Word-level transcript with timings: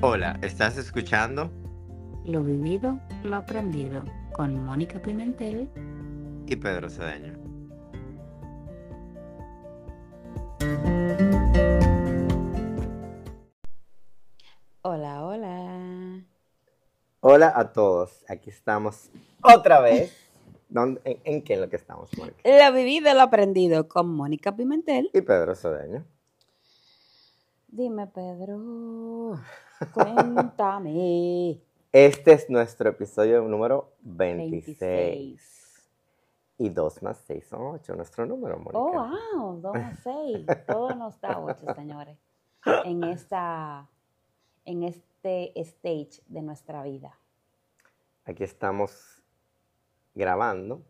Hola, 0.00 0.38
¿estás 0.42 0.76
escuchando? 0.76 1.50
Lo 2.24 2.44
vivido, 2.44 3.00
lo 3.24 3.34
aprendido 3.34 4.04
con 4.32 4.64
Mónica 4.64 5.02
Pimentel 5.02 5.68
y 6.46 6.54
Pedro 6.54 6.88
Cedeño. 6.88 7.36
Hola, 14.82 15.24
hola. 15.24 16.24
Hola 17.18 17.52
a 17.56 17.72
todos, 17.72 18.24
aquí 18.28 18.50
estamos 18.50 19.10
otra 19.42 19.80
vez. 19.80 20.14
en, 21.24 21.42
qué 21.42 21.54
es 21.54 21.60
lo 21.60 21.68
que 21.68 21.74
estamos, 21.74 22.16
Mónica? 22.16 22.38
Lo 22.44 22.72
vivido, 22.72 23.12
lo 23.14 23.22
aprendido 23.22 23.88
con 23.88 24.14
Mónica 24.14 24.54
Pimentel 24.54 25.10
y 25.12 25.22
Pedro 25.22 25.56
Cedeño. 25.56 26.06
Dime, 27.66 28.06
Pedro, 28.06 29.40
cuéntame. 29.92 31.60
Este 31.92 32.32
es 32.32 32.50
nuestro 32.50 32.90
episodio 32.90 33.42
número 33.42 33.92
26. 34.02 35.58
Y 36.58 36.70
2 36.70 37.02
más 37.02 37.18
6 37.26 37.46
son 37.46 37.62
8, 37.62 37.94
nuestro 37.94 38.26
número, 38.26 38.58
Mónica. 38.58 38.78
Oh, 38.78 38.92
wow, 38.92 39.60
2 39.60 39.74
más 39.74 39.98
6. 40.02 40.46
Todo 40.66 40.94
nos 40.94 41.20
da 41.20 41.38
8, 41.38 41.74
señores. 41.74 42.18
En, 42.84 43.04
esta, 43.04 43.88
en 44.64 44.82
este 44.82 45.52
stage 45.60 46.20
de 46.26 46.42
nuestra 46.42 46.82
vida. 46.82 47.16
Aquí 48.24 48.42
estamos 48.42 49.22
grabando. 50.14 50.82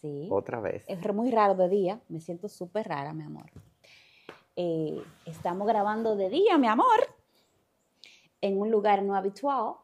Sí. 0.00 0.28
Otra 0.30 0.60
vez. 0.60 0.84
Es 0.88 1.14
muy 1.14 1.30
raro 1.30 1.54
de 1.54 1.68
día. 1.68 2.00
Me 2.08 2.20
siento 2.20 2.48
súper 2.48 2.88
rara, 2.88 3.12
mi 3.12 3.22
amor. 3.22 3.50
Eh, 4.56 5.02
estamos 5.24 5.66
grabando 5.66 6.16
de 6.16 6.28
día, 6.28 6.58
mi 6.58 6.66
amor, 6.66 7.00
en 8.42 8.60
un 8.60 8.70
lugar 8.70 9.02
no 9.02 9.16
habitual, 9.16 9.76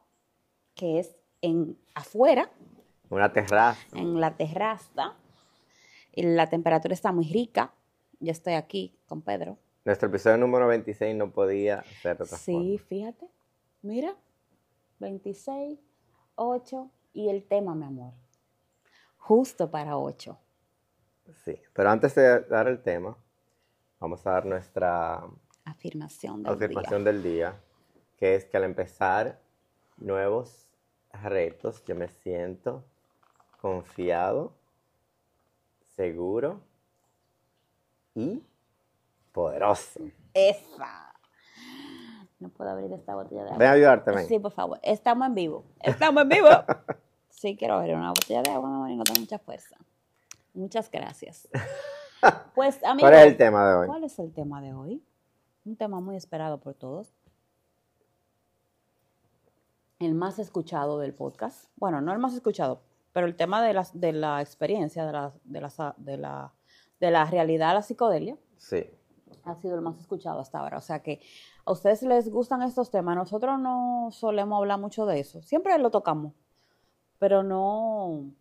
que 0.75 0.99
es 0.99 1.15
en 1.41 1.77
afuera. 1.95 2.51
Una 3.09 3.33
terraza. 3.33 3.79
En 3.93 4.21
la 4.21 4.35
terraza. 4.35 5.15
Y 6.13 6.23
la 6.23 6.47
temperatura 6.47 6.93
está 6.93 7.11
muy 7.11 7.25
rica. 7.25 7.73
Yo 8.19 8.31
estoy 8.31 8.53
aquí 8.53 8.95
con 9.07 9.21
Pedro. 9.21 9.57
Nuestro 9.85 10.09
episodio 10.09 10.37
número 10.37 10.67
26 10.67 11.15
no 11.15 11.31
podía 11.31 11.83
ser 12.01 12.21
otra 12.21 12.37
Sí, 12.37 12.79
fíjate. 12.87 13.27
Mira, 13.81 14.15
26, 14.99 15.79
8 16.35 16.91
y 17.13 17.29
el 17.29 17.43
tema, 17.43 17.73
mi 17.73 17.85
amor. 17.85 18.13
Justo 19.17 19.71
para 19.71 19.97
8. 19.97 20.37
Sí, 21.45 21.59
pero 21.73 21.89
antes 21.89 22.13
de 22.15 22.41
dar 22.41 22.67
el 22.67 22.81
tema, 22.81 23.17
vamos 23.99 24.25
a 24.27 24.31
dar 24.31 24.45
nuestra 24.45 25.23
afirmación 25.63 26.43
del, 26.43 26.53
afirmación 26.53 27.03
del 27.03 27.23
día, 27.23 27.59
que 28.19 28.35
es 28.35 28.45
que 28.45 28.57
al 28.57 28.65
empezar 28.65 29.39
nuevos 29.97 30.69
retos 31.13 31.83
yo 31.85 31.95
me 31.95 32.09
siento 32.09 32.83
confiado, 33.61 34.53
seguro 35.95 36.61
y 38.13 38.43
poderoso. 39.31 40.01
Esa. 40.33 41.13
No 42.39 42.49
puedo 42.49 42.69
abrir 42.69 42.91
esta 42.93 43.15
botella 43.15 43.43
de 43.43 43.49
agua. 43.49 43.57
Ven 43.57 43.67
a 43.67 43.71
ayudarte. 43.71 44.25
Sí, 44.25 44.39
por 44.39 44.51
favor. 44.51 44.79
Estamos 44.81 45.27
en 45.27 45.35
vivo. 45.35 45.65
Estamos 45.81 46.23
en 46.23 46.29
vivo. 46.29 46.49
sí, 47.29 47.55
quiero 47.57 47.75
abrir 47.75 47.95
una 47.95 48.09
botella 48.09 48.41
de 48.41 48.51
agua, 48.51 48.69
mi 48.69 48.75
amor, 48.75 48.89
y 48.91 48.95
no 48.95 49.03
tengo 49.03 49.19
mucha 49.21 49.39
fuerza. 49.39 49.77
Muchas 50.53 50.89
gracias. 50.91 51.47
Pues, 52.53 52.81
¿Cuál 52.99 53.13
es 53.13 53.27
el 53.27 53.37
tema 53.37 53.65
de 53.69 53.75
hoy? 53.77 53.87
¿Cuál 53.87 54.03
es 54.03 54.19
el 54.19 54.33
tema 54.33 54.61
de 54.61 54.73
hoy? 54.73 55.01
Un 55.63 55.77
tema 55.77 56.01
muy 56.01 56.17
esperado 56.17 56.59
por 56.59 56.73
todos. 56.73 57.13
El 59.99 60.15
más 60.15 60.39
escuchado 60.39 60.97
del 60.97 61.13
podcast. 61.13 61.69
Bueno, 61.75 61.99
no 61.99 62.13
el 62.13 62.19
más 62.19 62.33
escuchado, 62.33 62.81
pero 63.11 63.27
el 63.27 63.35
tema 63.35 63.61
de 63.61 63.73
la, 63.73 63.85
de 63.93 64.13
la 64.13 64.41
experiencia, 64.41 65.05
de 65.05 65.11
la, 65.11 65.33
de, 65.43 65.59
la, 65.59 65.95
de, 65.97 66.17
la, 66.17 66.53
de 67.01 67.11
la 67.11 67.25
realidad 67.25 67.73
la 67.73 67.81
psicodelia. 67.81 68.37
Sí. 68.55 68.85
Ha 69.43 69.55
sido 69.55 69.75
el 69.75 69.81
más 69.81 69.99
escuchado 69.99 70.39
hasta 70.39 70.59
ahora. 70.59 70.77
O 70.77 70.81
sea 70.81 71.03
que 71.03 71.19
a 71.65 71.73
ustedes 71.73 72.01
les 72.03 72.29
gustan 72.29 72.61
estos 72.61 72.89
temas. 72.91 73.17
Nosotros 73.17 73.59
no 73.59 74.07
solemos 74.11 74.57
hablar 74.57 74.79
mucho 74.79 75.05
de 75.05 75.19
eso. 75.19 75.41
Siempre 75.41 75.77
lo 75.77 75.91
tocamos, 75.91 76.33
pero 77.17 77.43
no, 77.43 78.31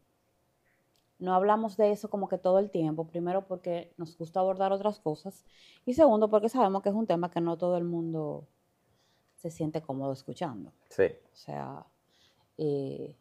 no 1.19 1.35
hablamos 1.35 1.77
de 1.77 1.91
eso 1.91 2.09
como 2.09 2.29
que 2.29 2.39
todo 2.39 2.61
el 2.61 2.71
tiempo, 2.71 3.09
primero 3.09 3.49
porque 3.49 3.93
nos 3.97 4.17
gusta 4.17 4.39
abordar 4.39 4.73
otras 4.73 5.01
cosas 5.01 5.45
y 5.85 5.95
segundo 5.95 6.31
porque 6.31 6.49
sabemos 6.49 6.83
que 6.83 6.91
es 6.91 6.95
un 6.95 7.09
tema 7.09 7.33
que 7.33 7.41
no 7.41 7.59
todo 7.59 7.77
el 7.77 7.85
mundo 7.85 8.47
se 9.39 9.51
siente 9.51 9.81
cómodo 9.81 10.13
escuchando. 10.13 10.73
Sí. 10.89 11.05
O 11.05 11.37
sea... 11.37 11.87
Eh, 12.59 13.17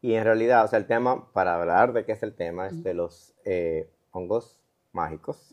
y 0.00 0.14
en 0.14 0.24
realidad, 0.24 0.64
o 0.64 0.68
sea, 0.68 0.80
el 0.80 0.86
tema, 0.86 1.32
para 1.32 1.54
hablar 1.54 1.92
de 1.92 2.04
qué 2.04 2.12
es 2.12 2.22
el 2.24 2.34
tema, 2.34 2.66
es 2.66 2.82
de 2.82 2.92
los 2.92 3.34
eh, 3.44 3.88
hongos 4.10 4.58
mágicos. 4.90 5.48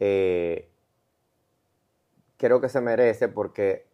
Eh, 0.00 0.68
creo 2.36 2.60
que 2.60 2.68
se 2.68 2.80
merece 2.80 3.28
porque 3.28 3.86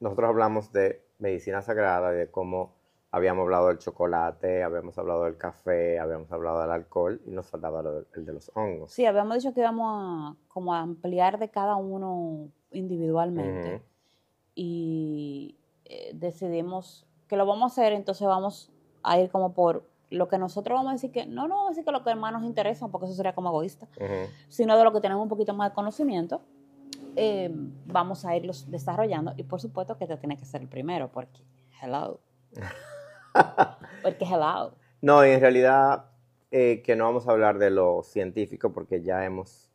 nosotros 0.00 0.30
hablamos 0.30 0.72
de 0.72 1.04
medicina 1.18 1.60
sagrada 1.60 2.10
de 2.10 2.30
cómo 2.30 2.72
habíamos 3.10 3.42
hablado 3.42 3.68
del 3.68 3.78
chocolate, 3.78 4.62
habíamos 4.62 4.96
hablado 4.96 5.24
del 5.24 5.36
café, 5.36 5.98
habíamos 5.98 6.32
hablado 6.32 6.62
del 6.62 6.70
alcohol 6.70 7.20
y 7.26 7.32
nos 7.32 7.50
faltaba 7.50 7.82
el 8.14 8.24
de 8.24 8.32
los 8.32 8.50
hongos. 8.54 8.92
Sí, 8.92 9.04
habíamos 9.04 9.36
dicho 9.36 9.52
que 9.52 9.60
íbamos 9.60 9.86
a, 9.86 10.36
como 10.48 10.72
ampliar 10.72 11.38
de 11.38 11.50
cada 11.50 11.76
uno 11.76 12.48
individualmente 12.70 13.82
y 14.62 15.56
eh, 15.86 16.10
decidimos 16.12 17.06
que 17.28 17.38
lo 17.38 17.46
vamos 17.46 17.62
a 17.62 17.66
hacer, 17.72 17.94
entonces 17.94 18.28
vamos 18.28 18.70
a 19.02 19.18
ir 19.18 19.30
como 19.30 19.54
por 19.54 19.88
lo 20.10 20.28
que 20.28 20.36
nosotros 20.36 20.76
vamos 20.76 20.90
a 20.90 20.92
decir 20.92 21.10
que, 21.10 21.24
no, 21.24 21.48
no 21.48 21.54
vamos 21.54 21.68
a 21.68 21.70
decir 21.70 21.84
que 21.86 21.92
lo 21.92 22.04
que 22.04 22.14
más 22.14 22.30
nos 22.30 22.44
interesa, 22.44 22.88
porque 22.88 23.06
eso 23.06 23.14
sería 23.14 23.34
como 23.34 23.48
egoísta, 23.48 23.88
sino 24.50 24.76
de 24.76 24.84
lo 24.84 24.92
que 24.92 25.00
tenemos 25.00 25.22
un 25.22 25.30
poquito 25.30 25.54
más 25.54 25.70
de 25.70 25.74
conocimiento, 25.74 26.42
eh, 27.16 27.50
vamos 27.86 28.26
a 28.26 28.36
irlos 28.36 28.70
desarrollando 28.70 29.32
y 29.38 29.44
por 29.44 29.62
supuesto 29.62 29.96
que 29.96 30.06
te 30.06 30.18
tiene 30.18 30.36
que 30.36 30.44
ser 30.44 30.60
el 30.60 30.68
primero, 30.68 31.08
porque, 31.08 31.40
hello. 31.80 32.20
Porque 34.02 34.26
hello. 34.26 34.74
No, 35.00 35.24
en 35.24 35.40
realidad 35.40 36.04
eh, 36.50 36.82
que 36.84 36.96
no 36.96 37.04
vamos 37.04 37.26
a 37.26 37.30
hablar 37.30 37.58
de 37.58 37.70
lo 37.70 38.02
científico 38.02 38.72
porque 38.74 39.02
ya 39.02 39.24
hemos, 39.24 39.69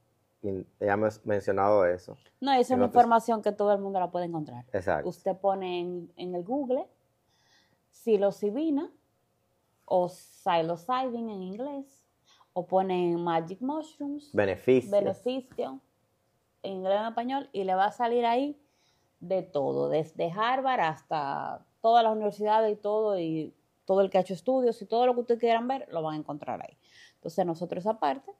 ya 0.80 0.94
hemos 0.94 1.26
mencionado 1.26 1.86
eso. 1.86 2.18
No, 2.40 2.52
esa 2.54 2.74
es 2.74 2.78
una 2.78 2.86
información 2.86 3.42
que 3.42 3.52
todo 3.52 3.72
el 3.74 3.80
mundo 3.80 4.00
la 4.00 4.12
puede 4.12 4.26
encontrar. 4.26 4.66
Exacto. 4.74 5.10
Usted 5.10 5.36
pone 5.36 5.80
en, 6.16 6.36
el 6.36 6.44
Google 6.44 6.88
psilocibina 7.90 8.92
o 9.86 10.10
psilocybin 10.10 11.30
en 11.30 11.42
inglés 11.42 12.06
o 12.54 12.66
pone 12.66 13.18
magic 13.18 13.62
mushrooms. 13.62 14.32
Beneficio. 14.34 14.92
Beneficio 14.92 15.82
en 16.64 16.74
inglés 16.74 17.00
en 17.00 17.08
español 17.08 17.50
y 17.52 17.64
le 17.64 17.76
va 17.76 17.86
a 17.86 17.92
salir 17.92 18.26
ahí 18.26 18.60
de 19.20 19.42
todo, 19.42 19.90
desde 19.90 20.32
Harvard 20.32 20.82
hasta 20.82 21.66
todas 21.82 22.04
las 22.04 22.14
universidades 22.14 22.74
y 22.74 22.76
todo, 22.76 23.20
y 23.20 23.54
todo 23.86 24.02
el 24.02 24.10
que 24.10 24.18
ha 24.18 24.22
hecho 24.22 24.34
estudios 24.34 24.82
y 24.82 24.86
todo 24.86 25.06
lo 25.06 25.14
que 25.14 25.22
ustedes 25.22 25.40
quieran 25.40 25.68
ver, 25.68 25.88
lo 25.92 26.02
van 26.02 26.16
a 26.16 26.18
encontrar 26.18 26.62
ahí. 26.62 26.78
Entonces 27.16 27.46
nosotros 27.46 27.86
aparte, 27.88 28.32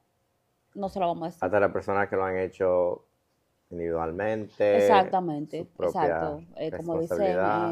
no 0.76 0.88
se 0.88 1.00
lo 1.00 1.06
vamos 1.08 1.22
a 1.22 1.26
decir. 1.26 1.44
Hasta 1.44 1.60
las 1.60 1.72
personas 1.72 2.08
que 2.08 2.16
lo 2.16 2.24
han 2.24 2.38
hecho 2.38 3.04
individualmente. 3.70 4.76
Exactamente, 4.76 5.66
exacto. 5.78 6.42
Eh, 6.56 6.70
como 6.70 7.00
dicen, 7.00 7.20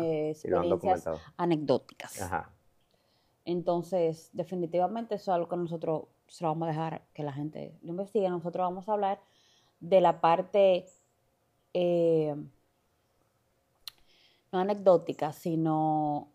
eh, 0.02 0.30
experiencias 0.30 1.08
anecdóticas. 1.36 2.20
Ajá. 2.20 2.50
Entonces, 3.44 4.30
definitivamente 4.32 5.16
eso 5.16 5.30
es 5.30 5.34
algo 5.34 5.48
que 5.48 5.56
nosotros 5.56 6.04
se 6.26 6.42
lo 6.44 6.50
vamos 6.50 6.66
a 6.66 6.70
dejar 6.72 7.02
que 7.12 7.22
la 7.22 7.32
gente 7.32 7.74
lo 7.82 7.90
investigue. 7.90 8.28
Nosotros 8.28 8.64
vamos 8.64 8.88
a 8.88 8.92
hablar 8.92 9.20
de 9.80 10.00
la 10.00 10.20
parte 10.20 10.86
eh, 11.74 12.34
no 14.50 14.58
anecdótica, 14.58 15.32
sino 15.32 16.28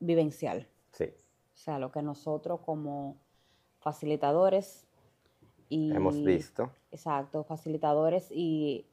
vivencial. 0.00 0.66
Sí. 0.92 1.04
O 1.04 1.56
sea, 1.56 1.78
lo 1.78 1.92
que 1.92 2.00
nosotros 2.00 2.60
como 2.64 3.16
facilitadores 3.80 4.85
y... 5.68 5.94
Hemos 5.94 6.22
visto. 6.22 6.70
Exacto, 6.90 7.44
facilitadores 7.44 8.28
y... 8.30 8.86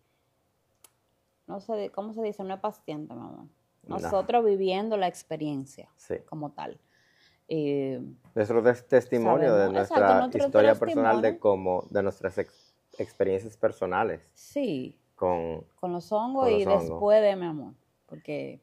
No 1.47 1.59
sé, 1.59 1.91
¿cómo 1.93 2.13
se 2.13 2.21
dice? 2.21 2.43
No 2.43 2.53
es 2.53 2.59
paciente, 2.59 3.13
mamá. 3.13 3.47
Nosotros 3.85 4.45
viviendo 4.45 4.95
la 4.95 5.07
experiencia 5.07 5.89
como 6.25 6.51
tal. 6.51 6.79
Eh, 7.49 8.01
nuestro 8.33 8.63
testimonio 8.87 9.53
de 9.55 9.69
nuestra 9.69 10.29
historia 10.33 10.75
personal 10.75 11.21
de 11.21 11.37
cómo, 11.37 11.85
de 11.89 12.01
nuestras 12.01 12.37
experiencias 12.97 13.57
personales. 13.57 14.29
Sí. 14.33 14.97
Con, 15.15 15.65
con 15.75 15.91
los 15.91 16.11
hongos 16.13 16.49
y 16.49 16.63
después 16.63 17.21
de 17.21 17.35
mi 17.35 17.45
amor 17.45 17.73
porque 18.13 18.61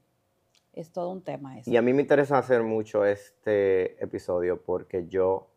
es 0.72 0.92
todo 0.92 1.10
un 1.10 1.22
tema 1.22 1.58
eso. 1.58 1.68
Y 1.68 1.76
a 1.76 1.82
mí 1.82 1.92
me 1.92 2.02
interesa 2.02 2.38
hacer 2.38 2.62
mucho 2.62 3.04
este 3.04 4.00
episodio 4.00 4.62
porque 4.62 5.08
yo 5.08 5.48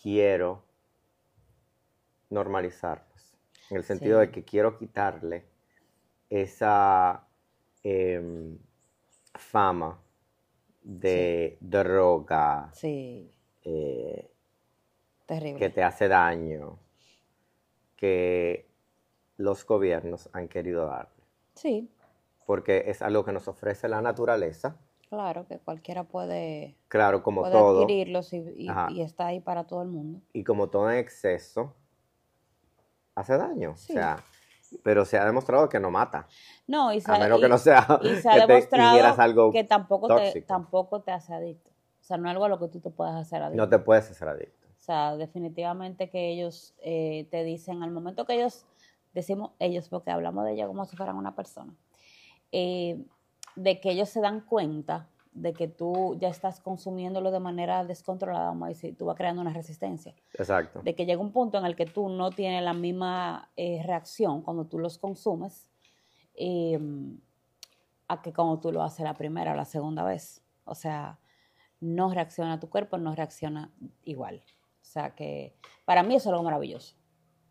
quiero 0.00 0.62
normalizarlos, 2.30 3.34
en 3.70 3.76
el 3.78 3.84
sentido 3.84 4.18
de 4.20 4.30
que 4.30 4.44
quiero 4.44 4.76
quitarle 4.78 5.44
esa, 6.30 7.26
em, 7.82 8.58
fama 9.34 10.00
de 10.82 11.58
droga. 11.60 12.70
Sí. 12.74 13.30
Eh, 13.62 14.30
Terrible. 15.26 15.58
que 15.58 15.70
te 15.70 15.82
hace 15.82 16.06
daño, 16.08 16.78
que 17.96 18.68
los 19.36 19.66
gobiernos 19.66 20.28
han 20.32 20.48
querido 20.48 20.86
darle. 20.86 21.10
Sí, 21.54 21.90
Porque 22.46 22.84
es 22.86 23.02
algo 23.02 23.24
que 23.24 23.32
nos 23.32 23.48
ofrece 23.48 23.88
la 23.88 24.00
naturaleza. 24.00 24.76
claro, 25.08 25.46
que 25.46 25.58
cualquiera 25.58 26.04
puede, 26.04 26.76
Claro, 26.88 27.22
como 27.22 27.42
puede 27.42 27.52
todo. 27.52 27.82
adquirirlos 27.82 28.32
y, 28.32 28.38
y- 28.56 28.68
Ajá. 28.68 28.88
y 28.90 29.02
está 29.02 29.26
ahí 29.28 29.40
para 29.40 29.64
todo 29.66 29.82
el 29.82 29.88
mundo. 29.88 30.20
Y 30.32 30.44
como 30.44 30.68
todo 30.68 30.90
en 30.90 30.98
exceso, 30.98 31.74
hace 33.16 33.36
daño. 33.36 33.76
Sí. 33.76 33.92
O 33.92 33.96
sea, 33.96 34.16
pero 34.84 35.04
se 35.04 35.18
ha 35.18 35.24
demostrado 35.24 35.68
que 35.68 35.80
no 35.80 35.90
mata. 35.90 36.26
No, 36.66 36.92
y 36.92 37.00
se, 37.00 37.10
A 37.10 37.18
menos 37.18 37.38
y- 37.38 37.42
que 37.42 37.48
no 37.48 37.58
sea 37.58 37.86
y 38.02 38.16
se 38.16 38.28
ha 38.28 38.34
que 38.34 38.46
demostrado 38.46 39.20
algo 39.20 39.52
que 39.52 39.64
tampoco 39.64 40.14
te, 40.14 40.42
tampoco 40.42 41.02
te 41.02 41.10
hace 41.10 41.34
adicto. 41.34 41.70
O 42.00 42.04
sea, 42.04 42.16
no 42.18 42.28
es 42.28 42.32
algo 42.32 42.44
a 42.44 42.48
lo 42.48 42.60
que 42.60 42.68
tú 42.68 42.80
te 42.80 42.90
puedas 42.90 43.16
hacer 43.16 43.42
adicto. 43.42 43.62
No 43.64 43.68
te 43.68 43.78
puedes 43.80 44.08
hacer 44.10 44.28
adicto. 44.28 44.66
O 44.68 44.80
sea, 44.86 45.16
definitivamente 45.16 46.08
que 46.10 46.30
ellos 46.30 46.74
eh, 46.78 47.26
te 47.30 47.42
dicen, 47.42 47.82
al 47.82 47.90
momento 47.90 48.24
que 48.26 48.34
ellos, 48.34 48.64
decimos 49.12 49.50
ellos 49.58 49.88
porque 49.88 50.12
hablamos 50.12 50.44
de 50.44 50.52
ellos 50.52 50.68
como 50.68 50.84
si 50.84 50.96
fueran 50.96 51.16
una 51.16 51.34
persona, 51.34 51.74
eh, 52.52 53.04
de 53.56 53.80
que 53.80 53.90
ellos 53.90 54.08
se 54.08 54.20
dan 54.20 54.42
cuenta 54.42 55.08
de 55.36 55.52
que 55.52 55.68
tú 55.68 56.16
ya 56.18 56.28
estás 56.28 56.60
consumiéndolo 56.60 57.30
de 57.30 57.40
manera 57.40 57.84
descontrolada, 57.84 58.46
vamos 58.46 58.66
a 58.66 58.68
decir, 58.70 58.96
tú 58.96 59.04
vas 59.04 59.16
creando 59.16 59.42
una 59.42 59.52
resistencia. 59.52 60.14
Exacto. 60.32 60.80
De 60.82 60.94
que 60.94 61.04
llega 61.04 61.20
un 61.20 61.30
punto 61.30 61.58
en 61.58 61.66
el 61.66 61.76
que 61.76 61.84
tú 61.84 62.08
no 62.08 62.30
tienes 62.30 62.62
la 62.62 62.72
misma 62.72 63.50
eh, 63.56 63.82
reacción 63.84 64.40
cuando 64.40 64.64
tú 64.64 64.78
los 64.78 64.96
consumes 64.96 65.68
eh, 66.34 66.80
a 68.08 68.22
que 68.22 68.32
cuando 68.32 68.58
tú 68.58 68.72
lo 68.72 68.82
haces 68.82 69.04
la 69.04 69.14
primera 69.14 69.52
o 69.52 69.56
la 69.56 69.66
segunda 69.66 70.04
vez. 70.04 70.42
O 70.64 70.74
sea, 70.74 71.18
no 71.80 72.12
reacciona 72.12 72.58
tu 72.58 72.70
cuerpo, 72.70 72.96
no 72.96 73.14
reacciona 73.14 73.70
igual. 74.04 74.42
O 74.80 74.84
sea 74.84 75.14
que 75.14 75.54
para 75.84 76.02
mí 76.02 76.14
eso 76.14 76.30
es 76.30 76.32
algo 76.32 76.44
maravilloso. 76.44 76.96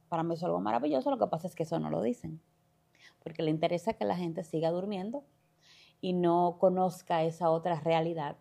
Para 0.10 0.24
mí 0.24 0.34
eso 0.34 0.40
es 0.40 0.44
algo 0.46 0.60
maravilloso, 0.60 1.12
lo 1.12 1.20
que 1.20 1.28
pasa 1.28 1.48
es 1.48 1.54
que 1.54 1.64
eso 1.64 1.80
no 1.80 1.92
lo 1.92 2.02
dicen. 2.02 2.42
Porque 3.24 3.44
le 3.44 3.52
interesa 3.52 3.94
que 3.94 4.06
la 4.06 4.16
gente 4.16 4.44
siga 4.44 4.72
durmiendo 4.72 5.24
y 6.06 6.14
no 6.14 6.58
conozca 6.60 7.24
esa 7.24 7.50
otra 7.50 7.80
realidad 7.80 8.38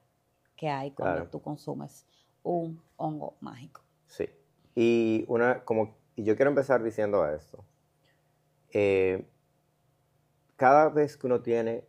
que 0.54 0.68
hay 0.68 0.90
cuando 0.90 1.14
Claro. 1.14 1.30
tú 1.30 1.40
consumes 1.40 2.06
un 2.42 2.78
hongo 2.96 3.38
mágico. 3.40 3.80
Sí. 4.06 4.28
Y 4.74 5.24
una, 5.28 5.64
como, 5.64 5.96
y 6.14 6.24
yo 6.24 6.36
quiero 6.36 6.50
empezar 6.50 6.82
diciendo 6.82 7.26
esto. 7.26 7.64
Eh, 8.70 9.26
cada 10.56 10.90
vez 10.90 11.16
que 11.16 11.26
uno 11.26 11.40
tiene 11.40 11.84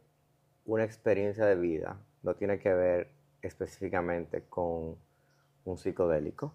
una 0.65 0.85
experiencia 0.85 1.45
de 1.45 1.57
vida, 1.57 1.99
no 2.23 2.35
tiene 2.35 2.57
que 2.57 2.73
ver 2.73 3.11
específicamente 3.41 4.45
con 4.47 4.95
un 5.65 5.77
psicodélico, 5.77 6.53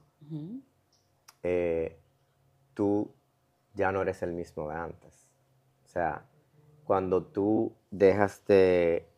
eh, 1.43 2.00
tú 2.73 3.12
ya 3.75 3.93
no 3.93 4.00
eres 4.00 4.23
el 4.23 4.32
mismo 4.32 4.70
de 4.70 4.76
antes. 4.76 5.28
O 5.84 5.88
sea, 5.88 6.25
cuando 6.84 7.23
tú 7.23 7.76
dejas 7.90 8.43
de... 8.46 9.09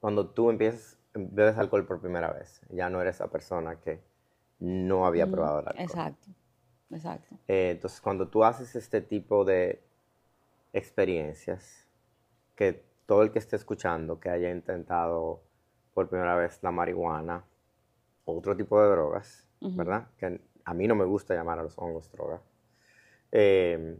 Cuando 0.00 0.28
tú 0.28 0.50
empiezas, 0.50 0.98
bebes 1.14 1.56
alcohol 1.58 1.86
por 1.86 2.00
primera 2.00 2.32
vez, 2.32 2.60
ya 2.70 2.88
no 2.90 3.00
eres 3.00 3.16
esa 3.16 3.28
persona 3.28 3.80
que 3.80 4.00
no 4.60 5.06
había 5.06 5.24
Ujú, 5.24 5.32
probado 5.32 5.60
el 5.60 5.68
alcohol. 5.68 5.84
Exacto, 5.84 6.26
exacto. 6.90 7.36
Eh, 7.48 7.70
entonces, 7.72 8.00
cuando 8.00 8.28
tú 8.28 8.44
haces 8.44 8.74
este 8.76 9.00
tipo 9.00 9.44
de 9.44 9.80
experiencias, 10.72 11.86
que 12.56 12.82
todo 13.06 13.22
el 13.22 13.32
que 13.32 13.38
esté 13.40 13.56
escuchando, 13.56 14.20
que 14.20 14.30
haya 14.30 14.50
intentado 14.50 15.40
por 15.94 16.08
primera 16.08 16.36
vez 16.36 16.60
la 16.62 16.70
marihuana 16.70 17.44
otro 18.26 18.56
tipo 18.56 18.80
de 18.82 18.90
drogas, 18.90 19.46
Ujú. 19.60 19.78
¿verdad? 19.78 20.08
Que 20.18 20.40
a 20.64 20.74
mí 20.74 20.86
no 20.88 20.94
me 20.94 21.04
gusta 21.04 21.34
llamar 21.34 21.58
a 21.60 21.62
los 21.64 21.78
hongos 21.78 22.10
drogas. 22.12 22.42
Eh, 23.32 23.98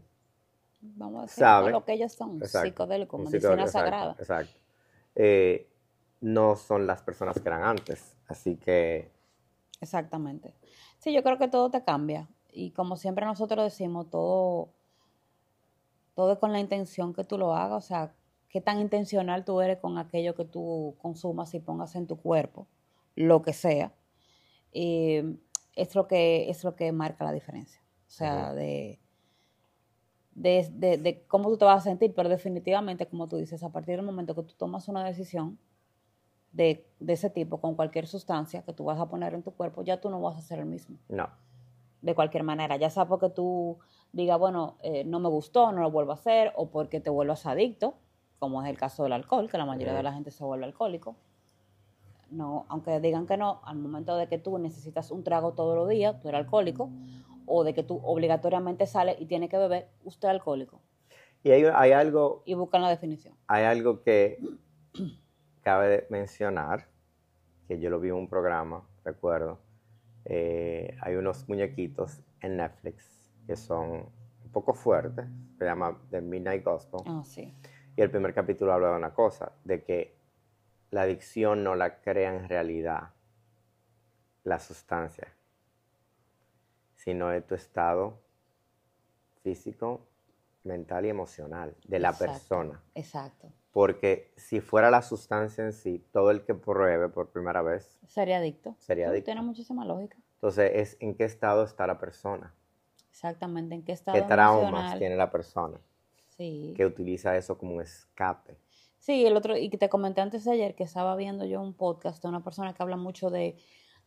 Vamos 0.81 1.19
a 1.19 1.25
decir 1.45 1.71
lo 1.71 1.83
que 1.83 1.93
ellos 1.93 2.13
son, 2.13 2.41
exacto, 2.41 2.69
psicodélicos, 2.69 3.19
medicina 3.19 3.39
psicodélico, 3.41 3.67
exacto, 3.67 3.79
sagrada. 3.79 4.15
Exacto. 4.19 4.59
Eh, 5.15 5.67
no 6.21 6.55
son 6.55 6.87
las 6.87 7.01
personas 7.03 7.39
que 7.39 7.49
eran 7.49 7.63
antes, 7.63 8.15
así 8.27 8.57
que 8.57 9.11
Exactamente. 9.81 10.55
Sí, 10.99 11.13
yo 11.13 11.23
creo 11.23 11.37
que 11.37 11.47
todo 11.47 11.69
te 11.71 11.83
cambia. 11.83 12.29
Y 12.51 12.71
como 12.71 12.97
siempre 12.97 13.25
nosotros 13.25 13.63
decimos, 13.65 14.09
todo, 14.09 14.69
todo 16.15 16.33
es 16.33 16.39
con 16.39 16.51
la 16.51 16.59
intención 16.59 17.13
que 17.13 17.23
tú 17.23 17.37
lo 17.37 17.53
hagas. 17.55 17.85
O 17.85 17.87
sea, 17.87 18.13
qué 18.49 18.61
tan 18.61 18.79
intencional 18.79 19.45
tú 19.45 19.61
eres 19.61 19.79
con 19.79 19.97
aquello 19.97 20.35
que 20.35 20.45
tú 20.45 20.95
consumas 21.01 21.53
y 21.53 21.59
pongas 21.59 21.95
en 21.95 22.07
tu 22.07 22.17
cuerpo, 22.19 22.67
lo 23.15 23.41
que 23.41 23.53
sea. 23.53 23.93
eh, 24.73 25.35
es 25.75 25.95
lo 25.95 26.07
que 26.07 26.49
es 26.49 26.63
lo 26.65 26.75
que 26.75 26.91
marca 26.91 27.23
la 27.25 27.31
diferencia. 27.33 27.81
O 28.07 28.11
sea, 28.11 28.53
de, 28.53 28.99
de, 30.35 30.67
de- 30.73 30.97
de 30.97 31.23
cómo 31.27 31.49
tú 31.49 31.57
te 31.57 31.65
vas 31.65 31.81
a 31.85 31.89
sentir, 31.89 32.13
pero 32.15 32.29
definitivamente, 32.29 33.07
como 33.07 33.27
tú 33.27 33.37
dices, 33.37 33.63
a 33.63 33.71
partir 33.71 33.95
del 33.97 34.05
momento 34.05 34.35
que 34.35 34.43
tú 34.43 34.53
tomas 34.57 34.87
una 34.87 35.03
decisión 35.03 35.57
de, 36.51 36.85
de 36.99 37.13
ese 37.13 37.29
tipo 37.29 37.59
con 37.59 37.75
cualquier 37.75 38.07
sustancia 38.07 38.63
que 38.63 38.73
tú 38.73 38.83
vas 38.85 38.99
a 38.99 39.07
poner 39.07 39.33
en 39.33 39.43
tu 39.43 39.51
cuerpo, 39.51 39.83
ya 39.83 40.01
tú 40.01 40.09
no 40.09 40.19
vas 40.21 40.37
a 40.37 40.41
ser 40.41 40.59
el 40.59 40.65
mismo. 40.65 40.97
no. 41.09 41.27
De 42.01 42.15
cualquier 42.15 42.43
manera, 42.43 42.77
ya 42.77 42.89
sea 42.89 43.09
porque 43.09 43.29
tú 43.29 43.77
digas, 44.13 44.39
bueno, 44.39 44.77
eh, 44.83 45.03
no 45.03 45.19
me 45.19 45.27
gustó, 45.27 45.73
no 45.73 45.81
lo 45.81 45.91
vuelvo 45.91 46.11
a 46.11 46.13
hacer, 46.15 46.53
o 46.55 46.69
porque 46.69 47.01
te 47.01 47.09
vuelvas 47.09 47.45
adicto, 47.45 47.95
como 48.39 48.63
es 48.63 48.69
el 48.69 48.77
caso 48.77 49.03
del 49.03 49.11
alcohol, 49.11 49.49
que 49.49 49.57
la 49.57 49.65
mayoría 49.65 49.91
de 49.91 49.99
Ujú. 49.99 50.03
la 50.05 50.13
gente 50.13 50.31
se 50.31 50.45
vuelve 50.45 50.63
alcohólico. 50.63 51.17
No, 52.31 52.65
aunque 52.69 53.01
digan 53.01 53.27
que 53.27 53.35
no, 53.35 53.59
al 53.65 53.75
momento 53.77 54.15
de 54.15 54.27
que 54.27 54.37
tú 54.37 54.57
necesitas 54.59 55.11
un 55.11 55.25
trago 55.25 55.51
todos 55.55 55.75
los 55.75 55.89
días, 55.89 56.17
tú 56.21 56.29
eres 56.29 56.39
alcohólico, 56.39 56.89
o 57.45 57.65
de 57.65 57.73
que 57.73 57.83
tú 57.83 57.99
obligatoriamente 58.01 58.85
sales 58.85 59.17
y 59.19 59.25
tienes 59.25 59.49
que 59.49 59.57
beber, 59.57 59.89
usted 60.05 60.29
es 60.29 60.35
alcohólico. 60.35 60.79
Y 61.43 61.51
hay, 61.51 61.63
hay 61.65 61.91
algo 61.91 62.43
Y 62.45 62.53
buscan 62.53 62.81
la 62.81 62.89
definición. 62.89 63.35
Hay 63.47 63.65
algo 63.65 64.03
que 64.03 64.39
cabe 65.61 66.07
mencionar, 66.09 66.87
que 67.67 67.79
yo 67.79 67.89
lo 67.89 67.99
vi 67.99 68.09
en 68.09 68.15
un 68.15 68.29
programa, 68.29 68.87
recuerdo. 69.03 69.59
Eh, 70.25 70.97
hay 71.01 71.15
unos 71.15 71.47
muñequitos 71.47 72.21
en 72.41 72.57
Netflix 72.57 73.31
que 73.45 73.55
son 73.55 74.11
un 74.43 74.51
poco 74.51 74.73
fuertes, 74.73 75.25
se 75.57 75.65
llama 75.65 75.99
The 76.09 76.21
Midnight 76.21 76.63
Gospel. 76.63 77.01
Ah, 77.05 77.23
sí. 77.25 77.53
Y 77.95 78.01
el 78.01 78.09
primer 78.09 78.33
capítulo 78.33 78.73
habla 78.73 78.91
de 78.91 78.95
una 78.95 79.13
cosa, 79.13 79.51
de 79.63 79.83
que 79.83 80.15
la 80.91 81.01
adicción 81.01 81.63
no 81.63 81.75
la 81.75 82.01
crea 82.01 82.35
en 82.35 82.47
realidad 82.47 83.11
la 84.43 84.59
sustancia, 84.59 85.27
sino 86.95 87.29
de 87.29 87.41
tu 87.41 87.55
estado 87.55 88.19
físico, 89.43 90.07
mental 90.63 91.05
y 91.05 91.09
emocional 91.09 91.75
de 91.87 91.99
la 91.99 92.09
Exacto. 92.09 92.31
persona. 92.31 92.83
Exacto. 92.95 93.51
Porque 93.71 94.33
si 94.35 94.61
fuera 94.61 94.89
la 94.89 95.01
sustancia 95.01 95.63
en 95.63 95.73
sí, 95.73 96.03
todo 96.11 96.31
el 96.31 96.43
que 96.43 96.55
pruebe 96.55 97.07
por 97.09 97.29
primera 97.29 97.61
vez, 97.61 97.99
Sería 98.07 98.37
adicto. 98.37 98.75
Sería 98.79 99.09
adicto. 99.09 99.25
Tiene 99.25 99.41
muchísima 99.41 99.85
lógica. 99.85 100.17
entonces 100.35 100.71
es 100.73 100.97
en 100.99 101.13
qué 101.15 101.25
estado 101.25 101.63
está 101.63 101.85
la 101.87 101.99
persona, 101.99 102.53
Exactamente. 103.11 103.75
¿En 103.75 103.83
qué 103.83 103.91
estado 103.91 104.15
qué 104.17 104.23
traumas 104.23 104.69
emocional? 104.69 104.99
tiene 104.99 105.15
la 105.17 105.29
persona, 105.29 105.77
Sí. 106.29 106.73
que 106.77 106.85
utiliza 106.85 107.35
eso 107.35 107.57
como 107.57 107.75
un 107.75 107.81
escape. 107.81 108.57
Sí, 108.97 109.25
el 109.25 109.35
otro, 109.35 109.57
y 109.57 109.69
que 109.69 109.77
te 109.77 109.89
comenté 109.89 110.21
antes 110.21 110.45
de 110.45 110.51
ayer 110.51 110.73
que 110.75 110.83
estaba 110.83 111.15
viendo 111.15 111.45
yo 111.45 111.61
un 111.61 111.73
podcast 111.73 112.21
de 112.23 112.29
una 112.29 112.43
persona 112.43 112.73
que 112.73 112.81
habla 112.83 112.95
mucho 112.97 113.29
de, 113.29 113.57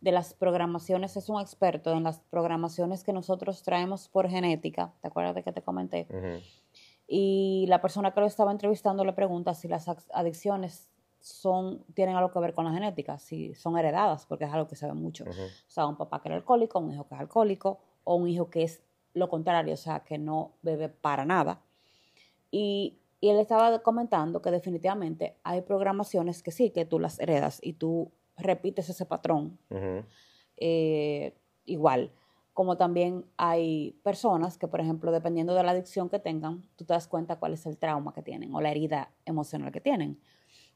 de 0.01 0.13
las 0.13 0.35
programaciones, 0.35 1.17
es 1.17 1.29
un 1.29 1.41
experto 1.41 1.93
en 1.93 2.03
las 2.05 2.21
programaciones 2.21 3.05
que 3.05 3.13
nosotros 3.13 3.63
traemos 3.63 4.09
por 4.09 4.29
genética, 4.29 4.93
¿te 5.03 5.09
acuerdas 5.09 5.35
de 5.35 5.43
que 5.43 5.53
te 5.53 5.63
comenté? 5.63 6.07
Ujú. 6.11 6.43
Y 7.15 7.67
la 7.69 7.83
persona 7.83 8.15
que 8.15 8.21
lo 8.21 8.27
estaba 8.27 8.53
entrevistando 8.53 9.05
le 9.05 9.13
pregunta 9.13 9.53
si 9.53 9.69
las 9.69 9.87
adicciones 10.15 10.89
son, 11.21 11.85
tienen 11.93 12.17
algo 12.17 12.33
que 12.33 12.39
ver 12.39 12.55
con 12.55 12.65
la 12.65 12.73
genética, 12.73 13.19
si 13.19 13.55
son 13.55 13.77
heredadas, 13.77 14.25
porque 14.25 14.45
es 14.45 14.51
algo 14.51 14.67
que 14.67 14.77
se 14.77 14.87
ve 14.87 14.95
mucho. 14.95 15.25
O 15.25 15.71
sea, 15.71 15.87
un 15.87 15.99
papá 15.99 16.23
que 16.23 16.29
era 16.29 16.37
alcohólico, 16.37 16.79
un 16.79 16.91
hijo 16.91 17.07
que 17.07 17.15
es 17.15 17.21
alcohólico, 17.21 17.81
o 18.05 18.15
un 18.15 18.29
hijo 18.29 18.49
que 18.49 18.63
es 18.63 18.81
lo 19.13 19.29
contrario, 19.29 19.75
o 19.75 19.77
sea, 19.77 20.01
que 20.01 20.17
no 20.17 20.53
bebe 20.63 20.89
para 20.89 21.27
nada. 21.27 21.61
Y, 22.51 22.97
y 23.21 23.29
él 23.29 23.39
estaba 23.39 23.81
comentando 23.81 24.41
que 24.41 24.51
definitivamente 24.51 25.37
hay 25.43 25.61
programaciones 25.61 26.43
que 26.43 26.51
sí, 26.51 26.71
que 26.71 26.87
tú 26.87 26.99
las 26.99 27.21
heredas 27.21 27.59
y 27.63 27.75
tú 27.75 28.11
repites 28.39 28.89
ese 28.89 29.05
patrón 29.05 29.59
eh, 30.57 31.35
igual. 31.67 32.11
Como 32.53 32.77
también 32.77 33.25
hay 33.37 33.93
personas 34.03 34.59
que, 34.59 34.69
por 34.69 34.81
ejemplo, 34.81 35.11
dependiendo 35.11 35.55
de 35.55 35.63
la 35.63 35.71
adicción 35.71 36.11
que 36.11 36.19
tengan, 36.19 36.63
tú 36.77 36.85
te 36.85 36.93
das 36.93 37.09
cuenta 37.09 37.37
cuál 37.37 37.55
es 37.55 37.65
el 37.67 37.79
trauma 37.79 38.13
que 38.13 38.23
tienen 38.23 38.55
o 38.55 38.61
la 38.61 38.71
herida 38.71 39.11
emocional 39.25 39.73
que 39.73 39.81
tienen. 39.81 40.21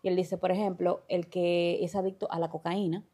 Y 0.03 0.09
él 0.09 0.17
dice, 0.17 0.39
por 0.39 0.51
ejemplo, 0.51 1.05
el 1.09 1.29
que 1.29 1.85
es 1.85 1.95
adicto 1.95 2.31
a 2.31 2.39
la 2.39 2.49
cocaína, 2.49 3.05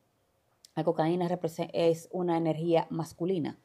la 0.75 0.85
cocaína 0.85 1.29
es 1.73 2.09
una 2.13 2.37
energía 2.37 2.87
masculina. 2.91 3.59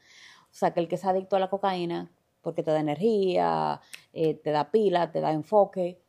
O 0.52 0.54
sea, 0.54 0.74
que 0.74 0.80
el 0.80 0.88
que 0.88 0.96
es 0.96 1.06
adicto 1.06 1.36
a 1.36 1.40
la 1.40 1.50
cocaína, 1.50 2.12
porque 2.42 2.64
te 2.64 2.72
da 2.72 2.80
energía, 2.80 3.82
eh, 4.14 4.34
te 4.34 4.52
da 4.52 4.72
pila, 4.72 5.12
te 5.12 5.22
da 5.22 5.32
enfoque, 5.32 6.02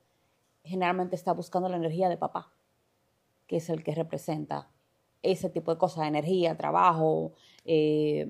generalmente 0.64 1.16
está 1.16 1.33
buscando 1.33 1.68
la 1.68 1.76
energía 1.76 2.09
de 2.09 2.16
papá, 2.16 2.52
que 3.47 3.57
es 3.57 3.71
el 3.71 3.83
que 3.83 3.95
representa 3.95 4.71
ese 5.23 5.50
tipo 5.50 5.73
de 5.73 5.78
cosas, 5.78 6.07
energía, 6.07 6.57
trabajo, 6.57 7.33
eh, 7.64 8.26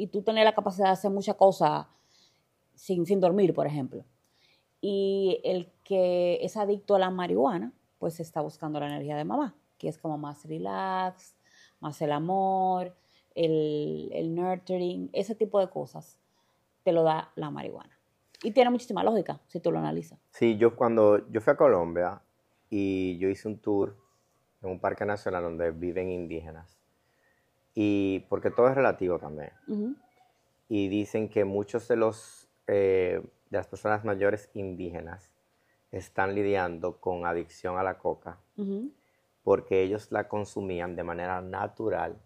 y 0.00 0.06
tú 0.06 0.22
tener 0.22 0.44
la 0.46 0.54
capacidad 0.54 0.86
de 0.86 0.92
hacer 0.92 1.10
muchas 1.10 1.36
cosas 1.36 1.86
sin, 2.74 3.04
sin 3.04 3.20
dormir, 3.20 3.52
por 3.52 3.66
ejemplo. 3.66 4.04
Y 4.80 5.42
el 5.44 5.70
que 5.84 6.38
es 6.40 6.56
adicto 6.56 6.94
a 6.94 6.98
la 6.98 7.10
marihuana, 7.10 7.74
pues 7.98 8.18
está 8.18 8.40
buscando 8.40 8.80
la 8.80 8.86
energía 8.86 9.14
de 9.14 9.24
mamá, 9.24 9.54
que 9.76 9.88
es 9.88 9.98
como 9.98 10.16
más 10.16 10.46
relax, 10.46 11.36
más 11.80 12.00
el 12.00 12.12
amor, 12.12 12.96
el, 13.34 14.08
el 14.14 14.34
nurturing, 14.34 15.10
ese 15.12 15.34
tipo 15.34 15.60
de 15.60 15.68
cosas, 15.68 16.18
te 16.82 16.92
lo 16.92 17.02
da 17.02 17.30
la 17.34 17.50
marihuana. 17.50 17.98
Y 18.42 18.52
tiene 18.52 18.70
muchísima 18.70 19.04
lógica 19.04 19.38
si 19.48 19.60
tú 19.60 19.70
lo 19.70 19.80
analizas. 19.80 20.18
Sí, 20.30 20.56
yo 20.56 20.76
cuando 20.76 21.30
yo 21.30 21.42
fui 21.42 21.52
a 21.52 21.56
Colombia 21.58 22.22
y 22.70 23.18
yo 23.18 23.28
hice 23.28 23.48
un 23.48 23.58
tour 23.58 23.98
en 24.62 24.70
un 24.70 24.80
parque 24.80 25.04
nacional 25.04 25.42
donde 25.42 25.72
viven 25.72 26.08
indígenas. 26.08 26.79
Y 27.74 28.20
porque 28.28 28.50
todo 28.50 28.68
es 28.68 28.74
relativo 28.74 29.18
también. 29.18 29.50
Y 30.68 30.88
dicen 30.88 31.28
que 31.28 31.44
muchos 31.44 31.88
de 31.88 31.96
los 31.96 32.48
eh, 32.66 33.22
de 33.50 33.58
las 33.58 33.66
personas 33.66 34.04
mayores 34.04 34.48
indígenas 34.54 35.30
están 35.90 36.34
lidiando 36.34 37.00
con 37.00 37.26
adicción 37.26 37.78
a 37.78 37.82
la 37.82 37.98
coca 37.98 38.38
porque 39.42 39.82
ellos 39.82 40.12
la 40.12 40.28
consumían 40.28 40.94
de 40.94 41.02
manera 41.02 41.40
natural 41.40 42.16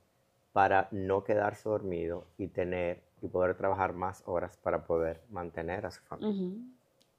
para 0.52 0.88
no 0.90 1.24
quedarse 1.24 1.68
dormido 1.68 2.26
y 2.36 2.48
tener 2.48 3.02
y 3.22 3.28
poder 3.28 3.56
trabajar 3.56 3.94
más 3.94 4.22
horas 4.26 4.58
para 4.58 4.84
poder 4.84 5.22
mantener 5.30 5.86
a 5.86 5.90
su 5.90 6.02
familia. 6.02 6.52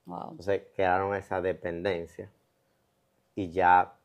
Entonces 0.06 0.62
quedaron 0.76 1.16
esa 1.16 1.42
dependencia 1.42 2.30
y 3.34 3.50
ya, 3.50 3.96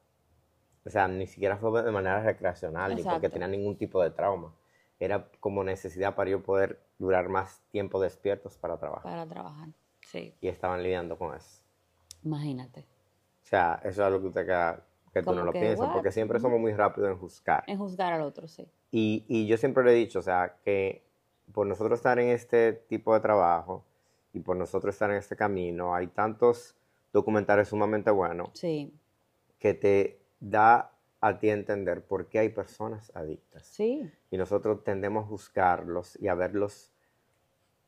o 0.84 0.90
sea, 0.90 1.08
ni 1.08 1.26
siquiera 1.26 1.56
fue 1.56 1.82
de 1.82 1.90
manera 1.90 2.22
recreacional 2.22 2.94
ni 2.94 3.02
porque 3.02 3.28
tenía 3.28 3.48
ningún 3.48 3.76
tipo 3.76 4.02
de 4.02 4.10
trauma. 4.10 4.54
Era 4.98 5.28
como 5.40 5.64
necesidad 5.64 6.14
para 6.14 6.30
yo 6.30 6.42
poder 6.42 6.80
durar 6.98 7.28
más 7.28 7.62
tiempo 7.70 8.00
despiertos 8.00 8.56
para 8.56 8.78
trabajar. 8.78 9.02
Para 9.02 9.26
trabajar, 9.26 9.68
sí. 10.02 10.34
Y 10.40 10.48
estaban 10.48 10.82
lidiando 10.82 11.16
con 11.16 11.34
eso. 11.34 11.62
Imagínate. 12.22 12.80
O 12.80 13.46
sea, 13.46 13.80
eso 13.82 13.88
es 13.88 13.98
algo 14.06 14.20
que 14.20 14.26
usted 14.26 14.44
queda, 14.46 14.84
que 15.12 15.22
tú 15.22 15.34
no 15.34 15.42
lo 15.42 15.52
piensas, 15.52 15.90
porque 15.92 16.12
siempre 16.12 16.38
somos 16.38 16.60
muy 16.60 16.72
rápidos 16.74 17.10
en 17.10 17.18
juzgar. 17.18 17.64
En 17.66 17.78
juzgar 17.78 18.12
al 18.12 18.22
otro, 18.22 18.46
sí. 18.46 18.68
Y, 18.90 19.24
y 19.28 19.46
yo 19.46 19.56
siempre 19.56 19.84
le 19.84 19.92
he 19.92 19.94
dicho, 19.94 20.18
o 20.18 20.22
sea, 20.22 20.56
que 20.62 21.02
por 21.52 21.66
nosotros 21.66 21.98
estar 21.98 22.18
en 22.18 22.28
este 22.28 22.72
tipo 22.72 23.14
de 23.14 23.20
trabajo 23.20 23.84
y 24.32 24.40
por 24.40 24.56
nosotros 24.56 24.94
estar 24.94 25.10
en 25.10 25.16
este 25.16 25.36
camino, 25.36 25.94
hay 25.94 26.06
tantos 26.08 26.76
documentales 27.12 27.68
sumamente 27.68 28.10
buenos 28.10 28.50
sí. 28.54 28.92
que 29.58 29.74
te 29.74 30.19
da 30.40 30.92
a 31.20 31.38
ti 31.38 31.50
a 31.50 31.52
entender 31.52 32.02
por 32.04 32.28
qué 32.28 32.40
hay 32.40 32.48
personas 32.48 33.14
adictas. 33.14 33.66
Sí. 33.66 34.10
Y 34.30 34.36
nosotros 34.38 34.82
tendemos 34.82 35.24
a 35.24 35.28
juzgarlos 35.28 36.18
y 36.20 36.28
a 36.28 36.34
verlos, 36.34 36.90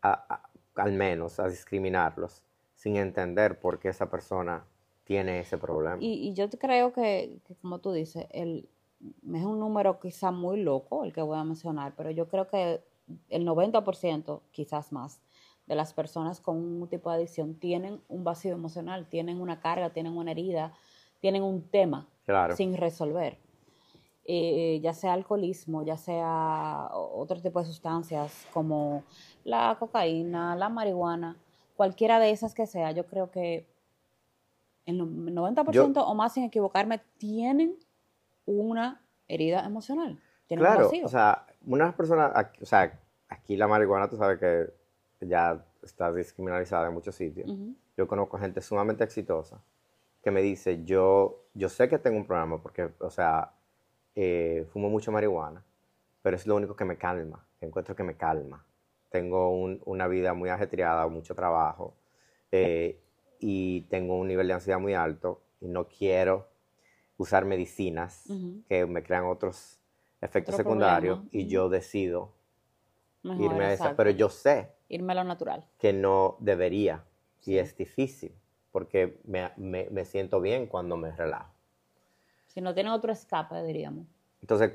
al 0.03 0.93
menos, 0.93 1.41
a 1.41 1.49
discriminarlos, 1.49 2.43
sin 2.75 2.97
entender 2.97 3.59
por 3.59 3.79
qué 3.79 3.89
esa 3.89 4.11
persona 4.11 4.65
tiene 5.05 5.41
ese 5.41 5.59
problema. 5.59 5.97
Y, 6.01 6.33
yo 6.35 6.49
creo 6.51 6.93
que, 6.93 7.41
que, 7.47 7.55
como 7.57 7.79
tú 7.79 7.93
dices, 7.93 8.27
el, 8.31 8.69
es 9.01 9.45
un 9.45 9.59
número 9.59 9.99
quizá 9.99 10.31
muy 10.31 10.61
loco 10.63 11.05
el 11.05 11.13
que 11.13 11.23
voy 11.23 11.39
a 11.39 11.45
mencionar, 11.45 11.95
pero 11.97 12.11
yo 12.11 12.29
creo 12.29 12.49
que 12.49 12.83
el 13.29 13.47
90%, 13.47 14.41
quizás 14.53 14.93
más, 14.93 15.21
de 15.67 15.75
las 15.75 15.95
personas 15.95 16.41
con 16.41 16.57
un 16.57 16.89
tipo 16.89 17.11
de 17.11 17.17
adicción 17.17 17.55
tienen 17.55 18.01
un 18.09 18.25
vacío 18.25 18.53
emocional, 18.53 19.07
tienen 19.09 19.41
una 19.41 19.61
carga, 19.61 19.91
tienen 19.91 20.17
una 20.17 20.33
herida, 20.33 20.75
tienen 21.23 21.45
un 21.45 21.63
tema 21.63 22.09
sin 22.57 22.77
resolver. 22.77 23.39
Eh, 24.25 24.81
ya 24.83 24.93
sea 24.93 25.15
alcoholismo, 25.15 25.83
ya 25.85 25.97
sea 25.97 26.89
otro 26.93 27.41
tipo 27.41 27.61
de 27.61 27.67
sustancias 27.67 28.47
como 28.53 29.05
la 29.45 29.77
cocaína, 29.79 30.55
la 30.57 30.69
marihuana, 30.69 31.37
cualquiera 31.77 32.21
de 32.21 32.31
esas 32.31 32.55
que 32.55 32.67
sea, 32.67 32.93
yo 32.93 33.07
creo 33.07 33.31
que 33.31 33.67
el 34.85 35.01
90% 35.01 36.05
o 36.05 36.15
más, 36.15 36.35
sin 36.35 36.45
equivocarme, 36.45 37.01
tienen 37.19 37.77
una 38.45 39.01
herida 39.29 39.65
emocional. 39.65 40.21
claro, 40.49 40.91
o 41.05 41.09
sea, 41.09 41.47
unas 41.65 41.95
personas, 41.95 42.33
o 42.61 42.67
sea, 42.67 43.01
aquí 43.29 43.57
la 43.57 43.69
marihuana, 43.69 44.09
tú 44.09 44.17
sabes 44.17 44.39
que 44.39 45.27
ya 45.27 45.65
está 45.83 46.13
descriminalizada 46.13 46.89
en 46.89 46.95
muchos 46.95 47.15
sitios. 47.15 47.51
Yo 47.97 48.09
conozco 48.09 48.39
gente 48.39 48.61
sumamente 48.61 49.05
exitosa 49.05 49.63
que 50.23 50.31
me 50.31 50.43
dice, 50.43 50.85
yo, 50.85 51.47
yo 51.55 51.69
sé 51.69 51.89
que 51.89 51.99
tengo 51.99 52.17
un 52.17 52.27
problema 52.27 52.63
porque, 52.63 52.91
o 53.01 53.11
sea, 53.11 53.53
eh, 54.15 54.67
fumo 54.73 54.89
mucho 54.89 55.11
marihuana, 55.11 55.65
pero 56.23 56.37
es 56.37 56.47
lo 56.47 56.57
único 56.57 56.77
que 56.77 56.85
me 56.85 56.97
calma, 56.97 57.47
encuentro 57.61 57.97
que 57.97 58.05
me 58.05 58.17
calma. 58.17 58.65
Tengo 59.11 59.51
una 59.51 60.07
vida 60.07 60.33
muy 60.33 60.49
ajetreada, 60.49 61.07
mucho 61.09 61.35
trabajo, 61.35 61.95
eh, 62.51 62.99
y 63.41 63.83
tengo 63.83 64.17
un 64.17 64.29
nivel 64.29 64.47
de 64.47 64.55
ansiedad 64.55 64.79
muy 64.79 64.95
alto 64.95 65.43
y 65.61 65.69
no 65.69 65.89
quiero 65.89 66.49
usar 67.17 67.45
medicinas 67.45 68.25
que 68.69 68.87
me 68.87 69.03
crean 69.03 69.25
otros 69.25 69.81
efectos 70.21 70.55
secundarios 70.55 71.21
y 71.31 71.47
yo 71.49 71.69
decido 71.69 72.33
irme 73.23 73.65
a 73.65 73.73
esa, 73.73 73.97
pero 73.97 74.11
yo 74.11 74.29
sé 74.29 74.71
irme 74.89 75.13
a 75.13 75.17
lo 75.17 75.25
natural. 75.25 75.67
que 75.79 75.93
no 75.93 76.37
debería 76.41 77.05
y 77.45 77.59
es 77.59 77.77
difícil 77.77 78.33
porque 78.73 79.21
me, 79.25 79.53
me, 79.57 80.05
siento 80.05 80.41
bien 80.41 80.67
cuando 80.67 80.97
me 80.97 81.13
relajo. 81.13 81.53
Si 82.47 82.61
no 82.61 82.75
tiene 82.75 82.91
otro 82.91 83.13
escape, 83.13 83.63
diríamos. 83.63 84.07
Entonces, 84.41 84.73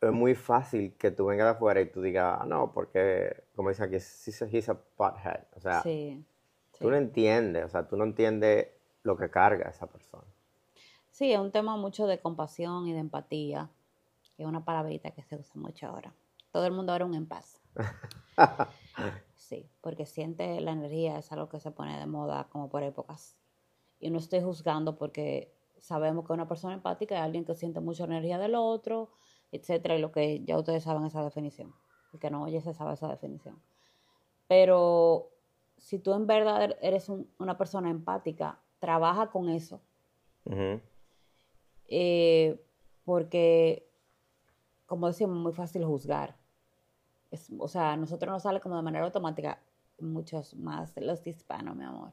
es 0.00 0.12
muy 0.12 0.34
fácil 0.34 0.94
que 0.96 1.10
tú 1.10 1.26
vengas 1.26 1.46
de 1.46 1.50
afuera 1.50 1.80
y 1.80 1.86
tú 1.86 2.00
digas, 2.00 2.38
ah, 2.40 2.46
no, 2.46 2.72
porque, 2.72 3.44
como 3.54 3.68
dicen 3.68 3.86
aquí, 3.86 3.96
he's 3.96 4.68
a 4.68 4.74
pothead. 4.74 5.44
O 5.54 5.60
sea, 5.60 5.82
tú 5.82 6.90
no 6.90 6.96
entiendes, 6.96 7.64
o 7.64 7.68
sea, 7.68 7.86
tú 7.86 7.96
no 7.96 8.04
entiendes 8.04 8.68
lo 9.02 9.16
que 9.16 9.30
carga 9.30 9.68
esa 9.68 9.86
persona. 9.86 10.24
Sí, 11.10 11.32
es 11.32 11.38
un 11.38 11.52
tema 11.52 11.76
mucho 11.76 12.06
de 12.06 12.18
compasión 12.20 12.86
y 12.86 12.92
de 12.92 13.00
empatía, 13.00 13.68
es 14.38 14.46
una 14.46 14.64
palabrita 14.64 15.10
que 15.10 15.22
se 15.22 15.36
usa 15.36 15.60
mucho 15.60 15.86
ahora. 15.86 16.12
Todo 16.50 16.66
el 16.66 16.72
mundo 16.72 16.92
ahora 16.92 17.04
es 17.04 17.10
un 17.10 17.16
empaz. 17.16 17.60
sí, 19.52 19.68
porque 19.82 20.06
siente 20.06 20.60
la 20.62 20.72
energía, 20.72 21.18
es 21.18 21.30
algo 21.30 21.50
que 21.50 21.60
se 21.60 21.70
pone 21.70 21.98
de 21.98 22.06
moda 22.06 22.48
como 22.50 22.70
por 22.70 22.82
épocas. 22.82 23.36
Y 24.00 24.08
no 24.08 24.18
estoy 24.18 24.40
juzgando 24.40 24.96
porque 24.96 25.52
sabemos 25.80 26.26
que 26.26 26.32
una 26.32 26.48
persona 26.48 26.72
empática 26.72 27.16
es 27.16 27.20
alguien 27.22 27.44
que 27.44 27.54
siente 27.54 27.80
mucha 27.80 28.04
energía 28.04 28.38
del 28.38 28.54
otro, 28.54 29.10
etcétera, 29.50 29.96
y 29.96 30.00
lo 30.00 30.10
que 30.10 30.42
ya 30.44 30.58
ustedes 30.58 30.84
saben 30.84 31.04
esa 31.04 31.22
definición. 31.22 31.74
El 32.14 32.18
que 32.18 32.30
no 32.30 32.42
oye 32.42 32.62
se 32.62 32.72
sabe 32.72 32.94
esa 32.94 33.08
definición. 33.08 33.60
Pero 34.48 35.28
si 35.76 35.98
tú 35.98 36.14
en 36.14 36.26
verdad 36.26 36.64
er-, 36.64 36.78
eres 36.80 37.10
una 37.38 37.58
persona 37.58 37.90
empática, 37.90 38.58
trabaja 38.78 39.30
con 39.30 39.50
eso. 39.50 39.82
Eh, 41.88 42.58
porque, 43.04 43.86
como 44.86 45.08
decimos, 45.08 45.36
es 45.36 45.42
muy 45.42 45.52
fácil 45.52 45.84
juzgar. 45.84 46.41
O 47.58 47.68
sea, 47.68 47.92
a 47.92 47.96
nosotros 47.96 48.30
nos 48.30 48.42
sale 48.42 48.60
como 48.60 48.76
de 48.76 48.82
manera 48.82 49.04
automática, 49.04 49.58
muchos 50.00 50.54
más 50.54 50.94
de 50.94 51.02
los 51.02 51.26
hispanos, 51.26 51.76
mi 51.76 51.84
amor. 51.84 52.10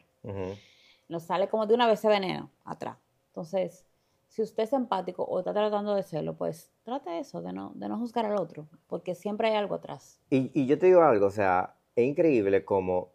Nos 1.07 1.23
sale 1.23 1.47
como 1.47 1.65
de 1.65 1.73
una 1.73 1.87
vez 1.87 1.99
ese 1.99 2.07
veneno 2.07 2.49
atrás. 2.63 2.97
Entonces, 3.27 3.85
si 4.27 4.41
usted 4.41 4.63
es 4.63 4.73
empático 4.73 5.23
o 5.23 5.39
está 5.39 5.53
tratando 5.53 5.95
de 5.95 6.03
serlo, 6.03 6.35
pues 6.35 6.71
trate 6.83 7.19
eso, 7.19 7.41
de 7.41 7.51
no, 7.51 7.71
de 7.75 7.89
no 7.89 7.97
juzgar 7.97 8.25
al 8.25 8.39
otro, 8.39 8.67
porque 8.87 9.15
siempre 9.15 9.49
hay 9.49 9.55
algo 9.55 9.75
atrás. 9.75 10.19
Y, 10.29 10.51
y 10.53 10.67
yo 10.67 10.77
te 10.77 10.85
digo 10.85 11.01
algo, 11.01 11.25
o 11.25 11.31
sea, 11.31 11.75
es 11.95 12.07
increíble 12.07 12.63
como 12.63 13.09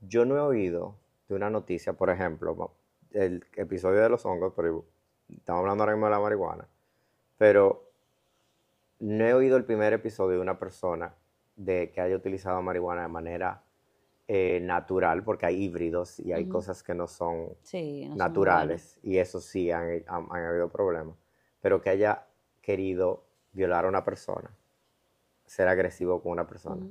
yo 0.00 0.24
no 0.24 0.36
he 0.36 0.40
oído 0.40 0.96
de 1.28 1.34
una 1.34 1.50
noticia, 1.50 1.92
por 1.92 2.10
ejemplo, 2.10 2.72
el 3.12 3.44
episodio 3.56 4.00
de 4.00 4.08
los 4.08 4.24
hongos, 4.24 4.52
pero 4.56 4.84
estamos 5.28 5.60
hablando 5.60 5.82
ahora 5.82 5.94
mismo 5.94 6.06
de 6.06 6.12
la 6.12 6.20
marihuana, 6.20 6.68
pero 7.36 7.90
no 9.00 9.24
he 9.24 9.34
oído 9.34 9.56
el 9.56 9.64
primer 9.64 9.92
episodio 9.92 10.36
de 10.36 10.42
una 10.42 10.58
persona 10.58 11.14
de 11.56 11.90
que 11.90 12.00
haya 12.00 12.14
utilizado 12.14 12.60
marihuana 12.62 13.02
de 13.02 13.08
manera 13.08 13.62
eh, 14.28 14.60
natural, 14.60 15.22
porque 15.24 15.46
hay 15.46 15.62
híbridos 15.62 16.20
y 16.20 16.32
hay 16.32 16.48
cosas 16.48 16.82
que 16.82 16.94
no 16.94 17.06
son 17.06 17.56
naturales, 18.16 18.98
y 19.02 19.18
eso 19.18 19.40
sí 19.40 19.70
han, 19.70 20.04
habido 20.08 20.68
problemas, 20.68 21.16
pero 21.60 21.80
que 21.80 21.90
haya 21.90 22.26
querido 22.60 23.24
violar 23.52 23.84
a 23.84 23.88
una 23.88 24.04
persona, 24.04 24.50
ser 25.44 25.68
agresivo 25.68 26.20
con 26.22 26.32
una 26.32 26.46
persona. 26.46 26.86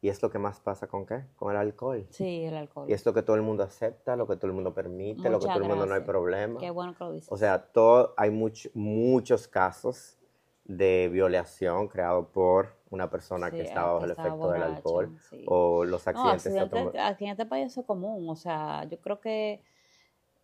Y 0.00 0.08
es 0.08 0.20
lo 0.20 0.30
que 0.30 0.40
más 0.40 0.58
pasa 0.58 0.88
con 0.88 1.06
qué? 1.06 1.22
Con 1.36 1.52
el 1.52 1.56
alcohol. 1.56 2.04
Sí, 2.10 2.42
el 2.42 2.56
alcohol. 2.56 2.90
Y 2.90 2.92
es 2.92 3.06
lo 3.06 3.14
que 3.14 3.22
todo 3.22 3.36
el 3.36 3.42
mundo 3.42 3.62
acepta, 3.62 4.16
lo 4.16 4.26
que 4.26 4.34
todo 4.34 4.48
el 4.48 4.52
mundo 4.52 4.74
permite, 4.74 5.30
lo 5.30 5.38
que 5.38 5.46
todo 5.46 5.58
el 5.58 5.68
mundo 5.68 5.86
no 5.86 5.94
hay 5.94 6.00
problema. 6.00 6.58
Qué 6.58 6.70
bueno 6.70 6.96
que 6.98 7.04
lo 7.04 7.12
dices. 7.12 7.30
O 7.30 7.36
sea, 7.36 7.62
todo, 7.62 8.12
hay 8.16 8.32
muchos 8.74 9.46
casos 9.46 10.18
de 10.64 11.08
violación 11.12 11.88
creados 11.88 12.28
por 12.28 12.74
una 12.90 13.10
persona 13.10 13.50
que 13.50 13.62
estaba 13.62 13.94
bajo 13.94 14.04
el 14.04 14.10
efecto 14.12 14.50
del 14.50 14.62
alcohol 14.62 15.18
o 15.46 15.84
los 15.84 16.06
accidentes. 16.06 16.52
No, 16.52 16.60
accidentes, 16.60 17.02
aquí 17.02 17.24
en 17.24 17.30
este 17.30 17.46
país 17.46 17.76
es 17.76 17.84
común. 17.84 18.28
O 18.28 18.36
sea, 18.36 18.84
yo 18.84 18.98
creo 19.00 19.20
que 19.20 19.62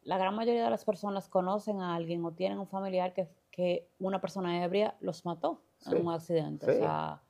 la 0.03 0.19
gran 0.19 0.35
mayoría 0.35 0.65
de 0.65 0.71
las 0.71 0.85
personas 0.85 1.29
conocen 1.29 1.81
a 1.81 1.95
alguien 1.95 2.25
o 2.25 2.33
tienen 2.33 2.59
un 2.59 2.67
familiar 2.67 3.13
que, 3.13 3.29
que 3.51 3.87
una 3.99 4.21
persona 4.21 4.65
ebria 4.65 4.95
los 5.01 5.25
mató 5.27 5.61
en 5.87 6.07
un 6.07 6.13
accidente. 6.13 6.71
O 6.71 6.75
sea, 6.75 7.21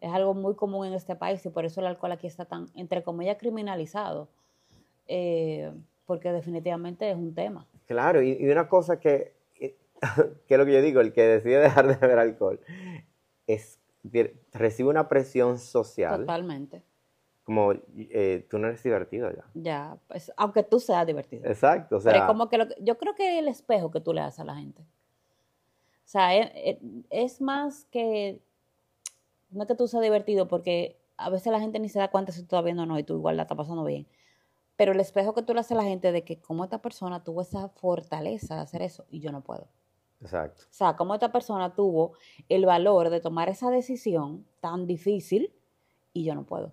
es 0.00 0.12
algo 0.12 0.34
muy 0.34 0.54
común 0.54 0.86
en 0.86 0.94
este 0.94 1.16
país 1.16 1.44
y 1.44 1.50
por 1.50 1.64
eso 1.64 1.80
el 1.80 1.86
alcohol 1.86 2.12
aquí 2.12 2.26
está 2.26 2.46
tan, 2.46 2.66
entre 2.74 3.02
comillas, 3.02 3.36
criminalizado. 3.38 4.28
Eh, 5.06 5.70
porque 6.06 6.32
definitivamente 6.32 7.10
es 7.10 7.16
un 7.16 7.34
tema. 7.34 7.66
Claro, 7.86 8.22
y, 8.22 8.48
una 8.48 8.68
cosa 8.68 8.98
que, 8.98 9.34
que 10.46 10.54
es 10.54 10.58
lo 10.58 10.66
que 10.66 10.72
yo 10.72 10.82
digo, 10.82 11.00
el 11.00 11.12
que 11.12 11.22
decide 11.22 11.58
dejar 11.58 11.86
de 11.86 11.96
beber 11.96 12.18
alcohol, 12.18 12.60
es 13.46 13.78
recibe 14.52 14.88
una 14.88 15.08
presión 15.08 15.58
social. 15.58 16.20
Totalmente. 16.20 16.82
Como 17.44 17.72
eh, 17.96 18.46
tú 18.50 18.58
no 18.58 18.68
eres 18.68 18.82
divertido 18.82 19.30
ya. 19.30 19.44
Ya, 19.54 19.98
pues, 20.08 20.32
aunque 20.36 20.62
tú 20.62 20.80
seas 20.80 21.06
divertido. 21.06 21.44
Exacto, 21.46 21.96
o 21.96 22.00
sea. 22.00 22.26
como 22.26 22.48
que 22.48 22.68
yo 22.80 22.98
creo 22.98 23.14
que 23.14 23.38
el 23.38 23.48
espejo 23.48 23.90
que 23.90 24.00
tú 24.00 24.12
le 24.12 24.20
das 24.20 24.38
a 24.40 24.44
la 24.44 24.56
gente. 24.56 24.82
O 24.82 26.08
sea, 26.08 26.34
es, 26.36 26.50
e, 26.54 26.80
es 27.10 27.40
más 27.40 27.84
que 27.86 28.40
no 29.50 29.62
es 29.62 29.68
que 29.68 29.74
tú 29.74 29.86
seas 29.86 30.02
divertido, 30.02 30.48
porque 30.48 30.98
a 31.16 31.30
veces 31.30 31.52
la 31.52 31.60
gente 31.60 31.78
ni 31.78 31.88
se 31.88 31.98
da 31.98 32.10
cuenta 32.10 32.32
si 32.32 32.40
tú 32.40 32.44
estás 32.44 32.64
viendo 32.64 32.82
o 32.82 32.86
no 32.86 32.98
y 32.98 33.04
tú 33.04 33.14
igual 33.14 33.36
la 33.36 33.44
estás 33.44 33.56
pasando 33.56 33.84
bien. 33.84 34.06
Pero 34.76 34.92
el 34.92 35.00
espejo 35.00 35.34
que 35.34 35.42
tú 35.42 35.54
le 35.54 35.60
haces 35.60 35.72
a 35.72 35.76
la 35.76 35.84
gente 35.84 36.12
de 36.12 36.22
que 36.24 36.38
como 36.38 36.64
esta 36.64 36.82
persona 36.82 37.24
tuvo 37.24 37.42
esa 37.42 37.68
fortaleza 37.68 38.56
de 38.56 38.60
hacer 38.60 38.82
eso 38.82 39.06
y 39.08 39.20
yo 39.20 39.32
no 39.32 39.42
puedo. 39.42 39.68
Exacto. 40.20 40.62
O 40.64 40.72
sea, 40.72 40.96
cómo 40.96 41.14
esta 41.14 41.30
persona 41.30 41.74
tuvo 41.74 42.12
el 42.48 42.66
valor 42.66 43.10
de 43.10 43.20
tomar 43.20 43.48
esa 43.48 43.70
decisión 43.70 44.46
tan 44.60 44.86
difícil 44.86 45.52
y 46.12 46.24
yo 46.24 46.34
no 46.34 46.44
puedo. 46.44 46.72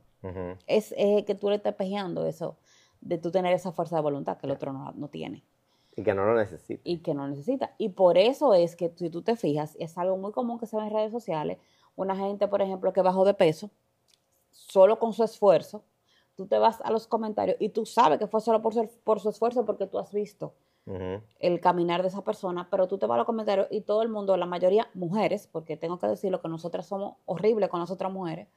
es, 0.67 0.93
que 1.25 1.35
tú 1.35 1.50
le 1.50 1.57
estás 1.57 1.71
espejeando 1.71 2.25
eso, 2.25 2.57
de 3.01 3.17
tú 3.17 3.31
tener 3.31 3.53
esa 3.53 3.71
fuerza 3.71 3.97
de 3.97 4.01
voluntad 4.01 4.38
que 4.38 4.45
el 4.45 4.53
otro 4.53 4.71
no, 4.71 4.91
no 4.93 5.09
tiene. 5.09 5.43
Y 5.95 6.03
que 6.03 6.13
no 6.13 6.25
lo 6.25 6.35
necesita. 6.35 6.81
Y 6.83 7.00
que 7.00 7.13
no 7.13 7.27
necesita. 7.27 7.75
Y 7.77 7.89
por 7.89 8.17
eso 8.17 8.53
es 8.53 8.75
que 8.75 8.91
si 8.95 9.09
tú 9.09 9.21
te 9.21 9.35
fijas, 9.35 9.75
es 9.79 9.97
algo 9.97 10.17
muy 10.17 10.31
común 10.31 10.57
que 10.57 10.65
se 10.65 10.77
ve 10.77 10.83
en 10.83 10.93
redes 10.93 11.12
sociales, 11.12 11.57
una 11.95 12.15
gente, 12.15 12.47
por 12.47 12.62
ejemplo, 12.62 12.93
que 12.93 13.01
bajó 13.01 13.25
de 13.25 13.33
peso, 13.33 13.69
solo 14.50 14.97
con 14.97 15.13
su 15.13 15.23
esfuerzo, 15.23 15.83
tú 16.35 16.47
te 16.47 16.57
vas 16.57 16.81
a 16.81 16.91
los 16.91 17.05
comentarios 17.05 17.57
y 17.59 17.69
tú 17.69 17.85
sabes 17.85 18.17
que 18.17 18.27
fue 18.27 18.41
solo 18.41 18.62
por 18.62 18.73
su, 18.73 18.89
por 19.03 19.19
su 19.19 19.29
esfuerzo 19.29 19.65
porque 19.65 19.85
tú 19.85 20.00
has 20.00 20.12
visto 20.12 20.53
el 20.85 21.61
caminar 21.61 22.01
de 22.01 22.09
esa 22.09 22.23
persona, 22.23 22.67
pero 22.69 22.87
tú 22.87 22.97
te 22.97 23.05
vas 23.05 23.15
a 23.15 23.19
los 23.19 23.25
comentarios 23.25 23.67
y 23.71 23.81
todo 23.81 24.01
el 24.01 24.09
mundo, 24.09 24.35
la 24.35 24.45
mayoría 24.45 24.89
mujeres, 24.93 25.47
porque 25.47 25.77
tengo 25.77 25.97
que 25.97 26.07
decirlo 26.07 26.41
que 26.41 26.49
nosotras 26.49 26.85
somos 26.85 27.15
horribles 27.25 27.69
con 27.69 27.79
las 27.79 27.89
otras 27.89 28.11
mujeres, 28.11 28.47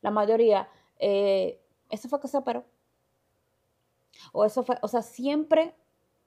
la 0.00 0.10
mayoría, 0.10 0.68
eh, 0.98 1.60
eso 1.90 2.08
fue 2.08 2.20
que 2.20 2.28
se 2.28 2.36
operó. 2.36 2.64
O 4.32 4.44
eso 4.44 4.64
fue, 4.64 4.76
o 4.82 4.88
sea, 4.88 5.02
siempre 5.02 5.74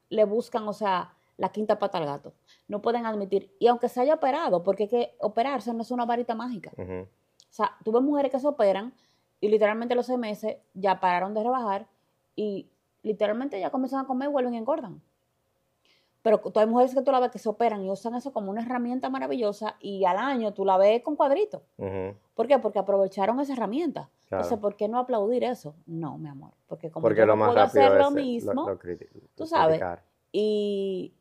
le 0.10 0.24
buscan, 0.24 0.68
o 0.68 0.74
sea, 0.74 1.14
la 1.38 1.50
quinta 1.50 1.80
pata 1.80 1.98
al 1.98 2.06
gato. 2.06 2.34
No 2.68 2.82
pueden 2.82 3.06
admitir, 3.06 3.54
y 3.60 3.68
aunque 3.68 3.90
se 3.90 4.00
haya 4.00 4.16
operado, 4.16 4.64
porque 4.64 4.88
que 4.88 5.16
operarse 5.20 5.74
no 5.74 5.82
es 5.82 5.92
una 5.92 6.06
varita 6.06 6.36
mágica. 6.36 6.72
O 6.78 7.54
sea, 7.54 7.76
tuve 7.84 8.00
mujeres 8.00 8.32
que 8.32 8.40
se 8.40 8.48
operan 8.48 8.94
y 9.42 9.50
literalmente 9.50 9.96
los 9.96 10.06
seis 10.06 10.20
meses 10.20 10.58
ya 10.74 11.00
pararon 11.02 11.34
de 11.34 11.44
rebajar 11.44 11.88
y 12.36 12.70
literalmente 13.04 13.60
ya 13.60 13.72
comienzan 13.72 14.06
a 14.06 14.08
comer, 14.08 14.30
vuelven 14.30 14.54
y 14.54 14.58
engordan. 14.58 15.02
Pero 16.22 16.40
tú 16.40 16.60
hay 16.60 16.68
mujeres 16.68 16.94
que 16.94 17.02
tú 17.02 17.12
la 17.12 17.20
ves 17.20 17.32
que 17.32 17.40
se 17.40 17.50
operan 17.50 17.84
y 17.84 17.90
usan 17.90 18.14
eso 18.16 18.32
como 18.32 18.52
una 18.52 18.62
herramienta 18.62 19.10
maravillosa 19.10 19.76
y 19.80 20.06
al 20.06 20.18
año 20.18 20.54
tú 20.54 20.66
la 20.66 20.78
ves 20.78 21.02
con 21.02 21.16
cuadritos. 21.16 21.64
¿Por 22.36 22.48
qué? 22.48 22.60
Porque 22.60 22.80
aprovecharon 22.80 23.40
esa 23.40 23.54
herramienta. 23.54 24.10
Entonces, 24.30 24.58
¿por 24.60 24.76
qué 24.76 24.88
no 24.88 25.00
aplaudir 25.00 25.44
eso? 25.44 25.76
No, 25.86 26.18
mi 26.18 26.30
amor. 26.30 26.52
Porque 26.68 26.90
como 26.92 27.10
yo 27.12 27.26
no 27.26 27.36
puedo 27.36 27.60
hacer 27.60 27.94
lo 27.94 28.12
mismo, 28.12 28.78
tú 29.36 29.46
sabes, 29.46 29.82
y, 30.32 31.14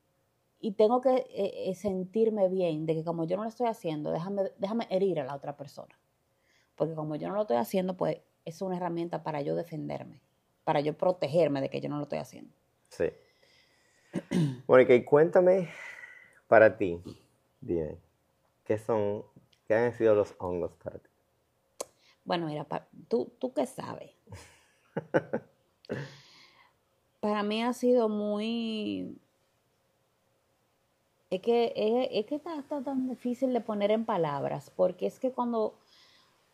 y 0.61 0.73
tengo 0.73 1.01
que 1.01 1.15
eh, 1.31 1.71
eh, 1.71 1.75
sentirme 1.75 2.49
bien 2.49 2.87
de 2.87 2.95
que 2.95 3.05
como 3.05 3.25
yo 3.25 3.37
no 3.37 3.43
lo 3.43 3.49
estoy 3.49 3.67
haciendo, 3.67 4.13
déjame, 4.13 4.53
déjame 4.59 4.87
herir 4.91 5.19
a 5.21 5.25
la 5.25 5.35
otra 5.35 5.57
persona. 5.57 5.99
Porque 6.77 6.95
como 6.95 7.17
yo 7.17 7.29
no 7.29 7.35
lo 7.35 7.43
estoy 7.43 7.57
haciendo, 7.57 7.97
pues 7.97 8.19
es 8.45 8.63
una 8.63 8.77
herramienta 8.77 9.23
para 9.23 9.41
yo 9.41 9.57
defenderme, 9.57 10.23
para 10.65 10.81
yo 10.81 10.97
protegerme 10.97 11.61
de 11.61 11.71
que 11.71 11.81
yo 11.81 11.89
no 11.89 11.97
lo 11.97 12.05
estoy 12.05 12.19
haciendo. 12.19 12.55
Sí. 12.89 13.07
Mónica, 14.67 14.95
y 14.95 15.05
cuéntame 15.05 15.69
para 16.49 16.77
ti, 16.77 17.01
dime, 17.61 17.99
¿qué 18.65 18.79
son, 18.79 19.25
qué 19.67 19.75
han 19.75 19.93
sido 19.95 20.15
los 20.15 20.35
hongos 20.39 20.73
para 20.83 20.99
ti? 20.99 21.09
Bueno, 22.25 22.47
mira, 22.47 22.67
tú, 23.09 23.33
tú 23.39 23.53
qué 23.53 23.67
sabes. 23.67 24.13
para 27.21 27.43
mí 27.43 27.63
ha 27.63 27.73
sido 27.73 28.09
muy 28.09 29.21
es 31.31 31.41
que, 31.43 31.73
es, 32.11 32.27
que 32.27 32.35
está, 32.35 32.63
tan 32.83 33.09
difícil 33.09 33.53
de 33.53 33.61
poner 33.61 33.93
en 33.93 34.05
palabras, 34.05 34.73
porque 34.75 35.07
es 35.07 35.21
que 35.21 35.31
cuando 35.31 35.75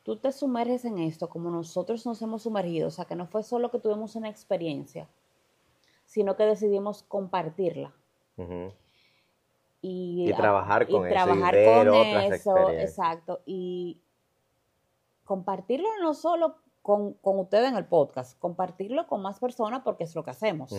tú 0.02 0.16
te 0.16 0.30
sumerges 0.32 0.84
en 0.84 0.98
esto, 0.98 1.30
como 1.30 1.50
nosotros 1.50 2.04
nos 2.04 2.20
hemos 2.20 2.42
sumergido, 2.42 2.88
o 2.88 2.90
sea, 2.90 3.06
que 3.06 3.16
no 3.16 3.26
fue 3.26 3.42
solo 3.42 3.70
que 3.70 3.78
tuvimos 3.78 4.16
una 4.16 4.28
experiencia, 4.28 5.08
sino 6.06 6.36
que 6.36 6.44
decidimos 6.44 7.02
compartirla. 7.02 7.92
y, 9.82 10.32
trabajar 10.32 10.88
con 10.88 11.06
y 11.06 11.10
Trabajar 11.10 11.54
con 11.64 11.94
eso, 12.32 12.70
exacto. 12.70 13.42
Y 13.44 14.00
compartirlo 15.24 15.88
no 16.00 16.14
solo 16.14 16.56
con, 16.80 17.12
con 17.14 17.38
ustedes 17.38 17.68
en 17.68 17.76
el 17.76 17.84
podcast, 17.84 18.38
compartirlo 18.38 19.06
con 19.06 19.20
más 19.20 19.38
personas 19.38 19.82
porque 19.82 20.04
es 20.04 20.14
lo 20.14 20.24
que 20.24 20.30
hacemos 20.30 20.72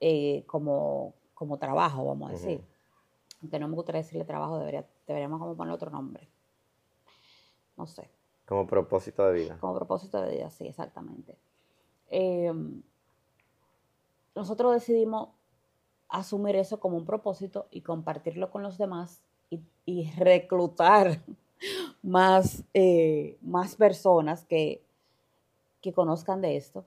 eh, 0.00 0.44
como, 0.46 1.12
como 1.34 1.58
trabajo, 1.58 2.06
vamos 2.06 2.30
a 2.30 2.32
decir 2.32 2.64
aunque 3.40 3.58
no 3.58 3.68
me 3.68 3.74
gustaría 3.74 4.02
decirle 4.02 4.24
trabajo, 4.24 4.58
debería, 4.58 4.86
deberíamos 5.06 5.40
como 5.40 5.56
poner 5.56 5.72
otro 5.72 5.90
nombre. 5.90 6.28
No 7.76 7.86
sé. 7.86 8.10
Como 8.46 8.66
propósito 8.66 9.26
de 9.26 9.32
vida. 9.32 9.58
Como 9.60 9.74
propósito 9.74 10.20
de 10.20 10.30
vida, 10.30 10.50
sí, 10.50 10.66
exactamente. 10.66 11.38
Em, 12.08 12.82
nosotros 14.40 14.72
decidimos 14.72 15.28
asumir 16.08 16.56
eso 16.56 16.80
como 16.80 16.96
un 16.96 17.04
propósito 17.04 17.66
y 17.70 17.82
compartirlo 17.82 18.50
con 18.50 18.62
los 18.62 18.78
demás 18.78 19.20
y, 19.84 20.10
reclutar 20.12 21.20
más, 22.02 22.64
eh, 22.72 23.36
más 23.42 23.76
personas 23.76 24.46
que, 24.46 24.82
que 25.82 25.92
conozcan 25.92 26.40
de 26.40 26.56
esto. 26.56 26.86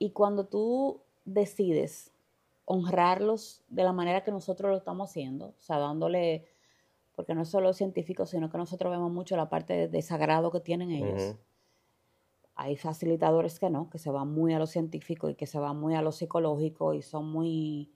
Y 0.00 0.10
cuando 0.10 0.46
tú 0.46 1.00
decides 1.24 2.10
honrarlos 2.64 3.62
de 3.68 3.84
la 3.84 3.92
manera 3.92 4.24
que 4.24 4.32
nosotros 4.32 4.70
lo 4.72 4.76
estamos 4.78 5.10
haciendo, 5.10 5.46
o 5.46 5.60
sea, 5.60 5.78
dándole, 5.78 6.44
porque 7.14 7.36
no 7.36 7.42
es 7.42 7.48
solo 7.48 7.72
científico, 7.72 8.26
sino 8.26 8.50
que 8.50 8.58
nosotros 8.58 8.90
vemos 8.90 9.12
mucho 9.12 9.36
la 9.36 9.48
parte 9.48 9.86
de, 9.86 10.02
sagrado 10.02 10.50
que 10.50 10.60
tienen 10.60 10.90
ellos. 10.90 11.36
Hay 12.58 12.76
facilitadores 12.76 13.58
que 13.58 13.70
no, 13.70 13.88
que 13.88 13.98
se 13.98 14.10
van 14.10 14.30
muy 14.30 14.52
a 14.52 14.58
lo 14.58 14.66
científico 14.66 15.30
y 15.30 15.34
que 15.34 15.46
se 15.46 15.58
van 15.58 15.80
muy 15.80 15.94
a 15.94 16.02
lo 16.02 16.12
psicológico 16.12 16.92
y 16.92 17.00
son 17.00 17.32
muy 17.32 17.90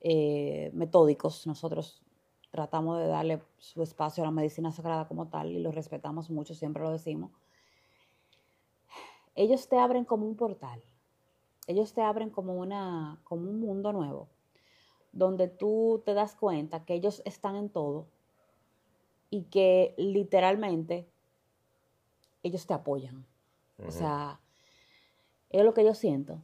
eh, 0.00 0.70
metódicos. 0.74 1.46
Nosotros 1.46 2.02
tratamos 2.50 2.98
de 2.98 3.06
darle 3.06 3.40
su 3.56 3.82
espacio 3.82 4.22
a 4.22 4.26
la 4.26 4.30
medicina 4.30 4.72
sagrada 4.72 5.08
como 5.08 5.28
tal 5.28 5.50
y 5.50 5.58
lo 5.58 5.72
respetamos 5.72 6.28
mucho, 6.28 6.54
siempre 6.54 6.82
lo 6.82 6.90
decimos. 6.90 7.30
Ellos 9.34 9.68
te 9.68 9.78
abren 9.78 10.04
como 10.04 10.26
un 10.26 10.36
portal 10.36 10.82
ellos 11.66 11.92
te 11.92 12.02
abren 12.02 12.30
como, 12.30 12.54
una, 12.54 13.20
como 13.24 13.48
un 13.48 13.60
mundo 13.60 13.92
nuevo, 13.92 14.28
donde 15.12 15.48
tú 15.48 16.02
te 16.04 16.14
das 16.14 16.34
cuenta 16.34 16.84
que 16.84 16.94
ellos 16.94 17.22
están 17.24 17.56
en 17.56 17.70
todo 17.70 18.08
y 19.30 19.44
que 19.44 19.94
literalmente 19.96 21.08
ellos 22.42 22.66
te 22.66 22.74
apoyan. 22.74 23.26
O 23.86 23.90
sea, 23.90 24.40
es 25.50 25.64
lo 25.64 25.74
que 25.74 25.84
yo 25.84 25.94
siento. 25.94 26.40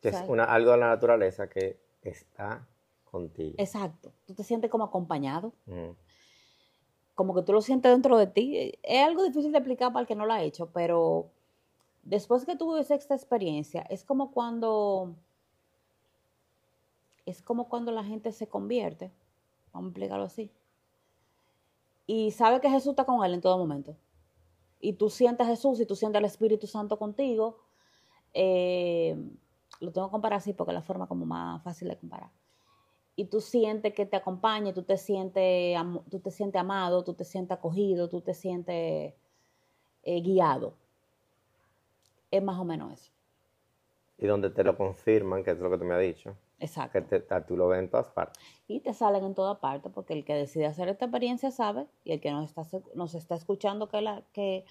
Que 0.00 0.08
es 0.08 0.22
una, 0.28 0.44
algo 0.44 0.72
de 0.72 0.78
la 0.78 0.88
naturaleza 0.88 1.48
que 1.48 1.80
está 2.02 2.66
contigo. 3.04 3.54
Exacto. 3.58 4.12
Tú 4.26 4.34
te 4.34 4.44
sientes 4.44 4.70
como 4.70 4.84
acompañado. 4.84 5.52
Como 7.14 7.34
que 7.34 7.42
tú 7.42 7.52
lo 7.52 7.62
sientes 7.62 7.90
dentro 7.90 8.18
de 8.18 8.26
ti. 8.26 8.72
Es 8.82 9.04
algo 9.04 9.24
difícil 9.24 9.52
de 9.52 9.58
explicar 9.58 9.92
para 9.92 10.02
el 10.02 10.06
que 10.06 10.14
no 10.14 10.26
lo 10.26 10.32
ha 10.32 10.42
hecho, 10.42 10.70
pero 10.70 11.30
después 12.02 12.44
que 12.44 12.56
tuve 12.56 12.80
esta 12.80 13.14
experiencia, 13.14 13.82
es 13.82 14.04
como 14.04 14.30
cuando 14.30 15.16
es 17.26 17.42
como 17.42 17.68
cuando 17.68 17.90
la 17.90 18.04
gente 18.04 18.30
se 18.32 18.46
convierte, 18.46 19.12
vamos 19.72 19.88
a 19.88 19.90
explicarlo 19.90 20.24
así, 20.24 20.52
y 22.06 22.30
sabe 22.30 22.60
que 22.60 22.70
Jesús 22.70 22.90
está 22.90 23.04
con 23.04 23.24
él 23.24 23.34
en 23.34 23.40
todo 23.40 23.58
momento. 23.58 23.96
Y 24.86 24.92
tú 24.92 25.10
sientes 25.10 25.46
a 25.46 25.50
Jesús 25.50 25.80
y 25.80 25.86
tú 25.86 25.96
sientes 25.96 26.18
al 26.18 26.24
Espíritu 26.24 26.66
Santo 26.66 26.98
contigo. 26.98 27.58
Eh, 28.34 29.16
lo 29.80 29.92
tengo 29.92 30.08
que 30.08 30.12
comparar 30.12 30.38
así 30.38 30.52
porque 30.52 30.70
es 30.70 30.74
la 30.74 30.82
forma 30.82 31.06
como 31.06 31.26
más 31.26 31.62
fácil 31.62 31.88
de 31.88 31.96
comparar. 31.96 32.30
Y 33.16 33.24
tú 33.24 33.40
sientes 33.40 33.94
que 33.94 34.06
te 34.06 34.16
acompaña, 34.16 34.72
tú 34.72 34.82
te 34.82 34.96
sientes, 34.96 35.76
tú 36.10 36.20
te 36.20 36.30
sientes 36.30 36.60
amado, 36.60 37.02
tú 37.02 37.14
te 37.14 37.24
sientes 37.24 37.56
acogido, 37.56 38.08
tú 38.08 38.20
te 38.20 38.34
sientes 38.34 39.14
eh, 40.02 40.20
guiado 40.20 40.74
es 42.30 42.42
más 42.42 42.58
o 42.58 42.64
menos 42.64 42.92
eso. 42.92 43.12
Y 44.18 44.26
donde 44.26 44.50
te 44.50 44.64
lo 44.64 44.76
confirman, 44.76 45.44
que 45.44 45.50
es 45.50 45.58
lo 45.58 45.70
que 45.70 45.78
tú 45.78 45.84
me 45.84 45.94
has 45.94 46.00
dicho. 46.00 46.36
Exacto. 46.58 47.06
Que 47.08 47.20
tú 47.46 47.56
lo 47.56 47.68
ves 47.68 47.80
en 47.80 47.90
todas 47.90 48.08
partes. 48.10 48.42
Y 48.66 48.80
te 48.80 48.94
salen 48.94 49.24
en 49.24 49.34
todas 49.34 49.58
partes, 49.58 49.92
porque 49.92 50.14
el 50.14 50.24
que 50.24 50.34
decide 50.34 50.66
hacer 50.66 50.88
esta 50.88 51.04
experiencia 51.04 51.50
sabe, 51.50 51.86
y 52.04 52.12
el 52.12 52.20
que 52.20 52.30
nos 52.30 52.44
está, 52.44 52.62
nos 52.94 53.14
está 53.14 53.34
escuchando 53.34 53.88
que 53.88 54.00
la, 54.00 54.22
que, 54.32 54.64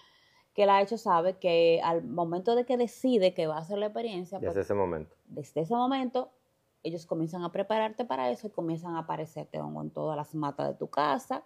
que 0.53 0.65
la 0.65 0.77
ha 0.77 0.81
hecho 0.81 0.97
sabe 0.97 1.37
que 1.37 1.81
al 1.83 2.03
momento 2.03 2.55
de 2.55 2.65
que 2.65 2.77
decide 2.77 3.33
que 3.33 3.47
va 3.47 3.57
a 3.57 3.59
hacer 3.59 3.77
la 3.77 3.87
experiencia. 3.87 4.39
Desde 4.39 4.53
pues, 4.53 4.65
ese 4.65 4.73
momento. 4.73 5.15
Desde 5.25 5.61
ese 5.61 5.75
momento, 5.75 6.31
ellos 6.85 7.05
comienzan 7.05 7.43
a 7.43 7.51
prepararte 7.51 8.05
para 8.05 8.29
eso 8.29 8.47
y 8.47 8.51
comienzan 8.51 8.95
a 8.95 8.99
aparecerte 8.99 9.57
en 9.57 9.91
todas 9.91 10.15
las 10.15 10.33
matas 10.35 10.67
de 10.67 10.73
tu 10.75 10.89
casa. 10.89 11.43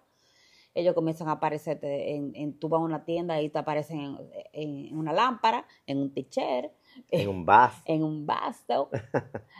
Ellos 0.74 0.94
comienzan 0.94 1.28
a 1.28 1.32
aparecerte 1.32 2.14
en, 2.14 2.32
en 2.36 2.58
tú 2.58 2.68
vas 2.68 2.80
a 2.80 2.84
una 2.84 3.04
tienda 3.04 3.40
y 3.42 3.48
te 3.48 3.58
aparecen 3.58 4.18
en, 4.52 4.96
una 4.96 5.12
lámpara, 5.12 5.66
en 5.86 5.98
un 5.98 6.12
teacher 6.12 6.72
en 7.10 7.28
un 7.28 7.46
vaso. 7.46 7.82
en 7.84 8.02
un 8.02 8.26
vaso. 8.26 8.90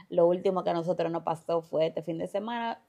Lo 0.09 0.27
último 0.27 0.65
que 0.65 0.71
a 0.71 0.75
nosotros 0.75 1.11
nos 1.11 1.23
pasó 1.23 1.63
fue 1.63 1.87
este 1.87 2.03
fin 2.03 2.19
de 2.19 2.27
semana. 2.27 2.81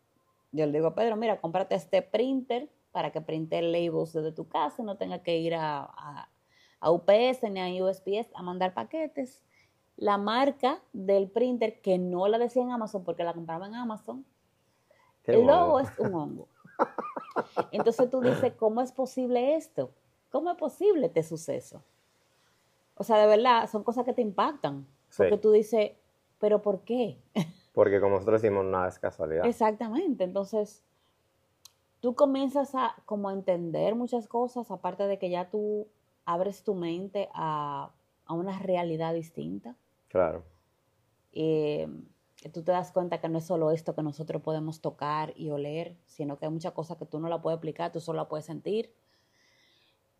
Yo 0.51 0.65
le 0.65 0.73
digo 0.73 0.87
a 0.87 0.95
Pedro, 0.95 1.15
mira, 1.15 1.39
cómprate 1.39 1.75
este 1.75 2.01
printer 2.01 2.69
para 2.91 3.11
que 3.11 3.21
printe 3.21 3.61
labels 3.61 4.13
desde 4.13 4.31
tu 4.31 4.47
casa 4.47 4.81
y 4.81 4.85
no 4.85 4.97
tenga 4.97 5.19
que 5.23 5.37
ir 5.37 5.55
a, 5.55 6.27
a, 6.81 6.91
UPS 6.91 7.43
ni 7.49 7.59
a 7.59 7.83
USPS 7.83 8.29
a 8.33 8.41
mandar 8.41 8.73
paquetes. 8.73 9.41
La 9.95 10.17
marca 10.17 10.81
del 10.93 11.29
printer, 11.29 11.79
que 11.81 11.97
no 11.97 12.27
la 12.27 12.37
decía 12.37 12.63
en 12.63 12.71
Amazon 12.71 13.03
porque 13.03 13.23
la 13.23 13.33
compraba 13.33 13.67
en 13.67 13.75
Amazon, 13.75 14.25
el 15.25 15.45
logo 15.45 15.79
es 15.79 15.99
un 15.99 16.13
hongo. 16.15 16.47
Entonces 17.71 18.09
tú 18.09 18.21
dices, 18.21 18.53
¿cómo 18.59 18.81
es 18.81 18.91
posible 18.91 19.55
esto? 19.55 19.91
¿Cómo 20.31 20.51
es 20.51 20.57
posible 20.57 21.07
este 21.07 21.23
suceso? 21.23 21.83
O 23.01 23.03
sea, 23.03 23.17
de 23.17 23.25
verdad, 23.25 23.67
son 23.67 23.83
cosas 23.83 24.05
que 24.05 24.13
te 24.13 24.21
impactan. 24.21 24.85
Porque 25.17 25.39
tú 25.39 25.51
dices, 25.51 25.93
¿pero 26.37 26.61
por 26.61 26.81
qué? 26.81 27.17
Porque 27.73 27.99
como 27.99 28.13
nosotros 28.13 28.43
decimos, 28.43 28.63
nada 28.63 28.89
es 28.89 28.99
casualidad. 28.99 29.43
Exactamente. 29.47 30.23
Entonces, 30.23 30.83
tú 31.99 32.13
comienzas 32.13 32.75
a 32.75 32.93
como 33.05 33.29
a 33.29 33.33
entender 33.33 33.95
muchas 33.95 34.27
cosas, 34.27 34.69
aparte 34.69 35.07
de 35.07 35.17
que 35.17 35.31
ya 35.31 35.49
tú 35.49 35.87
abres 36.25 36.63
tu 36.63 36.75
mente 36.75 37.27
a, 37.33 37.91
una 38.29 38.59
realidad 38.59 39.15
distinta. 39.15 39.75
Claro. 40.07 40.43
Eh, 41.31 41.87
tú 42.53 42.61
te 42.61 42.71
das 42.71 42.91
cuenta 42.91 43.19
que 43.19 43.29
no 43.29 43.39
es 43.39 43.45
solo 43.45 43.71
esto 43.71 43.95
que 43.95 44.03
nosotros 44.03 44.43
podemos 44.43 44.79
tocar 44.79 45.33
y 45.35 45.49
oler, 45.49 45.97
sino 46.05 46.37
que 46.37 46.45
hay 46.45 46.51
muchas 46.51 46.73
cosas 46.73 46.97
que 46.97 47.07
tú 47.07 47.19
no 47.19 47.29
la 47.29 47.41
puedes 47.41 47.57
aplicar, 47.57 47.91
tú 47.91 47.99
solo 47.99 48.17
la 48.17 48.29
puedes 48.29 48.45
sentir. 48.45 48.93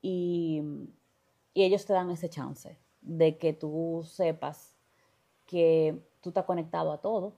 Y 0.02 0.64
y 1.54 1.64
ellos 1.64 1.86
te 1.86 1.94
dan 1.94 2.10
ese 2.10 2.30
chance 2.30 2.78
de 3.02 3.38
que 3.38 3.54
tú 3.54 4.04
sepas 4.06 4.78
que 5.46 6.02
tú 6.22 6.30
estás 6.30 6.46
conectado 6.46 6.92
a 6.92 7.02
todo 7.02 7.34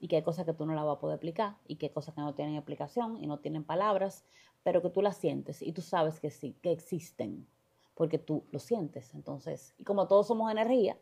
y 0.00 0.08
que 0.08 0.16
hay 0.16 0.22
cosas 0.22 0.44
que 0.44 0.54
tú 0.54 0.64
no 0.64 0.74
la 0.74 0.84
vas 0.84 0.96
a 0.96 1.00
poder 1.00 1.16
aplicar 1.16 1.56
y 1.66 1.76
que 1.76 1.86
hay 1.86 1.92
cosas 1.92 2.14
que 2.14 2.20
no 2.20 2.34
tienen 2.34 2.56
aplicación 2.56 3.16
y 3.22 3.26
no 3.26 3.38
tienen 3.38 3.64
palabras, 3.64 4.24
pero 4.62 4.80
que 4.82 4.90
tú 4.90 5.02
las 5.02 5.16
sientes 5.16 5.62
y 5.62 5.72
tú 5.72 5.82
sabes 5.82 6.20
que 6.20 6.30
sí, 6.30 6.56
que 6.62 6.70
existen, 6.70 7.46
porque 7.94 8.18
tú 8.18 8.44
lo 8.52 8.60
sientes. 8.60 9.14
Entonces, 9.14 9.74
y 9.76 9.84
como 9.84 10.06
todos 10.06 10.28
somos 10.28 10.52
energía, 10.52 10.96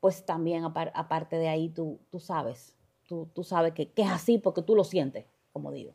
pues 0.00 0.24
también 0.24 0.64
aparte 0.64 1.36
de 1.36 1.48
ahí 1.48 1.68
tú, 1.68 2.00
tú 2.10 2.20
sabes, 2.20 2.74
tú, 3.06 3.28
tú 3.34 3.44
sabes 3.44 3.74
que, 3.74 3.92
que 3.92 4.02
es 4.02 4.10
así 4.10 4.38
porque 4.38 4.62
tú 4.62 4.74
lo 4.74 4.84
sientes, 4.84 5.26
como 5.52 5.70
digo. 5.72 5.92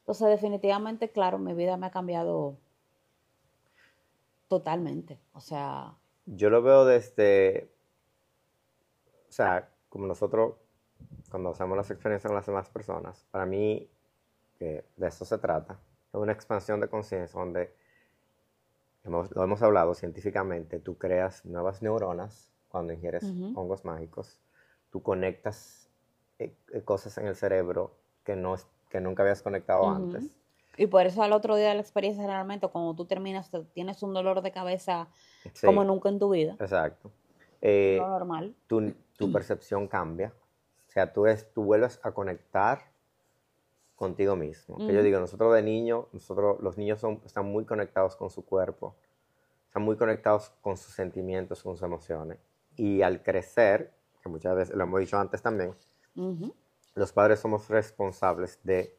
Entonces, 0.00 0.28
definitivamente, 0.28 1.10
claro, 1.10 1.38
mi 1.38 1.54
vida 1.54 1.76
me 1.76 1.86
ha 1.86 1.90
cambiado 1.90 2.58
Totalmente. 4.48 5.20
O 5.32 5.40
sea. 5.40 5.96
Yo 6.26 6.50
lo 6.50 6.62
veo 6.62 6.84
desde. 6.84 7.70
O 9.28 9.32
sea, 9.32 9.68
como 9.88 10.06
nosotros, 10.06 10.54
cuando 11.30 11.50
hacemos 11.50 11.76
las 11.76 11.90
experiencias 11.90 12.30
con 12.30 12.36
las 12.36 12.46
demás 12.46 12.68
personas, 12.70 13.26
para 13.30 13.46
mí, 13.46 13.88
que 14.58 14.84
de 14.96 15.06
eso 15.08 15.24
se 15.24 15.38
trata, 15.38 15.78
es 16.08 16.14
una 16.14 16.32
expansión 16.32 16.80
de 16.80 16.88
conciencia 16.88 17.38
donde, 17.38 17.74
lo 19.04 19.42
hemos 19.42 19.62
hablado 19.62 19.94
científicamente, 19.94 20.78
tú 20.78 20.96
creas 20.96 21.44
nuevas 21.44 21.82
neuronas 21.82 22.52
cuando 22.68 22.92
ingieres 22.92 23.24
hongos 23.54 23.84
mágicos, 23.84 24.40
tú 24.90 25.02
conectas 25.02 25.90
eh, 26.38 26.56
eh, 26.72 26.82
cosas 26.82 27.18
en 27.18 27.26
el 27.26 27.36
cerebro 27.36 27.96
que, 28.24 28.36
no, 28.36 28.54
que 28.88 29.00
nunca 29.00 29.22
habías 29.24 29.42
conectado 29.42 29.90
antes 29.90 30.34
y 30.76 30.86
por 30.86 31.06
eso 31.06 31.22
al 31.22 31.32
otro 31.32 31.56
día 31.56 31.68
de 31.68 31.74
la 31.74 31.80
experiencia, 31.80 32.22
generalmente, 32.22 32.66
cuando 32.68 32.94
tú 32.94 33.04
terminas, 33.04 33.50
tienes 33.72 34.02
un 34.02 34.12
dolor 34.12 34.42
de 34.42 34.50
cabeza 34.52 35.08
como 35.62 35.84
nunca 35.84 36.08
en 36.08 36.18
tu 36.18 36.30
vida. 36.30 36.56
Exacto. 36.58 37.10
Eh, 37.60 37.98
normal. 37.98 38.54
Tu, 38.66 38.92
tu, 39.16 39.32
percepción 39.32 39.88
cambia. 39.88 40.32
O 40.86 40.90
sea, 40.90 41.12
tú, 41.12 41.26
es, 41.26 41.52
tú 41.52 41.64
vuelves 41.64 41.98
a 42.02 42.12
conectar 42.12 42.90
contigo 43.94 44.36
mismo. 44.36 44.76
Que 44.76 44.92
yo 44.92 45.02
digo, 45.02 45.18
nosotros 45.20 45.54
de 45.54 45.62
niños, 45.62 46.06
nosotros, 46.12 46.60
los 46.60 46.76
niños 46.76 47.00
son, 47.00 47.22
están 47.24 47.46
muy 47.46 47.64
conectados 47.64 48.16
con 48.16 48.30
su 48.30 48.44
cuerpo, 48.44 48.94
están 49.66 49.82
muy 49.82 49.96
conectados 49.96 50.52
con 50.60 50.76
sus 50.76 50.92
sentimientos, 50.94 51.62
con 51.62 51.74
sus 51.74 51.82
emociones. 51.82 52.38
Y 52.76 53.02
al 53.02 53.22
crecer, 53.22 53.94
que 54.22 54.28
muchas 54.28 54.54
veces 54.56 54.76
lo 54.76 54.84
hemos 54.84 55.00
dicho 55.00 55.18
antes 55.18 55.40
también, 55.40 55.74
los 56.94 57.12
padres 57.12 57.40
somos 57.40 57.68
responsables 57.68 58.58
de 58.62 58.96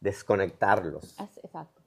desconectarlos. 0.00 1.18
Exacto. 1.20 1.80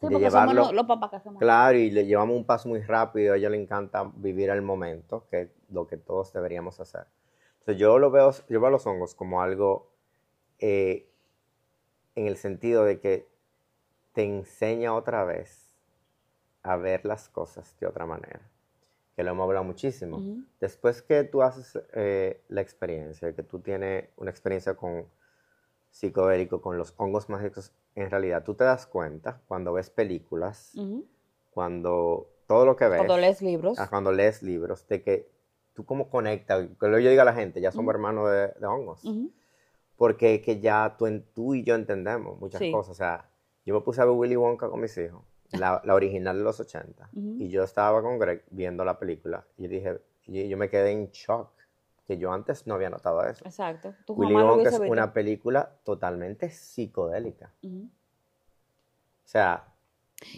Sí, 0.00 0.08
porque 0.10 0.30
somos 0.30 0.72
los, 0.74 0.86
papás 0.86 1.10
que 1.10 1.16
hacemos. 1.16 1.38
Claro, 1.38 1.78
y 1.78 1.90
le 1.90 2.04
llevamos 2.04 2.36
un 2.36 2.44
paso 2.44 2.68
muy 2.68 2.80
rápido. 2.80 3.32
A 3.32 3.36
ella 3.36 3.48
le 3.48 3.60
encanta 3.60 4.10
vivir 4.16 4.50
el 4.50 4.60
momento, 4.60 5.26
que 5.30 5.42
es 5.42 5.48
lo 5.70 5.86
que 5.86 5.96
todos 5.96 6.32
deberíamos 6.32 6.80
hacer. 6.80 7.06
Entonces, 7.60 7.80
yo 7.80 7.98
lo 7.98 8.10
veo, 8.10 8.30
yo 8.48 8.60
veo 8.60 8.66
a 8.66 8.70
los 8.70 8.86
hongos 8.86 9.14
como 9.14 9.40
algo 9.40 9.90
eh, 10.58 11.08
en 12.14 12.26
el 12.26 12.36
sentido 12.36 12.84
de 12.84 13.00
que 13.00 13.28
te 14.12 14.24
enseña 14.24 14.94
otra 14.94 15.24
vez 15.24 15.72
a 16.62 16.76
ver 16.76 17.04
las 17.04 17.28
cosas 17.28 17.76
de 17.80 17.86
otra 17.86 18.04
manera. 18.04 18.40
Que 19.16 19.22
lo 19.22 19.30
hemos 19.30 19.44
hablado 19.44 19.64
muchísimo. 19.64 20.20
Después 20.60 21.00
que 21.02 21.24
tú 21.24 21.42
haces 21.42 21.78
eh, 21.94 22.42
la 22.48 22.60
experiencia, 22.60 23.32
que 23.32 23.42
tú 23.42 23.60
tienes 23.60 24.08
una 24.16 24.30
experiencia 24.30 24.74
con 24.74 25.06
psicodélico 25.94 26.60
con 26.60 26.76
los 26.76 26.92
hongos 26.96 27.28
mágicos, 27.28 27.72
en 27.94 28.10
realidad 28.10 28.42
tú 28.42 28.54
te 28.54 28.64
das 28.64 28.84
cuenta 28.84 29.40
cuando 29.46 29.72
ves 29.72 29.90
películas, 29.90 30.74
cuando 31.50 32.28
todo 32.48 32.66
lo 32.66 32.74
que 32.74 32.88
ves. 32.88 32.98
Cuando 32.98 33.16
lees 33.16 33.40
libros. 33.40 33.78
Cuando 33.88 34.10
lees 34.10 34.42
libros, 34.42 34.88
de 34.88 35.02
que 35.02 35.30
tú 35.72 35.86
cómo 35.86 36.10
conectas, 36.10 36.66
que 36.80 36.90
yo 36.90 36.96
diga 36.96 37.22
a 37.22 37.24
la 37.24 37.32
gente, 37.32 37.60
ya 37.60 37.70
somos 37.70 37.94
hermanos 37.94 38.28
de, 38.28 38.66
hongos. 38.66 39.02
Porque 39.96 40.42
que 40.42 40.58
ya 40.58 40.96
tú, 40.98 41.06
tú, 41.32 41.54
y 41.54 41.62
yo 41.62 41.76
entendemos 41.76 42.40
muchas 42.40 42.60
cosas. 42.72 42.90
O 42.90 42.94
sea, 42.94 43.30
yo 43.64 43.72
me 43.72 43.80
puse 43.80 44.02
a 44.02 44.04
ver 44.04 44.14
Willy 44.14 44.34
Wonka 44.34 44.68
con 44.68 44.80
mis 44.80 44.98
hijos, 44.98 45.22
la, 45.52 45.80
original 45.94 46.36
de 46.36 46.42
los 46.42 46.58
80, 46.58 47.10
y 47.12 47.48
yo 47.50 47.62
estaba 47.62 48.02
con 48.02 48.18
Greg 48.18 48.44
viendo 48.50 48.84
la 48.84 48.98
película, 48.98 49.46
y 49.56 49.68
dije, 49.68 50.00
y 50.26 50.48
yo 50.48 50.56
me 50.56 50.68
quedé 50.68 50.90
en 50.90 51.10
shock 51.12 51.52
que 52.06 52.18
yo 52.18 52.32
antes 52.32 52.66
no 52.66 52.74
había 52.74 52.90
notado 52.90 53.22
eso. 53.24 53.44
Exacto. 53.44 53.94
Willy 54.08 54.34
Wonka 54.34 54.68
es 54.68 54.78
una 54.78 55.12
película 55.12 55.76
totalmente 55.84 56.50
psicodélica. 56.50 57.52
O 57.62 57.88
sea... 59.24 59.70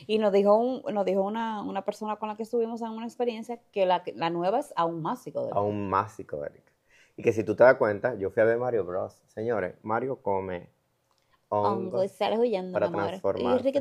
Y 0.06 0.18
nos 0.18 0.32
dijo, 0.32 0.56
un, 0.56 0.82
nos 0.92 1.04
dijo 1.04 1.22
una, 1.22 1.62
una, 1.62 1.84
persona 1.84 2.16
con 2.16 2.28
la 2.28 2.36
que 2.36 2.42
estuvimos 2.42 2.82
en 2.82 2.88
una 2.88 3.06
experiencia 3.06 3.60
que 3.72 3.86
la, 3.86 4.02
la 4.14 4.30
nueva 4.30 4.58
es 4.58 4.72
aún 4.74 5.02
más 5.02 5.22
psicodélica. 5.22 5.58
Aún 5.58 5.88
más 5.88 6.12
psicodélica. 6.12 6.72
Y 7.16 7.22
que 7.22 7.32
si 7.32 7.44
tú 7.44 7.54
te 7.54 7.62
das 7.62 7.76
cuenta, 7.76 8.14
yo 8.16 8.30
fui 8.30 8.42
a 8.42 8.46
ver 8.46 8.58
Mario 8.58 8.84
Bros. 8.84 9.22
Señores, 9.26 9.76
Mario 9.82 10.22
come 10.22 10.70
hongos 11.48 12.04
y 12.04 12.08
sales 12.08 12.38
huyendo, 12.38 12.72
para 12.72 12.90
transformarse. 12.90 13.72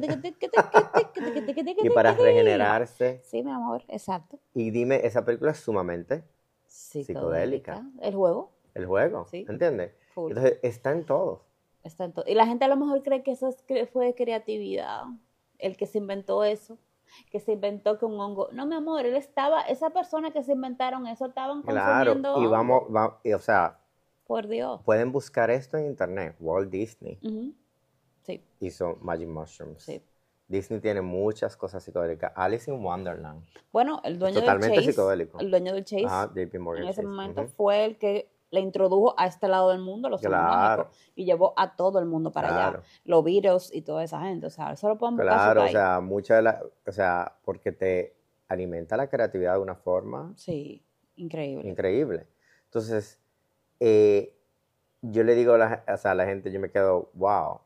y 1.83 1.89
para 1.89 2.13
regenerarse. 2.13 3.21
Sí, 3.23 3.43
mi 3.43 3.51
amor, 3.51 3.83
exacto. 3.87 4.39
Y 4.53 4.69
dime, 4.69 5.05
esa 5.05 5.25
película 5.25 5.51
es 5.51 5.57
sumamente 5.57 6.23
psicodélica. 6.75 7.89
El 8.01 8.15
juego. 8.15 8.51
El 8.73 8.85
juego, 8.85 9.25
sí. 9.25 9.45
¿entiendes? 9.47 9.93
Entonces 10.15 10.59
está 10.61 10.91
en 10.91 11.05
todo. 11.05 11.45
Está 11.83 12.05
en 12.05 12.13
todo. 12.13 12.25
Y 12.27 12.33
la 12.33 12.45
gente 12.45 12.65
a 12.65 12.67
lo 12.67 12.75
mejor 12.75 13.03
cree 13.03 13.23
que 13.23 13.31
eso 13.31 13.55
fue 13.93 14.15
creatividad, 14.15 15.03
el 15.59 15.77
que 15.77 15.85
se 15.85 15.99
inventó 15.99 16.43
eso, 16.43 16.77
que 17.31 17.39
se 17.39 17.53
inventó 17.53 17.97
que 17.97 18.05
un 18.05 18.19
hongo. 18.19 18.49
No, 18.51 18.65
mi 18.65 18.75
amor, 18.75 19.05
él 19.05 19.15
estaba, 19.15 19.61
esa 19.61 19.91
persona 19.91 20.31
que 20.31 20.43
se 20.43 20.53
inventaron 20.53 21.07
eso 21.07 21.27
estaban 21.27 21.61
consumiendo 21.61 22.33
Claro, 22.33 22.43
y 22.43 22.47
vamos, 22.47 22.83
o 22.89 23.39
sea, 23.39 23.79
por 24.25 24.47
Dios. 24.47 24.81
Pueden 24.83 25.11
buscar 25.11 25.51
esto 25.51 25.77
en 25.77 25.85
internet, 25.85 26.35
Walt 26.39 26.69
Disney. 26.69 27.19
Sí. 28.23 28.43
Hizo 28.59 28.97
Magic 29.01 29.27
Mushrooms. 29.27 29.83
Sí. 29.83 30.01
Disney 30.47 30.79
tiene 30.79 31.01
muchas 31.01 31.57
cosas 31.57 31.83
psicodélicas. 31.83 32.31
Alice 32.35 32.69
in 32.71 32.83
Wonderland. 32.83 33.43
Bueno, 33.71 34.01
el 34.03 34.19
dueño 34.19 34.39
totalmente 34.39 34.75
del 34.75 34.79
Chase. 34.79 34.91
psicodélico. 34.91 35.39
El 35.39 35.49
dueño 35.49 35.73
del 35.73 35.83
Chase. 35.83 36.05
Ah, 36.07 36.29
JP 36.33 36.59
Morgan. 36.59 36.83
En 36.83 36.89
ese 36.89 37.03
momento 37.03 37.47
fue 37.47 37.85
el 37.85 37.97
que 37.97 38.29
le 38.51 38.59
introdujo 38.61 39.15
a 39.17 39.25
este 39.25 39.47
lado 39.47 39.69
del 39.71 39.79
mundo 39.79 40.07
los 40.07 40.21
claro. 40.21 40.89
y 41.15 41.25
llevó 41.25 41.53
a 41.57 41.75
todo 41.75 41.99
el 41.99 42.05
mundo 42.05 42.31
para 42.31 42.67
allá. 42.67 42.81
Los 43.03 43.23
virus 43.23 43.73
y 43.73 43.81
toda 43.81 44.03
esa 44.03 44.21
gente. 44.21 44.47
O 44.47 44.49
sea, 44.49 44.71
eso 44.71 44.87
lo 44.87 44.97
podemos 44.97 45.21
Claro, 45.21 45.63
o 45.63 45.67
sea, 45.67 45.99
mucha 45.99 46.35
de 46.35 46.41
la. 46.43 46.63
O 46.87 46.91
sea, 46.91 47.35
porque 47.43 47.71
te 47.71 48.15
alimenta 48.47 48.95
la 48.97 49.07
creatividad 49.07 49.55
de 49.55 49.59
una 49.59 49.75
forma. 49.75 50.33
Sí. 50.35 50.83
Increíble. 51.17 51.67
Increíble. 51.67 52.27
Entonces, 52.65 53.19
eh, 53.79 54.35
yo 55.01 55.23
le 55.23 55.35
digo 55.35 55.53
a 55.53 55.57
la, 55.57 55.83
a 55.85 56.13
la 56.13 56.25
gente, 56.25 56.51
yo 56.51 56.59
me 56.59 56.69
quedo, 56.69 57.09
wow, 57.13 57.61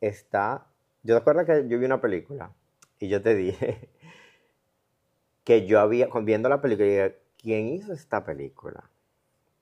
está... 0.00 0.66
Yo 1.06 1.14
te 1.14 1.20
acuerdas 1.20 1.46
que 1.46 1.68
yo 1.68 1.78
vi 1.78 1.84
una 1.84 2.00
película 2.00 2.50
y 2.98 3.06
yo 3.06 3.22
te 3.22 3.36
dije 3.36 3.88
que 5.44 5.64
yo 5.64 5.78
había, 5.78 6.08
viendo 6.22 6.48
la 6.48 6.60
película, 6.60 6.88
dije, 6.88 7.18
¿quién 7.38 7.68
hizo 7.68 7.92
esta 7.92 8.24
película? 8.24 8.90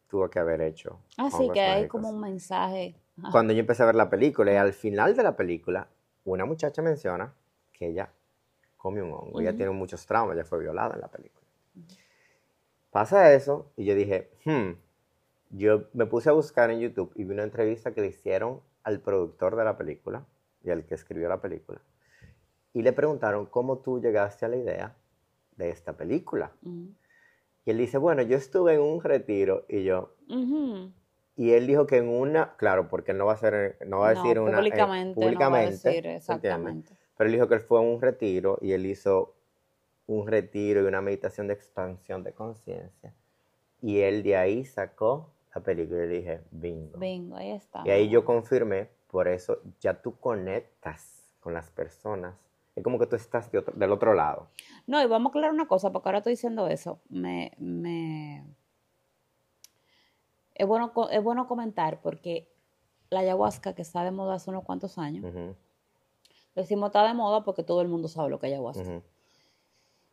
Tuvo 0.08 0.30
que 0.30 0.38
haber 0.38 0.62
hecho. 0.62 1.00
Ah, 1.18 1.30
sí, 1.30 1.50
que 1.52 1.60
hay 1.60 1.86
como 1.86 2.08
un 2.08 2.18
mensaje. 2.18 2.94
Cuando 3.30 3.52
yo 3.52 3.60
empecé 3.60 3.82
a 3.82 3.86
ver 3.86 3.94
la 3.94 4.08
película 4.08 4.54
y 4.54 4.56
al 4.56 4.72
final 4.72 5.14
de 5.14 5.22
la 5.22 5.36
película, 5.36 5.86
una 6.24 6.46
muchacha 6.46 6.80
menciona 6.80 7.34
que 7.74 7.88
ella 7.88 8.10
come 8.78 9.02
un 9.02 9.12
hongo. 9.12 9.38
Ella 9.38 9.54
tiene 9.54 9.70
muchos 9.72 10.06
traumas, 10.06 10.36
ella 10.36 10.46
fue 10.46 10.60
violada 10.60 10.94
en 10.94 11.02
la 11.02 11.08
película. 11.08 11.46
Pasa 12.90 13.34
eso 13.34 13.70
y 13.76 13.84
yo 13.84 13.94
dije, 13.94 14.30
hmm, 14.46 14.70
yo 15.50 15.88
me 15.92 16.06
puse 16.06 16.30
a 16.30 16.32
buscar 16.32 16.70
en 16.70 16.80
YouTube 16.80 17.12
y 17.14 17.24
vi 17.24 17.34
una 17.34 17.42
entrevista 17.42 17.92
que 17.92 18.00
le 18.00 18.06
hicieron 18.06 18.62
al 18.82 19.00
productor 19.00 19.56
de 19.56 19.64
la 19.64 19.76
película 19.76 20.24
y 20.64 20.70
al 20.70 20.84
que 20.84 20.94
escribió 20.94 21.28
la 21.28 21.40
película. 21.40 21.80
Y 22.72 22.82
le 22.82 22.92
preguntaron 22.92 23.46
cómo 23.46 23.78
tú 23.78 24.00
llegaste 24.00 24.46
a 24.46 24.48
la 24.48 24.56
idea 24.56 24.96
de 25.56 25.70
esta 25.70 25.92
película. 25.92 26.52
Y 27.64 27.70
él 27.70 27.78
dice, 27.78 27.98
bueno, 27.98 28.22
yo 28.22 28.36
estuve 28.36 28.74
en 28.74 28.80
un 28.80 29.02
retiro 29.02 29.64
y 29.68 29.84
yo... 29.84 30.14
Y 31.36 31.50
él 31.50 31.66
dijo 31.66 31.86
que 31.86 31.96
en 31.96 32.08
una, 32.08 32.54
claro, 32.56 32.88
porque 32.88 33.10
él 33.10 33.18
no 33.18 33.26
va 33.26 33.32
a 33.32 33.36
ser, 33.36 33.78
no 33.86 34.00
va 34.00 34.08
a 34.08 34.14
decir 34.14 34.38
una... 34.38 34.58
Públicamente, 34.58 35.14
públicamente 35.14 36.00
no 36.00 36.08
va 36.08 36.12
a 36.12 36.16
exactamente. 36.16 36.92
Pero 37.16 37.28
él 37.28 37.34
dijo 37.34 37.48
que 37.48 37.54
él 37.54 37.60
fue 37.60 37.78
a 37.78 37.82
un 37.82 38.00
retiro 38.00 38.58
y 38.60 38.72
él 38.72 38.86
hizo 38.86 39.34
un 40.06 40.28
retiro 40.28 40.82
y 40.82 40.84
una 40.84 41.00
meditación 41.00 41.48
de 41.48 41.54
expansión 41.54 42.22
de 42.22 42.32
conciencia. 42.32 43.12
Y 43.82 44.00
él 44.00 44.22
de 44.22 44.36
ahí 44.36 44.64
sacó 44.64 45.32
la 45.54 45.62
película 45.62 46.04
y 46.04 46.08
le 46.08 46.14
dije, 46.14 46.40
bingo. 46.50 46.98
Bingo, 46.98 47.36
ahí 47.36 47.50
está. 47.52 47.82
Y 47.84 47.90
ahí 47.90 48.08
yo 48.08 48.24
confirmé, 48.24 48.88
por 49.14 49.28
eso 49.28 49.58
ya 49.80 50.02
tú 50.02 50.18
conectas 50.18 51.30
con 51.38 51.54
las 51.54 51.70
personas. 51.70 52.34
Es 52.74 52.82
como 52.82 52.98
que 52.98 53.06
tú 53.06 53.14
estás 53.14 53.48
del 53.52 53.92
otro 53.92 54.12
lado. 54.12 54.48
No, 54.88 55.00
y 55.00 55.06
vamos 55.06 55.30
a 55.30 55.30
aclarar 55.30 55.52
una 55.52 55.68
cosa, 55.68 55.92
porque 55.92 56.08
ahora 56.08 56.18
estoy 56.18 56.32
diciendo 56.32 56.66
eso. 56.66 56.98
Me, 57.10 57.52
me... 57.58 58.44
Es, 60.56 60.66
bueno, 60.66 60.92
es 61.12 61.22
bueno 61.22 61.46
comentar 61.46 62.00
porque 62.00 62.48
la 63.08 63.20
ayahuasca, 63.20 63.76
que 63.76 63.82
está 63.82 64.02
de 64.02 64.10
moda 64.10 64.34
hace 64.34 64.50
unos 64.50 64.64
cuantos 64.64 64.98
años, 64.98 65.32
decimos 66.56 66.88
está 66.88 67.06
de 67.06 67.14
moda 67.14 67.44
porque 67.44 67.62
todo 67.62 67.82
el 67.82 67.88
mundo 67.88 68.08
sabe 68.08 68.30
lo 68.30 68.40
que 68.40 68.48
es 68.48 68.52
ayahuasca. 68.54 69.00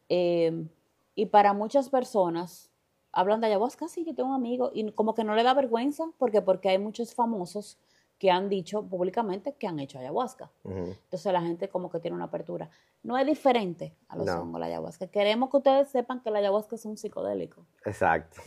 Em, 0.09 0.69
y 1.15 1.25
para 1.25 1.53
muchas 1.53 1.89
personas 1.89 2.69
hablan 3.11 3.41
de 3.41 3.47
ayahuasca, 3.47 3.87
sí, 3.87 4.05
yo 4.05 4.13
tengo 4.13 4.29
un 4.29 4.35
amigo, 4.35 4.69
y 4.75 4.91
como 4.91 5.15
que 5.15 5.23
no 5.23 5.33
le 5.33 5.41
da 5.41 5.55
vergüenza, 5.55 6.05
porque 6.19 6.43
porque 6.43 6.69
hay 6.69 6.77
muchos 6.77 7.15
famosos 7.15 7.79
que 8.21 8.29
han 8.29 8.49
dicho 8.49 8.83
públicamente 8.83 9.55
que 9.55 9.65
han 9.65 9.79
hecho 9.79 9.97
ayahuasca. 9.97 10.51
Entonces 10.63 11.33
la 11.33 11.41
gente 11.41 11.69
como 11.69 11.89
que 11.89 11.99
tiene 11.99 12.13
una 12.13 12.25
apertura. 12.25 12.69
No 13.01 13.17
es 13.17 13.25
diferente 13.25 13.97
a 14.09 14.15
los 14.15 14.29
hongos 14.29 14.59
la 14.59 14.67
ayahuasca. 14.67 15.07
Queremos 15.07 15.49
que 15.49 15.57
ustedes 15.57 15.89
sepan 15.89 16.21
que 16.21 16.29
la 16.29 16.37
ayahuasca 16.37 16.75
es 16.75 16.85
un 16.85 16.97
psicodélico. 16.97 17.65
Exacto. 17.83 18.39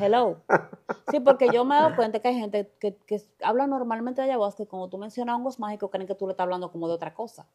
Hello. 0.00 0.42
Sí, 1.10 1.18
porque 1.18 1.48
yo 1.52 1.64
me 1.64 1.74
he 1.74 1.80
dado 1.80 1.96
cuenta 1.96 2.20
que 2.20 2.28
hay 2.28 2.38
gente 2.38 2.72
que, 2.78 2.96
que 2.98 3.20
habla 3.42 3.66
normalmente 3.66 4.22
de 4.22 4.28
ayahuasca 4.28 4.62
y 4.62 4.66
cuando 4.66 4.88
tú 4.88 4.96
mencionas 4.96 5.34
hongos 5.34 5.58
mágicos 5.58 5.90
creen 5.90 6.06
que 6.06 6.14
tú 6.14 6.28
le 6.28 6.34
estás 6.34 6.44
hablando 6.44 6.70
como 6.70 6.86
de 6.86 6.94
otra 6.94 7.12
cosa. 7.12 7.48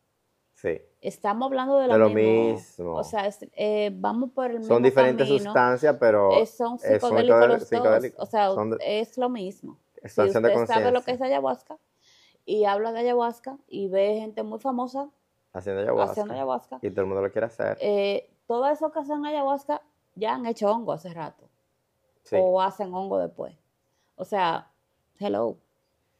Estamos 0.99 1.45
hablando 1.45 1.77
de, 1.77 1.87
lo 1.87 2.09
mismo. 2.09 2.95
O 2.95 3.03
sea, 3.05 3.29
eh, 3.53 3.91
vamos 3.93 4.31
por 4.31 4.47
el 4.47 4.59
mismo 4.59 4.73
Son 4.73 4.83
diferentes 4.83 5.25
sustancias, 5.25 5.95
pero 5.99 6.45
son 6.45 6.79
psicodélicos 6.79 7.47
los 7.47 7.69
dos. 7.69 8.13
O 8.17 8.25
sea, 8.25 8.49
es 8.81 9.17
lo 9.17 9.29
mismo. 9.29 9.79
Si 10.05 10.21
usted 10.21 10.65
sabe 10.65 10.91
lo 10.91 11.01
que 11.01 11.11
es 11.11 11.21
ayahuasca 11.21 11.77
y 12.45 12.65
habla 12.65 12.91
de 12.91 12.99
ayahuasca 12.99 13.57
y 13.67 13.87
ve 13.89 14.17
gente 14.19 14.43
muy 14.43 14.59
famosa 14.59 15.09
haciendo 15.53 15.81
ayahuasca, 15.81 16.79
y 16.81 16.89
todo 16.89 17.01
el 17.01 17.07
mundo 17.07 17.21
lo 17.21 17.31
quiere 17.31 17.47
hacer. 17.47 17.77
Eh, 17.79 18.29
todo 18.45 18.67
eso 18.67 18.91
que 18.91 18.99
hacen 18.99 19.25
ayahuasca 19.25 19.81
ya 20.15 20.35
han 20.35 20.45
hecho 20.45 20.69
hongo 20.69 20.93
hace 20.93 21.13
rato. 21.13 21.49
O 22.31 22.61
hacen 22.61 22.93
hongo 22.93 23.19
después. 23.19 23.55
O 24.15 24.25
sea, 24.25 24.71
hello 25.19 25.57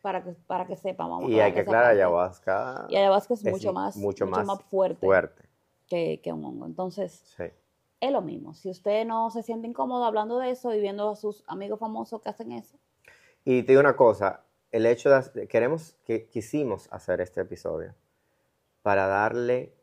para 0.06 0.24
que, 0.24 0.34
para 0.46 0.68
que 0.68 0.76
sepan. 0.76 1.10
Vamos 1.10 1.32
y 1.32 1.40
hay 1.40 1.52
que 1.52 1.62
aclarar, 1.62 1.94
ayahuasca. 1.94 2.86
Y 2.90 2.96
ayahuasca 2.96 3.34
es, 3.34 3.44
mucho, 3.44 3.74
más, 3.74 3.98
mucho, 3.98 4.28
más, 4.28 4.46
fuerte, 4.70 5.04
fuerte. 5.04 5.50
Que, 5.88 6.22
que, 6.22 6.32
un 6.32 6.46
hongo. 6.46 6.68
Entonces, 6.68 7.36
es 8.00 8.12
lo 8.12 8.22
mismo. 8.22 8.54
Si 8.54 8.70
usted 8.70 9.04
no 9.04 9.32
se 9.32 9.42
siente 9.42 9.68
incómodo 9.68 10.06
hablando 10.06 10.38
de 10.38 10.52
eso 10.52 10.72
y 10.76 10.80
viendo 10.80 11.10
a 11.10 11.16
sus 11.16 11.44
amigos 11.48 11.80
famosos 11.80 12.22
que 12.22 12.30
hacen 12.30 12.52
eso. 12.52 12.78
Y 13.46 13.62
te 13.62 13.72
digo 13.72 13.80
una 13.80 13.96
cosa, 13.96 14.44
el 14.72 14.88
hecho 14.88 15.10
de, 15.10 15.48
queremos, 15.48 15.96
que 16.04 16.28
quisimos 16.28 16.92
hacer 16.92 17.22
este 17.22 17.42
episodio 17.42 17.94
para 18.82 19.08
darle, 19.08 19.74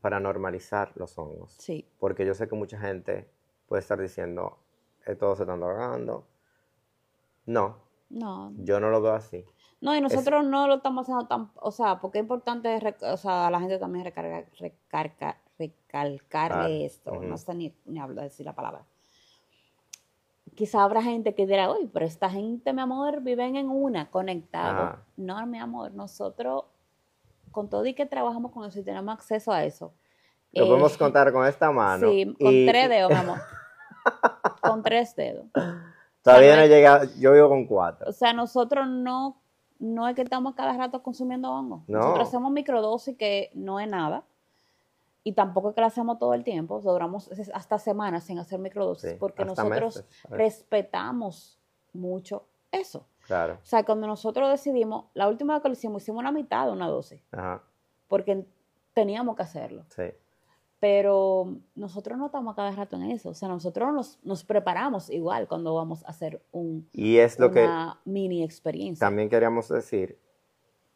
para 0.00 0.18
normalizar 0.18 0.92
los 0.96 1.16
hongos. 1.16 1.54
Sí. 1.58 1.88
Porque 1.98 2.26
yo 2.26 2.34
sé 2.34 2.48
que 2.48 2.56
mucha 2.56 2.78
gente 2.78 3.30
puede 3.66 3.80
estar 3.80 4.00
diciendo, 4.00 4.58
todos 5.18 5.38
se 5.38 5.44
están 5.44 5.60
drogando. 5.60 6.26
No, 7.46 7.78
no. 8.10 8.52
Yo 8.58 8.80
no 8.80 8.90
lo 8.90 9.00
veo 9.00 9.14
así. 9.14 9.44
No, 9.80 9.96
y 9.96 10.00
nosotros 10.00 10.44
no 10.44 10.68
lo 10.68 10.74
estamos 10.74 11.04
haciendo 11.04 11.26
tan, 11.26 11.50
o 11.54 11.70
sea, 11.72 12.00
porque 12.00 12.18
es 12.18 12.22
importante, 12.22 12.78
o 13.00 13.16
sea, 13.16 13.46
a 13.46 13.50
la 13.50 13.60
gente 13.60 13.78
también 13.78 14.04
recargar, 14.04 14.46
recarga, 14.58 15.40
recalcarle 15.58 16.84
esto, 16.84 17.20
no 17.20 17.36
sé 17.36 17.54
ni, 17.54 17.74
ni 17.84 17.98
hablar, 17.98 18.24
decir 18.24 18.46
la 18.46 18.54
palabra. 18.54 18.84
Quizá 20.54 20.82
habrá 20.82 21.02
gente 21.02 21.34
que 21.34 21.46
dirá, 21.46 21.70
uy, 21.70 21.88
pero 21.92 22.04
esta 22.04 22.28
gente, 22.28 22.72
mi 22.72 22.82
amor, 22.82 23.22
viven 23.22 23.56
en 23.56 23.70
una, 23.70 24.10
conectado. 24.10 24.98
No, 25.16 25.46
mi 25.46 25.58
amor, 25.58 25.92
nosotros, 25.92 26.64
con 27.50 27.70
todo 27.70 27.86
y 27.86 27.94
que 27.94 28.06
trabajamos 28.06 28.52
con 28.52 28.64
eso 28.64 28.78
y 28.78 28.82
tenemos 28.82 29.14
acceso 29.14 29.50
a 29.52 29.64
eso. 29.64 29.94
Lo 30.52 30.66
podemos 30.66 30.94
eh, 30.94 30.98
contar 30.98 31.32
con 31.32 31.46
esta 31.46 31.70
mano. 31.70 32.08
Sí, 32.08 32.26
con 32.38 32.50
tres 32.66 32.88
dedos, 32.88 33.10
mi 33.10 33.16
amor. 33.16 33.38
con 34.60 34.82
tres 34.82 35.16
dedos. 35.16 35.46
Todavía 36.22 36.56
no 36.56 36.62
he 36.62 36.68
llegado, 36.68 37.08
yo 37.18 37.32
vivo 37.32 37.48
con 37.48 37.66
cuatro. 37.66 38.08
O 38.08 38.12
sea, 38.12 38.32
nosotros 38.32 38.86
no, 38.86 39.42
no 39.78 40.08
es 40.08 40.14
que 40.14 40.22
estamos 40.22 40.54
cada 40.54 40.76
rato 40.76 41.02
consumiendo 41.02 41.50
hongo. 41.50 41.84
Nosotros 41.88 42.28
hacemos 42.28 42.52
microdosis 42.52 43.16
que 43.16 43.50
no 43.54 43.80
es 43.80 43.88
nada. 43.88 44.24
Y 45.24 45.32
tampoco 45.32 45.70
es 45.70 45.74
que 45.74 45.80
la 45.80 45.86
hacemos 45.86 46.18
todo 46.18 46.34
el 46.34 46.44
tiempo. 46.44 46.80
duramos 46.80 47.30
hasta 47.54 47.78
semanas 47.78 48.24
sin 48.24 48.38
hacer 48.38 48.58
microdosis. 48.58 49.14
porque 49.14 49.44
nosotros 49.44 50.04
respetamos 50.28 51.60
mucho 51.92 52.46
eso. 52.72 53.06
Claro. 53.26 53.54
O 53.54 53.64
sea, 53.64 53.84
cuando 53.84 54.06
nosotros 54.06 54.50
decidimos, 54.50 55.06
la 55.14 55.28
última 55.28 55.54
vez 55.54 55.62
que 55.62 55.68
lo 55.68 55.74
hicimos, 55.74 56.02
hicimos 56.02 56.20
una 56.20 56.32
mitad 56.32 56.66
de 56.66 56.72
una 56.72 56.88
dosis. 56.88 57.22
Ajá. 57.30 57.62
Porque 58.08 58.44
teníamos 58.94 59.36
que 59.36 59.42
hacerlo. 59.42 59.84
Sí. 59.88 60.04
Pero 60.80 61.54
nosotros 61.76 62.18
no 62.18 62.26
estamos 62.26 62.56
cada 62.56 62.72
rato 62.72 62.96
en 62.96 63.04
eso. 63.12 63.30
O 63.30 63.34
sea, 63.34 63.48
nosotros 63.48 63.92
nos, 63.92 64.18
nos 64.24 64.42
preparamos 64.42 65.10
igual 65.10 65.46
cuando 65.46 65.74
vamos 65.74 66.04
a 66.04 66.08
hacer 66.08 66.42
un, 66.50 66.88
y 66.92 67.18
es 67.18 67.38
lo 67.38 67.50
una 67.50 68.00
mini 68.04 68.42
experiencia. 68.42 69.06
También 69.06 69.28
queríamos 69.28 69.68
decir, 69.68 70.18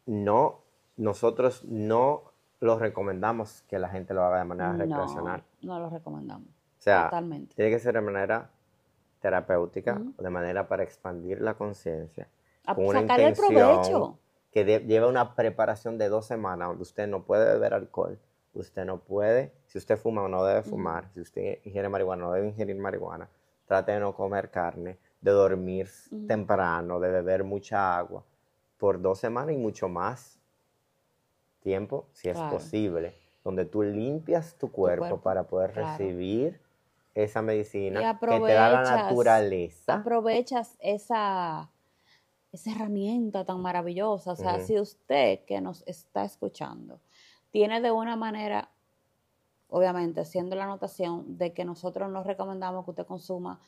no, 0.04 0.62
nosotros 0.96 1.64
no 1.64 2.25
lo 2.60 2.78
recomendamos 2.78 3.62
que 3.68 3.78
la 3.78 3.88
gente 3.88 4.14
lo 4.14 4.24
haga 4.24 4.38
de 4.38 4.44
manera 4.44 4.72
recreacional. 4.72 5.42
No 5.62 5.78
lo 5.78 5.90
recomendamos. 5.90 6.48
O 6.48 6.82
sea, 6.82 7.04
Totalmente. 7.04 7.54
tiene 7.54 7.70
que 7.70 7.78
ser 7.78 7.94
de 7.94 8.00
manera 8.00 8.50
terapéutica, 9.20 10.00
de 10.18 10.30
manera 10.30 10.68
para 10.68 10.82
expandir 10.82 11.40
la 11.40 11.54
conciencia. 11.54 12.28
Con 12.64 12.86
una 12.86 13.00
el 13.16 13.34
provecho. 13.34 14.18
Que 14.50 14.64
lleva 14.64 15.06
una 15.06 15.34
preparación 15.34 15.98
de 15.98 16.08
dos 16.08 16.26
semanas, 16.26 16.68
donde 16.68 16.82
usted 16.82 17.06
no 17.06 17.24
puede 17.24 17.44
beber 17.44 17.74
alcohol, 17.74 18.18
usted 18.54 18.86
no 18.86 18.98
puede, 18.98 19.52
si 19.66 19.76
usted 19.76 19.98
fuma 19.98 20.22
o 20.22 20.28
no 20.28 20.44
debe 20.44 20.62
fumar, 20.62 21.10
si 21.12 21.20
usted 21.20 21.58
ingiere 21.64 21.90
marihuana 21.90 22.24
no 22.24 22.32
debe 22.32 22.48
ingerir 22.48 22.76
marihuana, 22.76 23.28
trate 23.66 23.92
de 23.92 24.00
no 24.00 24.14
comer 24.14 24.50
carne, 24.50 24.98
de 25.20 25.30
dormir 25.30 25.90
temprano, 26.26 26.98
de 27.00 27.10
beber 27.10 27.44
mucha 27.44 27.98
agua, 27.98 28.24
por 28.78 29.00
dos 29.00 29.18
semanas 29.18 29.54
y 29.54 29.58
mucho 29.58 29.88
más 29.88 30.35
tiempo, 31.66 32.06
si 32.12 32.28
es 32.28 32.38
posible, 32.38 33.12
donde 33.42 33.64
tú 33.64 33.82
limpias 33.82 34.54
tu 34.56 34.70
cuerpo, 34.70 35.20
para 35.20 35.48
poder 35.48 35.74
recibir 35.74 36.60
esa 37.12 37.42
medicina 37.42 38.16
que 38.20 38.26
te 38.28 38.52
da 38.52 38.70
la 38.70 38.82
naturaleza. 38.82 39.94
Aprovechas 39.94 40.76
esa, 40.78 41.72
esa 42.52 42.70
herramienta 42.70 43.44
tan 43.44 43.60
maravillosa. 43.60 44.30
O 44.30 44.36
sea, 44.36 44.60
si 44.60 44.78
usted 44.78 45.40
que 45.44 45.60
nos 45.60 45.82
está 45.88 46.24
escuchando 46.24 47.00
tiene 47.50 47.80
de 47.80 47.90
una 47.90 48.14
manera, 48.14 48.70
obviamente, 49.68 50.24
siendo 50.24 50.54
la 50.54 50.64
anotación 50.64 51.36
de 51.36 51.52
que 51.52 51.64
nosotros 51.64 52.08
no 52.08 52.22
recomendamos 52.22 52.84
que 52.84 52.92
usted 52.92 53.06
consuma 53.06 53.60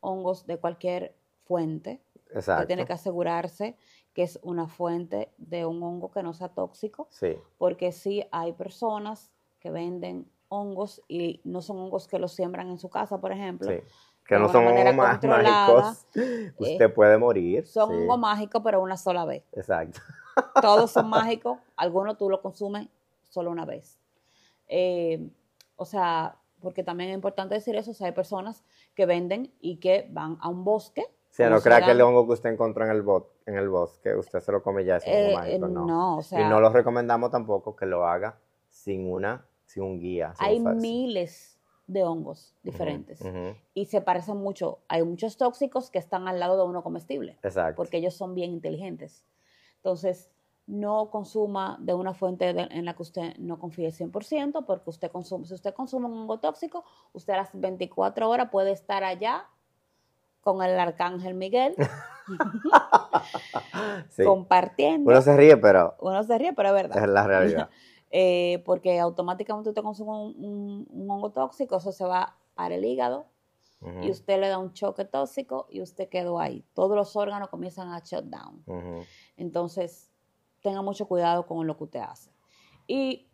hongos 0.00 0.44
de 0.44 0.58
cualquier 0.58 1.14
fuente. 1.44 2.02
Usted 2.34 2.66
tiene 2.66 2.84
que 2.84 2.94
asegurarse 2.94 3.76
que 4.14 4.22
es 4.22 4.38
una 4.42 4.68
fuente 4.68 5.32
de 5.36 5.66
un 5.66 5.82
hongo 5.82 6.10
que 6.10 6.22
no 6.22 6.32
sea 6.32 6.48
tóxico. 6.48 7.08
Sí. 7.10 7.36
Porque 7.58 7.92
sí 7.92 8.24
hay 8.30 8.52
personas 8.52 9.30
que 9.60 9.70
venden 9.70 10.30
hongos 10.48 11.02
y 11.08 11.40
no 11.44 11.60
son 11.60 11.78
hongos 11.78 12.06
que 12.06 12.18
los 12.18 12.32
siembran 12.32 12.68
en 12.68 12.78
su 12.78 12.88
casa, 12.88 13.20
por 13.20 13.32
ejemplo. 13.32 13.68
que 14.24 14.38
no 14.38 14.48
son 14.50 14.66
hongos 14.66 14.94
mágicos, 14.94 16.06
usted 16.58 16.94
puede 16.94 17.18
morir. 17.18 17.66
Son 17.66 17.92
hongos 17.92 18.18
mágicos, 18.18 18.62
pero 18.64 18.80
una 18.80 18.96
sola 18.96 19.24
vez. 19.24 19.42
Exacto. 19.52 20.00
Todos 20.62 20.92
son 20.92 21.08
mágicos, 21.08 21.58
algunos 21.76 22.16
tú 22.16 22.30
lo 22.30 22.40
consumes 22.40 22.88
solo 23.28 23.50
una 23.50 23.64
vez. 23.64 23.98
Eh, 24.68 25.28
o 25.76 25.84
sea, 25.84 26.36
porque 26.60 26.82
también 26.82 27.10
es 27.10 27.14
importante 27.14 27.54
decir 27.54 27.76
eso, 27.76 27.90
o 27.90 27.94
sea, 27.94 28.06
hay 28.06 28.12
personas 28.12 28.64
que 28.94 29.06
venden 29.06 29.52
y 29.60 29.76
que 29.76 30.08
van 30.10 30.38
a 30.40 30.48
un 30.48 30.64
bosque. 30.64 31.06
Si 31.34 31.42
no 31.42 31.60
crea 31.60 31.84
que 31.84 31.90
el 31.90 32.00
hongo 32.00 32.28
que 32.28 32.34
usted 32.34 32.50
encontró 32.50 32.84
en 32.84 32.92
el, 32.92 33.04
en 33.46 33.56
el 33.56 33.68
bosque, 33.68 34.14
usted 34.14 34.38
se 34.38 34.52
lo 34.52 34.62
come 34.62 34.84
ya, 34.84 34.98
es 34.98 35.04
hongo 35.04 35.16
eh, 35.16 35.34
mágico, 35.34 35.66
no. 35.66 35.84
no 35.84 36.18
o 36.18 36.22
sea, 36.22 36.40
y 36.40 36.48
no 36.48 36.60
lo 36.60 36.68
recomendamos 36.68 37.32
tampoco 37.32 37.74
que 37.74 37.86
lo 37.86 38.06
haga 38.06 38.38
sin 38.68 39.10
una, 39.10 39.44
sin 39.64 39.82
un 39.82 39.98
guía. 39.98 40.32
hay 40.38 40.60
miles 40.60 41.58
de 41.88 42.04
hongos 42.04 42.54
diferentes 42.62 43.20
y 43.74 43.86
se 43.86 44.00
parecen 44.00 44.36
mucho. 44.36 44.78
Hay 44.86 45.02
muchos 45.02 45.36
tóxicos 45.36 45.90
que 45.90 45.98
están 45.98 46.28
al 46.28 46.38
lado 46.38 46.56
de 46.56 46.70
uno 46.70 46.84
comestible. 46.84 47.36
Exacto. 47.42 47.74
Porque 47.74 47.96
ellos 47.96 48.14
son 48.14 48.36
bien 48.36 48.52
inteligentes. 48.52 49.24
Entonces, 49.78 50.30
no 50.68 51.10
consuma 51.10 51.78
de 51.80 51.94
una 51.94 52.14
fuente 52.14 52.50
en 52.50 52.84
la 52.84 52.94
que 52.94 53.02
usted 53.02 53.36
no 53.38 53.58
confíe 53.58 53.88
100%, 53.88 54.64
porque 54.64 54.88
usted 54.88 55.10
consume, 55.10 55.46
si 55.46 55.54
usted 55.54 55.74
consume 55.74 56.06
un 56.06 56.12
hongo 56.12 56.38
tóxico, 56.38 56.84
usted 57.12 57.32
a 57.32 57.38
las 57.38 57.50
24 57.52 58.30
horas 58.30 58.50
puede 58.52 58.70
estar 58.70 59.02
allá 59.02 59.48
con 60.44 60.62
el 60.62 60.78
arcángel 60.78 61.34
Miguel, 61.34 61.74
compartiendo. 64.24 65.10
Uno 65.10 65.20
se 65.22 65.36
ríe, 65.36 65.56
pero... 65.56 65.96
Uno 66.00 66.22
se 66.22 66.38
ríe, 66.38 66.52
pero 66.52 66.68
es 66.68 66.74
verdad. 66.74 67.02
Es 67.02 67.08
la 67.08 67.26
realidad. 67.26 67.70
Eh, 68.16 68.62
porque 68.64 69.00
automáticamente 69.00 69.70
usted 69.70 69.82
consume 69.82 70.12
un, 70.12 71.06
hongo 71.10 71.30
tóxico, 71.30 71.78
eso 71.78 71.90
se 71.90 72.04
va 72.04 72.36
para 72.54 72.76
el 72.76 72.84
hígado, 72.84 73.26
y 74.02 74.08
usted 74.08 74.38
le 74.38 74.46
da 74.46 74.56
un 74.58 74.72
choque 74.72 75.04
tóxico 75.04 75.66
y 75.68 75.82
usted 75.82 76.08
quedó 76.08 76.38
ahí. 76.38 76.64
Todos 76.74 76.94
los 76.94 77.16
órganos 77.16 77.48
comienzan 77.48 77.92
a 77.92 77.98
shut 77.98 78.26
down. 78.26 78.62
Entonces, 79.36 80.12
tenga 80.62 80.80
mucho 80.80 81.08
cuidado 81.08 81.44
con 81.44 81.66
lo 81.66 81.76
que 81.76 81.84
usted 81.84 82.00
hace. 82.00 82.30
Y 82.86 83.26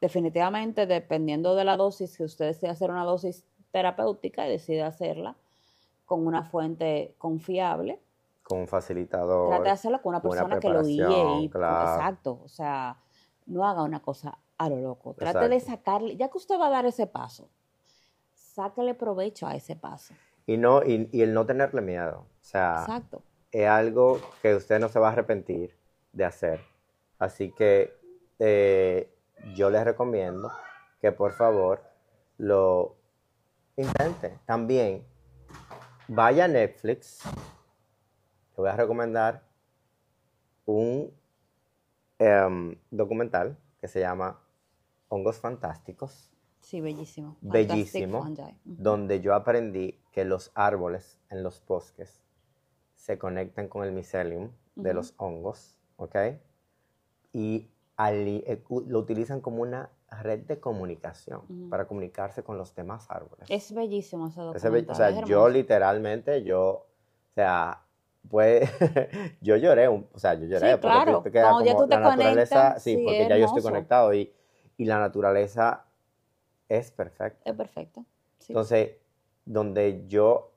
definitivamente, 0.00 0.86
dependiendo 0.86 1.56
de 1.56 1.64
la 1.64 1.76
dosis, 1.76 2.12
si 2.12 2.22
usted 2.22 2.46
desea 2.46 2.70
hacer 2.70 2.92
una 2.92 3.02
dosis 3.02 3.44
terapéutica 3.72 4.46
y 4.46 4.50
decide 4.50 4.82
hacerla 4.82 5.36
con 6.10 6.26
una 6.26 6.42
fuente 6.42 7.14
confiable. 7.18 8.02
Con 8.42 8.58
un 8.58 8.66
facilitador. 8.66 9.46
Trate 9.50 9.62
de 9.62 9.70
hacerlo 9.70 10.02
con 10.02 10.10
una 10.10 10.20
persona 10.20 10.58
que 10.58 10.68
lo 10.68 10.82
guíe. 10.82 11.42
Y, 11.42 11.44
Exacto. 11.44 12.40
O 12.42 12.48
sea, 12.48 12.96
no 13.46 13.64
haga 13.64 13.84
una 13.84 14.02
cosa 14.02 14.36
a 14.58 14.68
lo 14.68 14.80
loco. 14.80 15.14
Trate 15.14 15.48
de 15.48 15.60
sacarle, 15.60 16.16
ya 16.16 16.28
que 16.28 16.36
usted 16.36 16.58
va 16.58 16.66
a 16.66 16.70
dar 16.70 16.84
ese 16.84 17.06
paso, 17.06 17.48
sáquele 18.34 18.94
provecho 18.94 19.46
a 19.46 19.54
ese 19.54 19.76
paso. 19.76 20.12
Y, 20.46 20.56
no, 20.56 20.82
y, 20.82 21.08
y 21.12 21.22
el 21.22 21.32
no 21.32 21.46
tenerle 21.46 21.80
miedo. 21.80 22.26
O 22.26 22.44
sea, 22.44 22.80
Exacto. 22.80 23.22
es 23.52 23.68
algo 23.68 24.20
que 24.42 24.56
usted 24.56 24.80
no 24.80 24.88
se 24.88 24.98
va 24.98 25.10
a 25.10 25.12
arrepentir 25.12 25.76
de 26.12 26.24
hacer. 26.24 26.60
Así 27.20 27.52
que 27.52 27.96
eh, 28.40 29.14
yo 29.54 29.70
les 29.70 29.84
recomiendo 29.84 30.50
que 31.00 31.12
por 31.12 31.34
favor 31.34 31.84
lo 32.36 32.96
intente. 33.76 34.40
También 34.44 35.06
vaya 36.10 36.46
a 36.46 36.48
Netflix. 36.48 37.24
Le 37.24 38.56
voy 38.56 38.68
a 38.68 38.76
recomendar 38.76 39.44
un 40.66 41.12
em, 42.18 42.76
documental 42.90 43.56
que 43.80 43.88
se 43.88 44.00
llama 44.00 44.40
Hongos 45.08 45.38
Fantásticos. 45.38 46.32
Sí, 46.60 46.80
bellísimo. 46.80 47.36
Bellísimo. 47.40 48.28
Donde 48.64 49.20
yo 49.20 49.34
aprendí 49.34 50.02
que 50.12 50.24
los 50.24 50.50
árboles 50.54 51.18
en 51.30 51.42
los 51.42 51.64
bosques 51.64 52.20
se 52.96 53.16
conectan 53.16 53.68
con 53.68 53.84
el 53.84 53.92
mycelium 53.92 54.50
de 54.74 54.94
los 54.94 55.14
hongos 55.16 55.78
¿ok? 55.96 56.16
Y 57.32 57.70
eh, 57.98 58.64
lo 58.86 58.98
utilizan 58.98 59.40
como 59.40 59.62
una 59.62 59.90
red 60.10 60.40
de 60.40 60.58
comunicación 60.58 61.68
para 61.70 61.86
comunicarse 61.86 62.42
con 62.42 62.58
los 62.58 62.74
demás 62.74 63.06
árboles. 63.08 63.46
Es 63.48 63.72
bellísimo 63.72 64.28
ese 64.28 64.40
documental. 64.40 64.90
o 64.90 64.94
sea, 64.94 65.24
yo 65.24 65.48
literalmente, 65.48 66.42
yo, 66.42 66.62
o 66.62 67.34
sea, 67.34 67.82
pues, 68.28 68.68
yo 69.40 69.56
lloré, 69.56 69.88
o 69.88 70.08
sea, 70.16 70.34
yo 70.34 70.46
lloré. 70.46 70.74
Sí, 70.74 70.78
claro, 70.80 71.22
porque 71.22 71.40
como 71.40 71.64
ya 71.64 71.76
tú 71.76 71.86
te 71.86 71.98
la 71.98 72.10
conectas, 72.10 72.82
sí, 72.82 73.02
porque 73.04 73.28
ya 73.28 73.36
yo 73.36 73.46
estoy 73.46 73.62
conectado 73.62 74.12
y, 74.12 74.32
y, 74.76 74.84
la 74.84 74.98
naturaleza 74.98 75.86
es 76.68 76.90
perfecta. 76.90 77.48
Es 77.48 77.56
perfecta, 77.56 78.04
Entonces, 78.48 78.96
donde 79.44 80.04
yo 80.08 80.52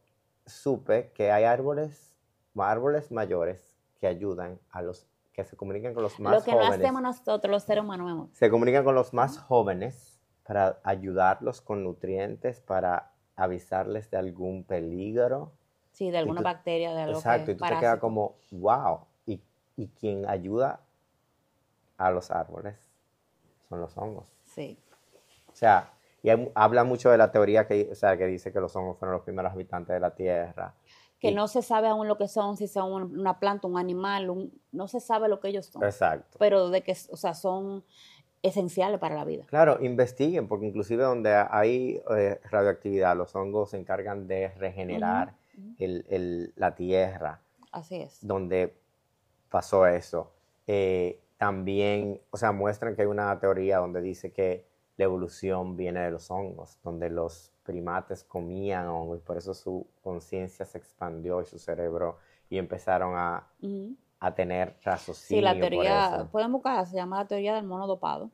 supe 0.45 1.11
que 1.13 1.31
hay 1.31 1.45
árboles, 1.45 2.15
árboles 2.57 3.11
mayores 3.11 3.77
que 3.99 4.07
ayudan 4.07 4.59
a 4.71 4.81
los 4.81 5.07
que 5.33 5.43
se 5.43 5.57
comunican 5.57 5.93
con 5.93 6.03
los 6.03 6.19
más 6.19 6.43
jóvenes. 6.43 6.47
Lo 6.47 6.61
que 6.61 6.67
no 6.67 6.73
hacemos 6.73 7.01
nosotros, 7.01 7.51
los 7.51 7.63
seres 7.63 7.83
humanos. 7.83 8.29
Se 8.33 8.49
comunican 8.49 8.83
con 8.83 8.95
los 8.95 9.13
más 9.13 9.39
jóvenes 9.39 10.21
para 10.43 10.79
ayudarlos 10.83 11.61
con 11.61 11.83
nutrientes, 11.83 12.61
para 12.61 13.11
avisarles 13.35 14.11
de 14.11 14.17
algún 14.17 14.63
peligro. 14.63 15.51
Sí, 15.91 16.11
de 16.11 16.19
alguna 16.19 16.41
bacteria, 16.41 16.93
de 16.93 17.01
algo 17.01 17.17
Exacto, 17.17 17.51
y 17.51 17.55
tú 17.55 17.65
te 17.65 17.79
quedas 17.79 17.99
como, 17.99 18.35
wow. 18.51 18.99
Y, 19.25 19.41
y 19.75 19.87
quien 19.87 20.29
ayuda 20.29 20.81
a 21.97 22.11
los 22.11 22.29
árboles 22.29 22.75
son 23.69 23.81
los 23.81 23.97
hongos. 23.97 24.27
Sí. 24.45 24.77
O 25.51 25.55
sea, 25.55 25.93
y 26.21 26.29
habla 26.53 26.83
mucho 26.83 27.09
de 27.09 27.17
la 27.17 27.31
teoría 27.31 27.67
que, 27.67 27.89
o 27.91 27.95
sea, 27.95 28.17
que 28.17 28.25
dice 28.27 28.51
que 28.51 28.59
los 28.59 28.75
hongos 28.75 28.97
fueron 28.97 29.13
los 29.13 29.23
primeros 29.23 29.51
habitantes 29.51 29.93
de 29.93 29.99
la 29.99 30.13
Tierra 30.15 30.73
que 31.23 31.31
no 31.31 31.47
se 31.47 31.61
sabe 31.61 31.87
aún 31.87 32.09
lo 32.09 32.17
que 32.17 32.27
son, 32.27 32.57
si 32.57 32.67
son 32.67 33.17
una 33.17 33.39
planta, 33.39 33.65
un 33.65 33.77
animal, 33.77 34.51
no 34.73 34.87
se 34.89 34.99
sabe 34.99 35.29
lo 35.29 35.39
que 35.39 35.47
ellos 35.47 35.67
son. 35.67 35.81
Exacto. 35.81 36.37
Pero 36.37 36.69
de 36.69 36.81
que, 36.83 36.91
o 37.09 37.15
sea, 37.15 37.33
son 37.33 37.85
esenciales 38.41 38.99
para 38.99 39.15
la 39.15 39.23
vida. 39.23 39.45
Claro, 39.47 39.77
investiguen, 39.81 40.49
porque 40.49 40.65
inclusive 40.65 41.01
donde 41.01 41.33
hay 41.33 42.01
eh, 42.13 42.41
radioactividad, 42.51 43.15
los 43.15 43.33
hongos 43.37 43.69
se 43.69 43.77
encargan 43.77 44.27
de 44.27 44.49
regenerar 44.49 45.37
la 45.77 46.75
tierra. 46.75 47.39
Así 47.71 48.01
es. 48.01 48.19
Donde 48.21 48.75
pasó 49.49 49.87
eso. 49.87 50.33
Eh, 50.67 51.21
también, 51.37 52.19
o 52.31 52.37
sea, 52.37 52.51
muestran 52.51 52.97
que 52.97 53.03
hay 53.03 53.07
una 53.07 53.39
teoría 53.39 53.77
donde 53.77 54.01
dice 54.01 54.33
que 54.33 54.65
la 54.97 55.05
evolución 55.05 55.77
viene 55.77 56.01
de 56.01 56.11
los 56.11 56.29
hongos, 56.29 56.79
donde 56.83 57.09
los 57.09 57.52
primates 57.63 58.23
comían 58.23 58.87
hongos 58.87 59.19
y 59.19 59.21
por 59.21 59.37
eso 59.37 59.53
su 59.53 59.87
conciencia 60.03 60.65
se 60.65 60.77
expandió 60.77 61.41
y 61.41 61.45
su 61.45 61.57
cerebro 61.57 62.17
y 62.49 62.57
empezaron 62.57 63.15
a, 63.15 63.47
a 64.19 64.35
tener 64.35 64.75
raciocinio. 64.83 65.39
Sí, 65.39 65.43
la 65.43 65.59
teoría, 65.59 66.27
pueden 66.31 66.51
buscar, 66.51 66.85
se 66.85 66.95
llama 66.95 67.17
la 67.19 67.27
teoría 67.27 67.55
del 67.55 67.65
mono 67.65 67.87
dopado, 67.87 68.29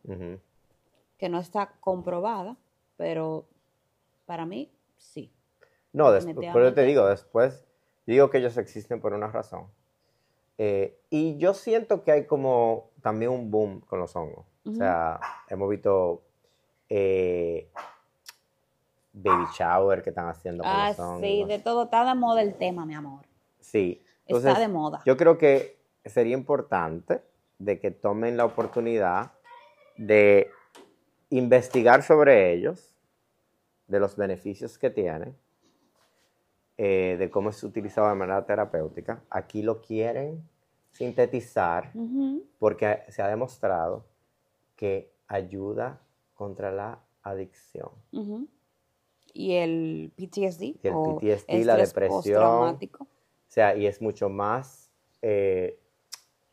que 1.17 1.29
no 1.29 1.39
está 1.39 1.73
comprobada, 1.79 2.57
pero 2.97 3.45
para 4.25 4.45
mí 4.45 4.71
sí. 4.97 5.31
No, 5.93 6.11
después, 6.11 6.49
pero 6.53 6.73
te 6.73 6.83
digo, 6.83 7.05
después 7.05 7.65
digo 8.05 8.29
que 8.29 8.39
ellos 8.39 8.57
existen 8.57 8.99
por 8.99 9.13
una 9.13 9.27
razón. 9.27 9.67
Eh, 10.57 10.99
y 11.09 11.37
yo 11.37 11.53
siento 11.53 12.03
que 12.03 12.11
hay 12.11 12.25
como 12.25 12.89
también 13.01 13.31
un 13.31 13.49
boom 13.49 13.79
con 13.81 13.99
los 13.99 14.15
hongos. 14.15 14.45
O 14.65 14.73
sea, 14.73 15.19
hemos 15.47 15.69
visto 15.69 16.21
eh, 16.89 17.71
baby 19.13 19.45
shower 19.57 20.03
que 20.03 20.09
están 20.09 20.27
haciendo 20.27 20.63
con 20.63 20.71
ah, 20.71 20.93
Sí, 21.19 21.43
de 21.45 21.59
todo, 21.59 21.83
está 21.83 22.05
de 22.05 22.15
moda 22.15 22.41
el 22.41 22.55
tema, 22.55 22.85
mi 22.85 22.93
amor. 22.93 23.25
Sí. 23.59 24.01
está 24.25 24.59
de 24.59 24.67
moda. 24.67 25.01
Yo 25.05 25.17
creo 25.17 25.37
que 25.37 25.79
sería 26.05 26.35
importante 26.35 27.21
de 27.57 27.79
que 27.79 27.91
tomen 27.91 28.37
la 28.37 28.45
oportunidad 28.45 29.33
de 29.97 30.49
investigar 31.29 32.03
sobre 32.03 32.53
ellos, 32.53 32.95
de 33.87 33.99
los 33.99 34.15
beneficios 34.15 34.77
que 34.77 34.89
tienen, 34.89 35.35
eh, 36.77 37.17
de 37.19 37.29
cómo 37.29 37.49
es 37.49 37.61
utilizado 37.63 38.07
de 38.07 38.15
manera 38.15 38.45
terapéutica. 38.45 39.21
Aquí 39.29 39.61
lo 39.61 39.81
quieren 39.81 40.47
sintetizar 40.91 41.91
porque 42.57 43.03
se 43.09 43.21
ha 43.21 43.27
demostrado 43.27 44.05
que 44.75 45.11
ayuda 45.27 45.99
contra 46.33 46.71
la 46.71 46.99
adicción. 47.21 47.89
Y 49.39 49.53
el 49.53 50.11
PTSD. 50.17 50.61
Y 50.61 50.79
el 50.83 50.93
PTSD, 50.93 51.65
la 51.65 51.77
depresión. 51.77 52.43
O 52.43 52.77
sea, 53.47 53.73
y 53.73 53.87
es 53.87 54.01
mucho 54.01 54.27
más 54.27 54.91
eh, 55.21 55.79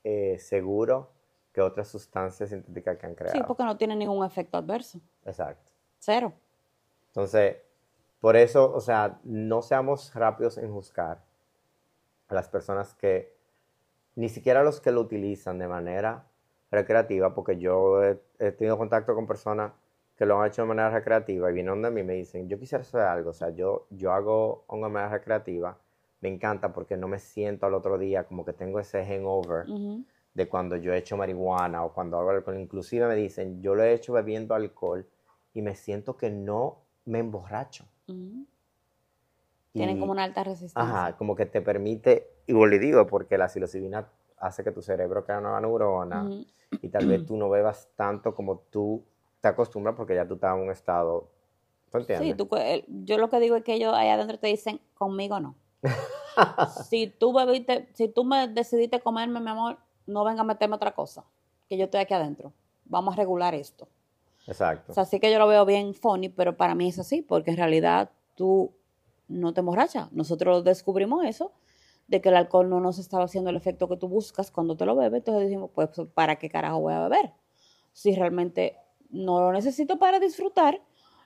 eh, 0.05 0.39
seguro 0.39 1.11
que 1.53 1.61
otras 1.61 1.89
sustancias 1.89 2.51
sintéticas 2.51 2.97
que 2.97 3.07
han 3.07 3.17
creado. 3.17 3.37
Sí, 3.37 3.43
porque 3.45 3.65
no 3.65 3.77
tiene 3.77 3.97
ningún 3.97 4.25
efecto 4.25 4.57
adverso. 4.57 5.01
Exacto. 5.25 5.73
Cero. 5.99 6.33
Entonces, 7.09 7.57
por 8.21 8.37
eso, 8.37 8.73
o 8.73 8.81
sea, 8.81 9.19
no 9.25 9.63
seamos 9.63 10.15
rápidos 10.15 10.57
en 10.57 10.73
juzgar 10.73 11.25
a 12.29 12.35
las 12.35 12.49
personas 12.49 12.95
que, 12.95 13.35
ni 14.15 14.29
siquiera 14.29 14.63
los 14.63 14.81
que 14.81 14.93
lo 14.93 15.01
utilizan 15.01 15.59
de 15.59 15.67
manera 15.67 16.27
recreativa, 16.71 17.35
porque 17.35 17.59
yo 17.59 18.01
he, 18.05 18.53
tenido 18.53 18.79
contacto 18.79 19.13
con 19.17 19.27
personas 19.27 19.73
que 20.17 20.25
lo 20.25 20.41
han 20.41 20.49
hecho 20.49 20.63
de 20.63 20.69
manera 20.69 20.91
recreativa 20.91 21.51
y 21.51 21.55
vienen 21.55 21.75
donde 21.75 21.91
mí 21.91 22.03
me 22.03 22.15
dicen, 22.15 22.49
yo 22.49 22.59
quisiera 22.59 22.83
hacer 22.83 23.03
algo, 23.03 23.31
o 23.31 23.35
sea, 23.35 23.51
yo, 23.51 23.87
yo 23.91 24.13
hago 24.13 24.65
de 24.71 24.79
manera 24.79 25.11
recreativa, 25.11 25.79
me 26.21 26.31
encanta 26.31 26.73
porque 26.73 26.97
no 26.97 27.07
me 27.07 27.19
siento 27.19 27.67
al 27.67 27.75
otro 27.75 27.99
día 27.99 28.25
como 28.25 28.45
que 28.45 28.55
tengo 28.55 28.81
ese 28.81 29.05
hangover 29.05 29.67
de 30.33 30.49
cuando 30.49 30.77
yo 30.77 30.93
he 30.93 30.99
hecho 30.99 31.17
marihuana 31.17 31.85
o 31.85 31.93
cuando 31.93 32.19
hago 32.19 32.31
alcohol. 32.31 32.59
Inclusive 32.59 33.07
me 33.07 33.15
dicen, 33.15 33.61
yo 33.63 33.75
lo 33.75 33.83
he 33.83 33.93
hecho 33.93 34.15
bebiendo 34.15 34.55
alcohol 34.55 35.07
y 35.53 35.63
me 35.63 35.75
siento 35.75 36.17
que 36.17 36.31
no 36.31 36.79
me 37.05 37.19
emborracho. 37.19 37.85
Tienen 39.73 40.01
como 40.01 40.13
una 40.13 40.25
alta 40.25 40.45
resistencia. 40.45 40.83
Ajá, 40.83 41.17
como 41.17 41.37
que 41.37 41.47
te 41.47 41.61
permite, 41.61 42.31
y 42.47 42.55
le 42.55 42.79
digo, 42.79 43.07
porque 43.07 43.37
la 43.37 43.49
psilocibina 43.49 44.09
hace 44.39 44.65
que 44.65 44.73
tu 44.73 44.83
cerebro 44.83 45.25
cree 45.25 45.39
una 45.39 45.61
neurona 45.61 46.31
y 46.83 46.89
tal 46.89 47.07
vez 47.07 47.25
tú 47.27 47.37
no 47.37 47.51
bebas 47.51 47.91
tanto 47.97 48.35
como 48.35 48.59
tú 48.71 49.03
te 49.47 49.51
acostumbras 49.53 49.95
porque 49.95 50.17
ya 50.17 50.27
tú 50.27 50.35
estás 50.35 50.57
en 50.57 50.65
un 50.65 50.71
estado, 50.71 51.31
¿tú 51.91 51.99
entiendes? 51.99 52.29
Sí, 52.29 52.35
tú, 52.35 52.49
yo 53.05 53.19
lo 53.19 53.31
que 53.31 53.39
digo 53.39 53.55
es 53.55 53.63
que 53.63 53.75
ellos 53.75 53.95
allá 53.95 54.15
adentro 54.15 54.39
te 54.39 54.49
dicen, 54.49 54.81
conmigo 54.95 55.39
no. 55.39 55.55
si 56.89 57.07
tú 57.07 57.33
bebiste, 57.33 57.89
si 57.95 58.09
tú 58.09 58.25
me 58.25 58.49
decidiste 58.49 59.01
comerme, 59.01 59.39
mi 59.39 59.51
amor, 59.51 59.79
no 60.07 60.25
venga 60.25 60.41
a 60.41 60.45
meterme 60.45 60.75
otra 60.75 60.93
cosa, 60.95 61.25
que 61.69 61.77
yo 61.77 61.85
estoy 61.85 62.01
aquí 62.01 62.13
adentro. 62.13 62.53
Vamos 62.87 63.15
a 63.15 63.17
regular 63.17 63.55
esto. 63.55 63.89
Exacto. 64.49 64.93
O 64.93 64.95
sea, 64.95 65.05
sí 65.05 65.21
que 65.21 65.31
yo 65.31 65.39
lo 65.39 65.47
veo 65.47 65.65
bien 65.65 65.95
funny, 65.95 66.29
pero 66.29 66.57
para 66.57 66.75
mí 66.75 66.89
es 66.89 66.99
así, 66.99 67.23
porque 67.23 67.53
en 67.53 67.57
realidad 67.57 68.11
tú 68.35 68.73
no 69.29 69.55
te 69.55 69.61
emborrachas. 69.61 70.11
Nosotros 70.13 70.65
descubrimos 70.65 71.25
eso, 71.25 71.53
de 72.09 72.21
que 72.21 72.29
el 72.31 72.37
alcohol 72.37 72.69
no 72.69 72.81
nos 72.81 72.99
estaba 72.99 73.25
haciendo 73.25 73.51
el 73.51 73.57
efecto 73.57 73.89
que 73.89 73.97
tú 73.97 74.09
buscas 74.09 74.51
cuando 74.51 74.77
te 74.77 74.87
lo 74.87 74.95
bebes, 74.97 75.19
entonces 75.19 75.45
decimos, 75.45 75.71
pues, 75.75 75.91
¿para 76.15 76.37
qué 76.37 76.49
carajo 76.49 76.81
voy 76.81 76.95
a 76.95 77.09
beber? 77.09 77.33
Si 77.93 78.15
realmente 78.15 78.77
no 79.11 79.41
lo 79.41 79.53
necesito 79.53 79.99
para 79.99 80.21
disfrutar, 80.21 80.81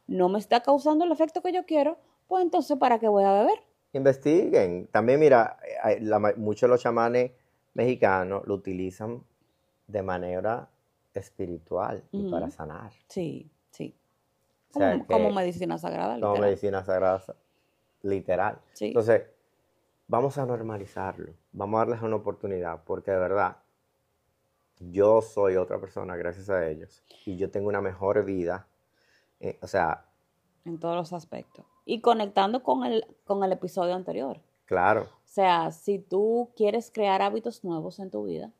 no 0.07 0.29
me 0.29 0.39
está 0.39 0.61
causando 0.63 1.05
el 1.05 1.13
efecto 1.13 1.43
que 1.43 1.53
yo 1.53 1.65
quiero, 1.65 1.99
pues 2.27 2.43
entonces, 2.43 2.77
¿para 2.79 2.99
qué 2.99 3.09
voy 3.09 3.25
a 3.25 3.33
beber? 3.33 3.63
Investiguen. 3.93 4.87
También, 4.89 5.19
mira, 5.19 5.59
muchos 6.37 6.63
de 6.63 6.69
los 6.69 6.81
chamanes 6.81 7.33
mexicanos 7.75 8.43
lo 8.47 8.55
utilizan 8.55 9.23
de 9.87 10.03
manera 10.03 10.69
espiritual 11.15 12.05
y 12.13 12.31
para 12.31 12.51
sanar. 12.51 12.93
Sí, 13.09 13.51
sí. 13.71 13.95
como, 14.73 15.33
medicina 15.33 15.79
sagrada. 15.79 16.21
Como 16.21 16.37
medicina 16.37 16.85
sagrada, 16.85 17.23
literal. 18.03 18.61
Entonces, 18.79 19.23
vamos 20.07 20.39
a 20.39 20.47
normalizarlo, 20.47 21.33
vamos 21.53 21.79
a 21.79 21.85
darles 21.85 22.03
una 22.03 22.17
oportunidad, 22.17 22.83
porque 22.85 23.11
de 23.11 23.19
verdad, 23.19 23.57
yo 24.81 25.21
soy 25.23 25.57
otra 25.57 25.79
persona 25.79 26.17
gracias 26.17 26.51
a 26.51 26.69
ellos 26.69 27.05
y 27.25 27.37
yo 27.37 27.51
tengo 27.51 27.69
una 27.69 27.81
mejor 27.81 28.25
vida. 28.25 28.67
Eh, 29.39 29.59
o 29.63 29.67
sea... 29.67 30.07
En 30.65 30.79
todos 30.79 30.97
los 30.97 31.13
aspectos. 31.13 31.65
Y 31.85 32.01
conectando 32.01 32.63
con 32.63 32.85
el, 32.85 33.07
con 33.25 33.45
el 33.45 33.53
episodio 33.53 33.95
anterior. 33.95 34.41
Claro. 34.65 35.03
O 35.03 35.29
sea, 35.33 35.71
si 35.71 35.99
tú 35.99 36.51
quieres 36.57 36.91
crear 36.91 37.23
hábitos 37.23 37.65
nuevos 37.65 37.99
en 37.99 38.11
tu 38.11 38.25
vida, 38.25 38.53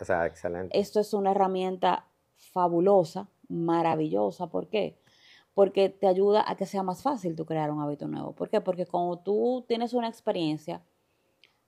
o 0.00 0.04
sea, 0.04 0.26
excelente. 0.26 0.78
Esto 0.78 1.00
es 1.00 1.14
una 1.14 1.30
herramienta 1.30 2.06
fabulosa, 2.36 3.28
maravillosa. 3.48 4.48
¿Por 4.48 4.68
qué? 4.68 4.98
Porque 5.54 5.88
te 5.88 6.06
ayuda 6.06 6.44
a 6.46 6.56
que 6.56 6.66
sea 6.66 6.82
más 6.82 7.02
fácil 7.02 7.34
tú 7.36 7.46
crear 7.46 7.70
un 7.70 7.80
hábito 7.80 8.06
nuevo. 8.08 8.32
¿Por 8.32 8.50
qué? 8.50 8.60
Porque 8.60 8.86
cuando 8.86 9.18
tú 9.18 9.64
tienes 9.66 9.94
una 9.94 10.08
experiencia, 10.08 10.82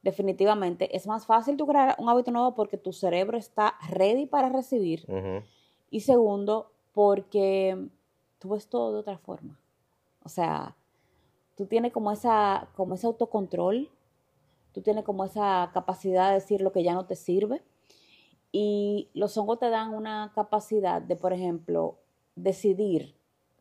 definitivamente 0.02 0.94
es 0.96 1.06
más 1.06 1.26
fácil 1.26 1.56
tú 1.56 1.66
crear 1.66 1.96
un 1.98 2.08
hábito 2.08 2.30
nuevo 2.30 2.54
porque 2.54 2.76
tu 2.76 2.92
cerebro 2.92 3.36
está 3.36 3.74
ready 3.90 4.26
para 4.26 4.48
recibir. 4.48 5.06
Y 5.90 6.00
segundo, 6.00 6.72
porque 6.92 7.88
tú 8.38 8.50
ves 8.50 8.68
todo 8.68 8.92
de 8.92 8.98
otra 9.00 9.18
forma. 9.18 9.58
O 10.24 10.28
sea, 10.28 10.76
tú 11.56 11.66
tienes 11.66 11.92
como, 11.92 12.12
esa, 12.12 12.68
como 12.76 12.94
ese 12.94 13.06
autocontrol, 13.06 13.90
tú 14.72 14.82
tienes 14.82 15.04
como 15.04 15.24
esa 15.24 15.70
capacidad 15.72 16.28
de 16.28 16.34
decir 16.34 16.60
lo 16.60 16.72
que 16.72 16.82
ya 16.82 16.94
no 16.94 17.06
te 17.06 17.16
sirve. 17.16 17.62
Y 18.52 19.08
los 19.14 19.36
hongos 19.36 19.58
te 19.58 19.68
dan 19.68 19.92
una 19.92 20.32
capacidad 20.34 21.02
de, 21.02 21.16
por 21.16 21.32
ejemplo, 21.32 21.98
decidir 22.34 23.14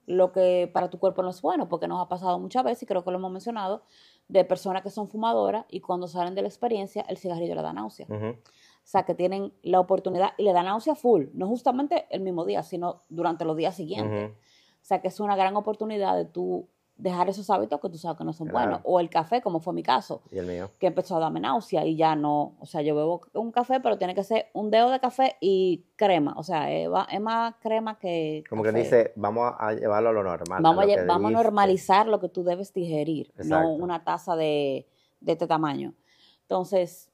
lo 0.05 0.31
que 0.31 0.69
para 0.73 0.89
tu 0.89 0.99
cuerpo 0.99 1.21
no 1.21 1.29
es 1.29 1.41
bueno, 1.41 1.67
porque 1.67 1.88
nos 1.88 2.01
ha 2.01 2.07
pasado 2.07 2.39
muchas 2.39 2.63
veces, 2.63 2.83
y 2.83 2.85
creo 2.85 3.03
que 3.03 3.11
lo 3.11 3.17
hemos 3.17 3.31
mencionado, 3.31 3.83
de 4.28 4.43
personas 4.45 4.84
que 4.84 4.89
son 4.89 5.07
fumadoras 5.07 5.65
y 5.69 5.80
cuando 5.80 6.07
salen 6.07 6.36
de 6.36 6.41
la 6.41 6.47
experiencia, 6.47 7.05
el 7.07 7.17
cigarrillo 7.17 7.55
le 7.55 7.61
da 7.61 7.73
náusea. 7.73 8.07
O 8.09 8.89
sea, 8.89 9.03
que 9.03 9.15
tienen 9.15 9.53
la 9.63 9.80
oportunidad 9.80 10.32
y 10.38 10.43
le 10.43 10.53
da 10.53 10.63
náusea 10.63 10.95
full, 10.95 11.25
no 11.34 11.47
justamente 11.47 12.07
el 12.09 12.21
mismo 12.21 12.45
día, 12.45 12.63
sino 12.63 13.01
durante 13.09 13.43
los 13.45 13.57
días 13.57 13.75
siguientes. 13.75 14.32
O 14.32 14.86
sea, 14.88 15.01
que 15.01 15.09
es 15.09 15.19
una 15.19 15.36
gran 15.36 15.55
oportunidad 15.57 16.15
de 16.15 16.25
tú 16.25 16.69
dejar 16.97 17.29
esos 17.29 17.49
hábitos 17.49 17.79
que 17.79 17.89
tú 17.89 17.97
sabes 17.97 18.17
que 18.17 18.23
no 18.23 18.33
son 18.33 18.47
buenos. 18.47 18.81
O 18.83 18.99
el 18.99 19.09
café, 19.09 19.41
como 19.41 19.59
fue 19.59 19.73
mi 19.73 19.83
caso. 19.83 20.21
Y 20.31 20.39
el 20.39 20.45
mío. 20.45 20.71
Que 20.79 20.87
empezó 20.87 21.17
a 21.17 21.19
darme 21.19 21.39
náusea 21.39 21.85
y 21.85 21.95
ya 21.95 22.15
no. 22.15 22.55
O 22.59 22.65
sea, 22.65 22.81
yo 22.81 22.95
bebo 22.95 23.21
un 23.33 23.51
café, 23.51 23.79
pero 23.79 23.97
tiene 23.97 24.15
que 24.15 24.23
ser 24.23 24.47
un 24.53 24.71
dedo 24.71 24.89
de 24.89 24.99
café 24.99 25.37
y 25.39 25.85
crema. 25.95 26.33
O 26.37 26.43
sea, 26.43 26.71
es, 26.71 26.89
más 27.21 27.55
crema 27.61 27.97
que. 27.99 28.43
Como 28.49 28.63
que 28.63 28.71
dice, 28.71 29.13
vamos 29.15 29.53
a 29.57 29.73
llevarlo 29.73 30.09
a 30.09 30.13
lo 30.13 30.23
normal. 30.23 30.61
Vamos 30.61 30.85
a, 30.85 31.05
vamos 31.05 31.29
a 31.29 31.33
normalizar 31.33 32.07
lo 32.07 32.19
que 32.19 32.29
tú 32.29 32.43
debes 32.43 32.73
digerir, 32.73 33.31
no 33.45 33.73
una 33.73 34.03
taza 34.03 34.35
de, 34.35 34.87
de 35.19 35.31
este 35.31 35.47
tamaño. 35.47 35.93
Entonces, 36.41 37.09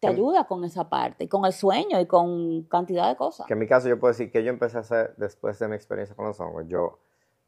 te 0.00 0.08
ayuda 0.08 0.44
con 0.46 0.64
esa 0.64 0.88
parte, 0.88 1.24
y 1.24 1.28
con 1.28 1.44
el 1.44 1.52
sueño 1.52 2.00
y 2.00 2.06
con 2.06 2.62
cantidad 2.64 3.08
de 3.08 3.16
cosas. 3.16 3.46
Que 3.46 3.54
en 3.54 3.58
mi 3.58 3.66
caso 3.66 3.88
yo 3.88 3.98
puedo 3.98 4.12
decir 4.12 4.30
que 4.30 4.44
yo 4.44 4.50
empecé 4.50 4.76
a 4.76 4.80
hacer 4.80 5.14
después 5.16 5.58
de 5.58 5.68
mi 5.68 5.76
experiencia 5.76 6.14
con 6.14 6.26
los 6.26 6.38
hongos. 6.40 6.66
Yo 6.68 6.98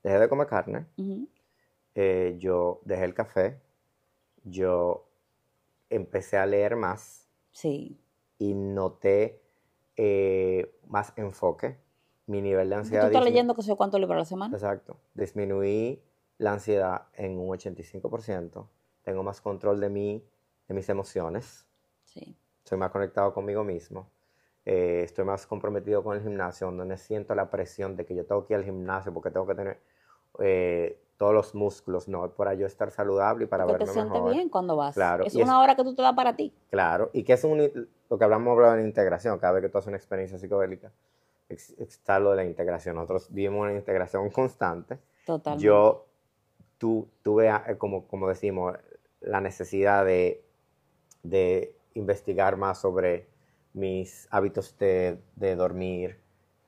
dejé 0.03 0.19
de 0.19 0.29
comer 0.29 0.47
carne. 0.47 0.87
Eh, 1.99 2.37
yo 2.39 2.83
dejé 2.85 3.05
el 3.05 3.15
café, 3.15 3.59
yo 4.45 5.09
empecé 5.89 6.37
a 6.37 6.45
leer 6.45 6.77
más. 6.77 7.27
Sí. 7.53 7.99
Y 8.39 8.53
noté 8.53 9.43
eh, 9.97 10.79
más 10.87 11.15
enfoque. 11.17 11.79
Mi 12.27 12.43
nivel 12.43 12.69
de 12.69 12.75
ansiedad. 12.75 13.05
¿Tú 13.05 13.07
estás 13.09 13.25
leyendo 13.25 13.55
que 13.55 13.63
sé 13.63 13.77
cuánto 13.77 13.99
libros 13.99 14.17
a 14.17 14.19
la 14.19 14.25
semana? 14.25 14.55
Exacto. 14.55 14.99
Disminuí 15.15 16.03
la 16.39 16.53
ansiedad 16.53 17.07
en 17.15 17.39
un 17.39 17.49
85%. 17.49 18.69
Tengo 19.03 19.23
más 19.23 19.41
control 19.41 19.81
de 19.81 19.89
mí, 19.89 20.29
de 20.67 20.75
mis 20.75 20.89
emociones. 20.89 21.67
Sí. 22.05 22.37
Soy 22.65 22.79
más 22.79 22.91
conectado 22.91 23.33
conmigo 23.33 23.63
mismo. 23.63 24.11
Eh, 24.65 25.03
estoy 25.05 25.25
más 25.25 25.47
comprometido 25.47 26.03
con 26.03 26.17
el 26.17 26.23
gimnasio, 26.23 26.71
donde 26.71 26.99
siento 26.99 27.35
la 27.37 27.49
presión 27.49 27.97
de 27.97 28.05
que 28.05 28.17
yo 28.17 28.27
tengo 28.27 28.45
que 28.45 28.55
ir 28.55 28.59
al 28.59 28.65
gimnasio 28.65 29.15
porque 29.15 29.31
tengo 29.31 29.47
que 29.47 29.55
tener 29.55 29.81
todos 31.17 31.33
los 31.33 31.55
músculos, 31.55 32.09
no, 32.09 32.31
para 32.31 32.55
yo 32.55 32.67
estar 32.67 32.91
saludable 32.91 33.45
y 33.45 33.49
para 33.49 33.65
Porque 33.65 33.85
verme 33.85 33.95
te 33.95 34.01
sientes 34.01 34.33
bien 34.33 34.49
cuando 34.49 34.77
vas. 34.77 34.95
Claro. 34.95 35.25
Es 35.25 35.35
una 35.35 35.61
hora 35.61 35.75
que 35.75 35.83
tú 35.83 35.95
te 35.95 36.03
das 36.03 36.15
para 36.15 36.37
ti. 36.37 36.53
Claro, 36.71 37.11
y 37.13 37.23
que 37.23 37.33
es 37.33 37.45
un, 37.45 37.89
lo 38.11 38.19
que 38.19 38.25
hablamos 38.25 38.53
hablado 38.53 38.75
de 38.75 38.83
integración, 38.83 39.39
cada 39.39 39.55
vez 39.55 39.63
que 39.63 39.69
tú 39.71 39.79
haces 39.79 39.89
una 39.89 39.97
experiencia 39.97 40.39
psicodélica, 40.39 40.93
está 41.49 42.19
lo 42.19 42.31
de 42.31 42.37
la 42.37 42.45
integración. 42.45 42.97
Nosotros 42.97 43.29
vivimos 43.31 43.63
una 43.63 43.75
integración 43.75 44.31
constante. 44.31 44.99
Totalmente. 45.25 45.65
Yo 45.65 46.07
tú, 46.79 47.09
tuve, 47.23 47.49
eh, 47.49 47.79
como, 47.79 48.07
como 48.07 48.29
decimos, 48.29 48.77
la 49.21 49.41
necesidad 49.41 50.05
de, 50.05 50.45
de 51.23 51.75
investigar 51.95 52.57
más 52.57 52.79
sobre 52.79 53.29
mis 53.73 54.29
hábitos 54.31 54.77
de, 54.79 55.19
de 55.35 55.57
dormir, 55.57 56.19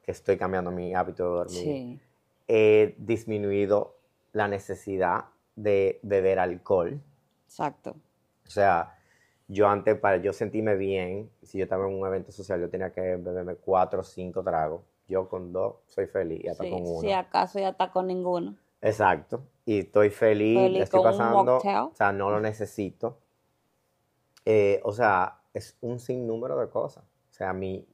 que 0.03 0.12
estoy 0.12 0.36
cambiando 0.38 0.70
mi 0.70 0.94
hábito 0.94 1.24
de 1.24 1.30
dormir. 1.30 1.62
Sí. 1.62 2.01
He 2.49 2.94
disminuido 2.99 3.97
la 4.39 4.47
necesidad 4.47 5.24
de 5.57 5.99
beber 6.03 6.39
alcohol. 6.39 7.01
Exacto. 7.45 7.97
O 8.47 8.51
sea, 8.51 8.97
yo 9.49 9.66
antes, 9.68 9.99
para 9.99 10.18
yo 10.18 10.32
sentirme 10.32 10.76
bien, 10.76 11.28
si 11.43 11.59
yo 11.59 11.64
estaba 11.64 11.89
en 11.89 11.95
un 11.95 12.07
evento 12.07 12.30
social, 12.30 12.61
yo 12.61 12.70
tenía 12.70 12.93
que 12.93 13.01
beberme 13.01 13.57
cuatro 13.57 14.01
o 14.01 14.05
cinco 14.05 14.45
tragos. 14.45 14.82
Yo 15.09 15.28
con 15.28 15.53
dos 15.53 15.76
soy 15.86 16.07
feliz 16.07 16.45
y 16.45 16.49
hasta 16.49 16.70
con 16.70 16.82
uno. 16.82 17.01
Si 17.01 17.11
acaso 17.11 17.59
ya 17.59 17.70
está 17.70 17.91
con 17.91 18.07
ninguno. 18.07 18.57
Exacto. 18.80 19.43
Y 19.64 19.80
estoy 19.80 20.11
feliz, 20.11 20.80
estoy 20.80 21.03
pasando. 21.03 21.57
o 21.57 21.95
sea, 21.95 22.12
no 22.12 22.30
lo 22.30 22.41
necesito. 22.41 23.18
Eh, 24.45 24.80
o 24.84 24.93
sea, 24.93 25.41
es 25.53 25.76
un 25.80 25.99
sinnúmero 25.99 26.57
de 26.61 26.68
cosas. 26.68 27.03
O 27.03 27.34
sea, 27.34 27.53
mi 27.53 27.84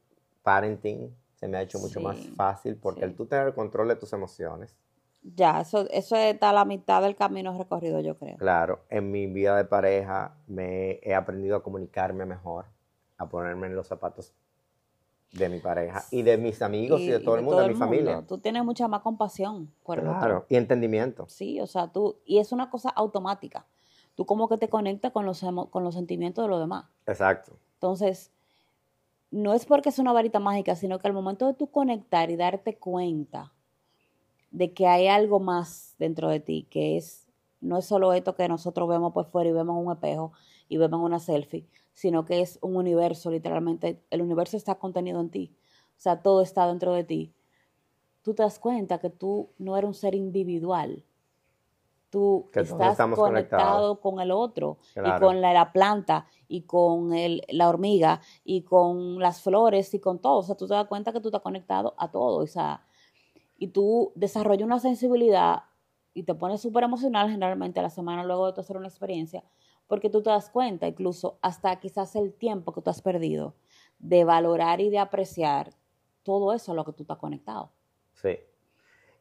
parenting 0.43 1.11
se 1.37 1.49
me 1.49 1.57
ha 1.57 1.63
hecho 1.63 1.79
mucho 1.79 2.01
más 2.01 2.19
fácil 2.37 2.77
porque 2.77 3.05
el 3.05 3.15
tú 3.15 3.25
tener 3.25 3.47
el 3.47 3.55
control 3.55 3.89
de 3.89 3.97
tus 3.97 4.13
emociones 4.13 4.77
ya, 5.25 5.63
eso, 5.63 5.89
eso 5.91 6.17
está 6.17 6.51
a 6.51 6.53
la 6.53 6.67
mitad 6.67 7.01
del 7.01 7.17
camino 7.17 7.57
recorrido, 7.57 8.01
yo 8.01 8.17
creo. 8.17 8.37
Claro, 8.37 8.81
en 8.91 9.11
mi 9.11 9.27
vida 9.27 9.57
de 9.57 9.65
pareja 9.65 10.37
me 10.47 11.01
he 11.03 11.15
aprendido 11.15 11.57
a 11.57 11.63
comunicarme 11.63 12.27
mejor, 12.27 12.67
a 13.17 13.27
ponerme 13.27 13.69
en 13.69 13.75
los 13.75 13.87
zapatos 13.87 14.35
de 15.33 15.49
mi 15.49 15.61
pareja 15.61 16.05
y 16.11 16.23
de 16.23 16.37
mis 16.37 16.61
amigos 16.61 17.01
y, 17.01 17.09
de 17.09 17.21
todo 17.21 17.37
el 17.37 17.43
mundo, 17.43 17.61
de, 17.61 17.69
mi 17.69 17.75
familia. 17.75 18.23
Tú 18.27 18.39
tienes 18.39 18.63
mucha 18.65 18.87
más 18.87 19.01
compasión 19.01 19.73
por 19.83 19.99
el 19.99 20.05
Claro, 20.05 20.45
y 20.49 20.57
entendimiento. 20.57 21.27
Sí, 21.27 21.59
o 21.59 21.67
sea, 21.67 21.91
tú, 21.91 22.19
y 22.27 22.39
es 22.39 22.53
una 22.53 22.69
cosa 22.69 22.91
automática. 22.91 23.67
Tú 24.15 24.27
como 24.27 24.49
que 24.49 24.59
te 24.59 24.69
conectas 24.69 25.11
con 25.11 25.25
los, 25.25 25.43
con 25.71 25.85
los 25.85 25.95
sentimientos 25.95 26.45
de 26.45 26.51
los 26.51 26.61
demás. 26.61 26.85
Exacto. 27.07 27.53
Entonces, 27.75 28.31
no 29.31 29.55
es 29.55 29.65
porque 29.65 29.89
es 29.89 29.99
una 29.99 30.13
varita 30.13 30.39
mágica, 30.39 30.77
sino 30.77 30.99
que 30.99 31.09
al 31.09 31.15
momento 31.15 31.47
de 31.47 31.55
tú 31.55 31.69
conectar 31.69 32.31
y 32.31 32.37
darte 32.37 32.77
cuenta 32.77 33.54
de 34.55 34.73
que 34.73 34.87
hay 34.87 35.09
algo 35.09 35.41
más 35.41 35.97
dentro 35.99 36.29
de 36.29 36.39
ti, 36.39 36.69
que 36.71 36.97
es, 36.97 37.27
no 37.61 37.77
es 37.77 37.87
solo 37.87 38.13
esto 38.13 38.37
que 38.37 38.49
nosotros 38.49 38.89
vemos 38.89 39.13
por 39.13 39.27
fuera 39.27 39.51
y 39.51 39.53
vemos 39.53 39.85
un 39.85 39.93
espejo 39.93 40.33
y 40.69 40.77
vemos 40.77 41.01
una 41.01 41.19
selfie, 41.19 41.67
sino 41.93 42.25
que 42.25 42.41
es 42.41 42.61
un 42.63 42.77
universo, 42.77 43.33
literalmente, 43.33 44.01
el 44.11 44.23
universo 44.23 44.57
está 44.57 44.77
contenido 44.77 45.21
en 45.21 45.31
ti, 45.31 45.57
o 45.99 46.01
sea, 46.01 46.23
todo 46.23 46.41
está 46.41 46.69
dentro 46.69 46.93
de 46.93 47.03
ti. 47.03 47.35
Tú 48.23 48.33
te 48.33 48.45
das 48.45 48.61
cuenta 48.61 48.99
que 48.99 49.11
tú 49.11 49.51
no 49.59 49.77
eres 49.77 49.89
un 49.89 49.95
ser 49.95 50.15
individual, 50.15 51.05
tú 52.11 52.49
estás 52.55 52.97
conectado 52.97 54.01
con 54.01 54.21
el 54.21 54.31
otro 54.31 54.79
y 54.95 55.19
con 55.19 55.41
la, 55.41 55.73
planta 55.73 56.27
y 56.47 56.63
con 56.63 57.13
el, 57.13 57.43
la 57.49 57.69
hormiga 57.69 58.21
y 58.45 58.63
con 58.63 59.19
las 59.19 59.43
flores 59.43 59.93
y 59.95 59.99
con 59.99 60.21
todo. 60.21 60.39
O 60.39 60.43
sea, 60.45 60.55
tú 60.55 60.69
te 60.69 60.75
das 60.75 60.87
cuenta 60.87 61.13
que 61.13 61.19
tú 61.19 61.29
estás 61.29 61.43
conectado 61.43 61.95
a 61.99 62.13
todo. 62.13 62.37
O 62.37 62.47
sea, 62.47 62.85
y 63.65 63.69
tú 63.69 64.13
desarrollas 64.15 64.67
una 64.67 64.79
sensibilidad 64.79 65.63
y 66.13 66.25
te 66.25 66.35
pones 66.35 66.61
súper 66.61 66.85
emocional 66.85 67.31
generalmente 67.31 67.81
a 67.81 67.83
la 67.83 67.89
semana 67.89 68.23
luego 68.23 68.47
de 68.47 68.53
tu 68.53 68.61
hacer 68.61 68.77
una 68.77 68.89
experiencia, 68.89 69.43
porque 69.87 70.11
tú 70.11 70.23
te 70.23 70.29
das 70.29 70.51
cuenta, 70.51 70.87
incluso 70.87 71.39
hasta 71.41 71.75
quizás 71.81 72.15
el 72.15 72.35
tiempo 72.35 72.75
que 72.75 72.83
tú 72.83 72.91
has 72.91 73.01
perdido, 73.01 73.55
de 73.99 74.25
valorar 74.25 74.83
y 74.83 74.91
de 74.91 74.99
apreciar 74.99 75.71
todo 76.25 76.53
eso 76.53 76.73
a 76.73 76.75
lo 76.75 76.85
que 76.85 76.93
tú 76.93 77.05
estás 77.05 77.17
conectado. 77.17 77.73
Sí. 78.13 78.39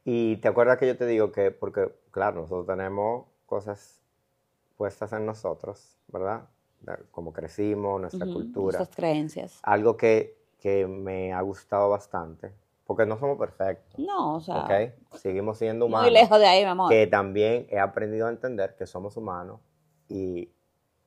Y 0.04 0.36
te 0.36 0.48
acuerdas 0.48 0.76
que 0.76 0.88
yo 0.88 0.98
te 0.98 1.06
digo 1.06 1.32
que, 1.32 1.50
porque 1.50 1.90
claro, 2.10 2.42
nosotros 2.42 2.66
tenemos 2.66 3.24
cosas 3.46 4.02
puestas 4.76 5.10
en 5.14 5.24
nosotros, 5.24 5.96
¿verdad? 6.08 6.46
Como 7.10 7.32
crecimos, 7.32 7.98
nuestra 7.98 8.26
cultura. 8.26 8.76
Nuestras 8.76 8.94
creencias. 8.94 9.58
Algo 9.62 9.96
que, 9.96 10.36
que, 10.60 10.86
me 10.86 11.32
ha 11.32 11.40
gustado 11.40 11.88
bastante, 11.88 12.52
porque 12.84 13.06
no 13.06 13.18
somos 13.18 13.38
perfectos. 13.38 13.98
No, 13.98 14.36
o 14.36 14.40
sea. 14.40 14.64
¿Ok? 14.64 15.16
Seguimos 15.16 15.58
siendo 15.58 15.86
humanos. 15.86 16.10
Muy 16.10 16.14
lejos 16.14 16.38
de 16.38 16.46
ahí, 16.46 16.62
mi 16.62 16.70
amor. 16.70 16.90
Que 16.90 17.06
también 17.06 17.66
he 17.70 17.78
aprendido 17.78 18.26
a 18.26 18.30
entender 18.30 18.76
que 18.76 18.86
somos 18.86 19.16
humanos 19.16 19.60
y 20.08 20.50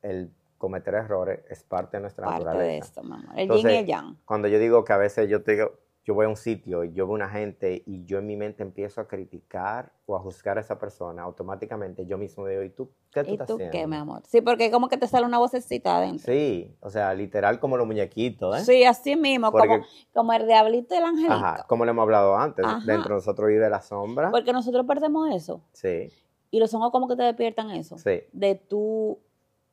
el 0.01 0.31
cometer 0.57 0.95
errores 0.95 1.41
es 1.49 1.63
parte 1.63 1.97
de 1.97 2.01
nuestra 2.01 2.25
parte 2.25 2.45
naturaleza. 2.45 2.71
de 2.71 2.77
esto, 2.79 3.03
mamá. 3.03 3.33
El 3.35 3.49
yin 3.49 3.69
y 3.69 3.73
el 3.75 3.85
yang. 3.85 4.17
Cuando 4.25 4.47
yo 4.47 4.57
digo 4.59 4.83
que 4.83 4.93
a 4.93 4.97
veces 4.97 5.29
yo 5.29 5.43
te 5.43 5.53
digo, 5.53 5.73
yo 6.07 6.13
voy 6.13 6.25
a 6.25 6.29
un 6.29 6.37
sitio 6.37 6.85
y 6.85 6.93
yo 6.93 7.05
veo 7.05 7.15
una 7.15 7.27
gente 7.27 7.83
y 7.85 8.05
yo 8.05 8.19
en 8.19 8.27
mi 8.27 8.37
mente 8.37 8.63
empiezo 8.63 9.01
a 9.01 9.07
criticar 9.09 9.91
o 10.05 10.15
a 10.15 10.19
juzgar 10.21 10.57
a 10.57 10.61
esa 10.61 10.79
persona, 10.79 11.23
automáticamente 11.23 12.05
yo 12.05 12.17
mismo 12.17 12.47
digo, 12.47 12.63
¿y 12.63 12.69
tú 12.69 12.89
qué 13.11 13.25
tú 13.25 13.31
¿Y 13.31 13.33
estás 13.33 13.47
tú 13.47 13.55
haciendo? 13.55 13.71
qué, 13.73 13.87
mi 13.87 13.97
amor? 13.97 14.21
Sí, 14.25 14.39
porque 14.39 14.71
como 14.71 14.87
que 14.87 14.95
te 14.95 15.05
sale 15.05 15.25
una 15.25 15.37
vocecita 15.37 15.97
adentro. 15.97 16.31
Sí, 16.31 16.73
o 16.79 16.89
sea, 16.89 17.13
literal 17.13 17.59
como 17.59 17.75
los 17.75 17.85
muñequitos, 17.85 18.57
¿eh? 18.57 18.63
Sí, 18.63 18.85
así 18.85 19.17
mismo, 19.17 19.51
como, 19.51 19.85
como 20.13 20.31
el 20.31 20.47
diablito 20.47 20.95
y 20.95 20.97
el 20.97 21.03
angelito. 21.03 21.33
Ajá, 21.33 21.65
como 21.67 21.83
le 21.83 21.91
hemos 21.91 22.03
hablado 22.03 22.37
antes, 22.37 22.65
dentro 22.85 23.09
de 23.09 23.15
nosotros 23.15 23.49
vive 23.49 23.69
la 23.69 23.81
sombra. 23.81 24.31
Porque 24.31 24.53
nosotros 24.53 24.85
perdemos 24.87 25.29
eso. 25.35 25.61
Sí. 25.73 26.09
Y 26.51 26.59
los 26.61 26.73
ojos 26.73 26.89
como 26.91 27.09
que 27.09 27.17
te 27.17 27.23
despiertan 27.23 27.71
eso. 27.71 27.97
Sí. 27.97 28.21
De 28.31 28.55
tú, 28.55 29.19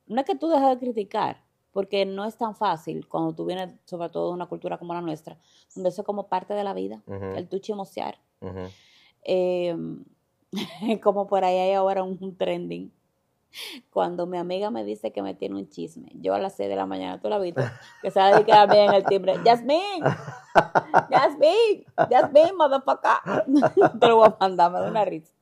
no 0.09 0.20
es 0.20 0.26
que 0.26 0.35
tú 0.35 0.49
dejes 0.49 0.68
de 0.70 0.78
criticar, 0.78 1.43
porque 1.75 2.07
no 2.07 2.25
es 2.25 2.39
tan 2.39 2.55
fácil 2.55 3.07
cuando 3.09 3.35
tú 3.35 3.45
vienes, 3.45 3.68
sobre 3.85 4.09
todo 4.09 4.29
de 4.29 4.35
una 4.35 4.47
cultura 4.47 4.79
como 4.79 4.95
la 4.95 5.01
nuestra, 5.01 5.37
donde 5.75 5.91
eso 5.91 6.03
es 6.03 6.07
como 6.07 6.29
parte 6.29 6.55
de 6.55 6.62
la 6.62 6.72
vida, 6.72 7.03
el 7.37 7.49
tu 7.49 7.59
chimosear. 7.59 8.16
Em, 9.25 10.05
como 11.03 11.27
por 11.27 11.45
ahí 11.45 11.59
hay 11.59 11.72
ahora 11.72 12.05
un, 12.05 12.37
trending. 12.37 12.93
Cuando 13.91 14.27
mi 14.27 14.39
amiga 14.39 14.70
me 14.70 14.85
dice 14.85 15.12
que 15.12 15.20
me 15.20 15.35
tiene 15.35 15.57
un 15.57 15.68
chisme, 15.68 16.11
yo 16.14 16.35
a 16.35 16.39
las 16.39 16.55
6 16.55 16.68
de 16.68 16.77
la 16.77 16.87
mañana, 16.87 17.20
tú 17.20 17.29
la 17.29 17.39
viste, 17.39 17.62
que 18.03 18.11
se 18.11 18.20
va 18.20 18.27
a 18.27 18.35
dedicar 18.35 18.70
bien 18.70 18.95
el 18.95 19.05
timbre, 19.05 19.35
Jasmine, 19.45 20.03
Jasmine, 21.11 21.87
Jasmine, 21.97 22.53
motherfucker. 22.53 23.45
Te 24.01 24.09
lo 24.09 24.16
voy 24.16 24.29
a 24.29 24.37
mandar, 24.41 24.70
me 24.70 24.79
da 24.79 24.89
una 24.89 25.05
risa. 25.05 25.33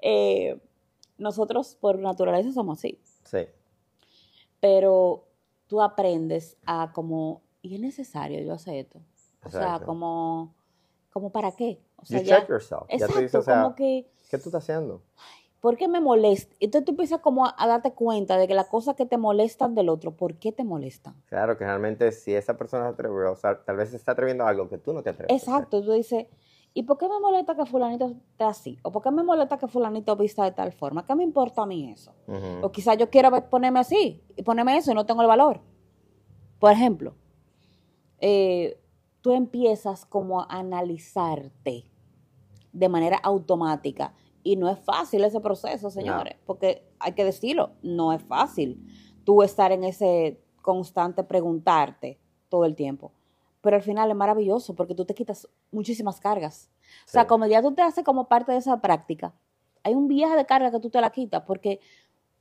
Eh, 0.00 0.58
nosotros 1.16 1.76
por 1.80 1.98
naturaleza 1.98 2.52
somos 2.52 2.78
así. 2.78 2.98
Sí. 3.24 3.46
Pero 4.60 5.25
tú 5.66 5.82
aprendes 5.82 6.56
a 6.66 6.92
como, 6.92 7.42
¿y 7.62 7.74
es 7.74 7.80
necesario 7.80 8.40
yo 8.42 8.54
hacer 8.54 8.76
esto? 8.76 9.00
O 9.44 9.50
sea, 9.50 9.80
como, 9.84 10.54
como 11.10 11.30
para 11.30 11.52
qué? 11.52 11.80
O 11.96 12.04
sea, 12.04 12.20
you 12.20 12.26
check 12.26 12.48
yourself. 12.48 12.84
Exacto, 12.88 13.06
ya 13.06 13.08
tú 13.08 13.20
dices, 13.20 13.34
o 13.34 13.42
sea, 13.42 13.62
como 13.62 13.74
que, 13.74 14.08
¿qué 14.30 14.38
tú 14.38 14.48
estás 14.48 14.64
haciendo? 14.64 15.02
¿Por 15.60 15.76
qué 15.76 15.88
me 15.88 16.00
molesta? 16.00 16.54
Entonces 16.60 16.84
tú 16.84 16.92
empiezas 16.92 17.20
como 17.20 17.46
a, 17.46 17.66
darte 17.66 17.92
cuenta 17.92 18.36
de 18.36 18.46
que 18.46 18.54
las 18.54 18.68
cosas 18.68 18.94
que 18.94 19.06
te 19.06 19.16
molestan 19.16 19.74
del 19.74 19.88
otro, 19.88 20.12
¿por 20.12 20.34
qué 20.34 20.52
te 20.52 20.64
molestan? 20.64 21.14
Claro, 21.26 21.56
que 21.56 21.64
realmente 21.64 22.12
si 22.12 22.34
esa 22.34 22.56
persona 22.56 22.84
se 22.84 22.90
atrevió, 22.90 23.32
o 23.32 23.36
sea, 23.36 23.64
tal 23.64 23.76
vez 23.76 23.90
se 23.90 23.96
está 23.96 24.12
atreviendo 24.12 24.44
a 24.44 24.48
algo 24.48 24.68
que 24.68 24.78
tú 24.78 24.92
no 24.92 25.02
te 25.02 25.10
atreves. 25.10 25.34
Exacto, 25.34 25.82
tú 25.82 25.92
dices, 25.92 26.26
¿y 26.76 26.82
por 26.82 26.98
qué 26.98 27.08
me 27.08 27.18
molesta 27.18 27.56
que 27.56 27.64
fulanito 27.64 28.04
esté 28.04 28.44
así? 28.44 28.78
¿O 28.82 28.92
por 28.92 29.02
qué 29.02 29.10
me 29.10 29.22
molesta 29.22 29.56
que 29.56 29.66
fulanito 29.66 30.14
vista 30.14 30.44
de 30.44 30.52
tal 30.52 30.72
forma? 30.72 31.06
¿Qué 31.06 31.14
me 31.14 31.24
importa 31.24 31.62
a 31.62 31.66
mí 31.66 31.90
eso? 31.90 32.12
O 32.60 32.70
quizás 32.70 32.98
yo 32.98 33.08
quiero 33.08 33.48
ponerme 33.48 33.80
así 33.80 34.22
y 34.36 34.42
ponerme 34.42 34.76
eso 34.76 34.92
y 34.92 34.94
no 34.94 35.06
tengo 35.06 35.22
el 35.22 35.26
valor. 35.26 35.62
Por 36.58 36.70
ejemplo, 36.70 37.14
eh, 38.18 38.78
tú 39.22 39.32
empiezas 39.32 40.04
como 40.04 40.42
a 40.42 40.48
analizarte 40.50 41.90
de 42.74 42.88
manera 42.90 43.16
automática 43.22 44.12
y 44.42 44.56
no 44.56 44.68
es 44.68 44.78
fácil 44.78 45.24
ese 45.24 45.40
proceso, 45.40 45.88
señores, 45.88 46.36
porque 46.44 46.86
hay 46.98 47.12
que 47.12 47.24
decirlo, 47.24 47.70
no 47.80 48.12
es 48.12 48.22
fácil 48.22 48.86
tú 49.24 49.42
estar 49.42 49.72
en 49.72 49.82
ese 49.82 50.42
constante 50.60 51.24
preguntarte 51.24 52.20
todo 52.50 52.66
el 52.66 52.74
tiempo 52.74 53.12
pero 53.66 53.78
al 53.78 53.82
final 53.82 54.08
es 54.08 54.16
maravilloso 54.16 54.76
porque 54.76 54.94
tú 54.94 55.04
te 55.04 55.12
quitas 55.12 55.48
muchísimas 55.72 56.20
cargas. 56.20 56.70
O 57.04 57.10
sea, 57.10 57.26
como 57.26 57.46
ya 57.46 57.60
tú 57.60 57.74
te 57.74 57.82
haces 57.82 58.04
como 58.04 58.28
parte 58.28 58.52
de 58.52 58.58
esa 58.58 58.80
práctica, 58.80 59.34
hay 59.82 59.92
un 59.92 60.06
viaje 60.06 60.36
de 60.36 60.46
carga 60.46 60.70
que 60.70 60.78
tú 60.78 60.88
te 60.88 61.00
la 61.00 61.10
quitas 61.10 61.42
porque 61.42 61.80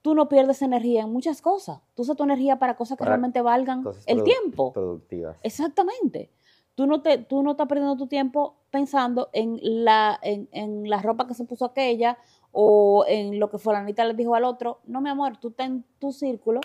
tú 0.03 0.13
no 0.13 0.29
pierdes 0.29 0.61
energía 0.61 1.01
en 1.01 1.11
muchas 1.11 1.41
cosas. 1.41 1.81
Tú 1.95 2.03
usas 2.03 2.15
tu 2.15 2.23
energía 2.25 2.59
para 2.59 2.77
cosas 2.77 2.95
que 2.95 3.05
realmente 3.05 3.41
valgan 3.41 3.83
el 4.05 4.21
tiempo. 4.21 4.71
Productivas. 4.71 5.35
Exactamente. 5.41 6.29
Tú 6.75 6.85
no, 6.85 7.01
te, 7.01 7.17
tú 7.17 7.41
no 7.41 7.51
estás 7.51 7.67
perdiendo 7.67 7.97
tu 7.97 8.05
tiempo 8.05 8.57
pensando 8.69 9.31
en 9.33 9.57
la, 9.63 10.19
en, 10.21 10.47
en 10.51 10.87
la 10.87 11.01
ropa 11.01 11.25
que 11.25 11.33
se 11.33 11.45
puso 11.45 11.65
aquella 11.65 12.19
o 12.51 13.03
en 13.07 13.39
lo 13.39 13.49
que 13.49 13.57
fulanita 13.57 14.05
le 14.05 14.13
dijo 14.13 14.35
al 14.35 14.43
otro. 14.43 14.77
No, 14.85 15.01
mi 15.01 15.09
amor, 15.09 15.37
tú 15.37 15.47
estás 15.47 15.65
en 15.65 15.83
tu 15.97 16.11
círculo 16.11 16.61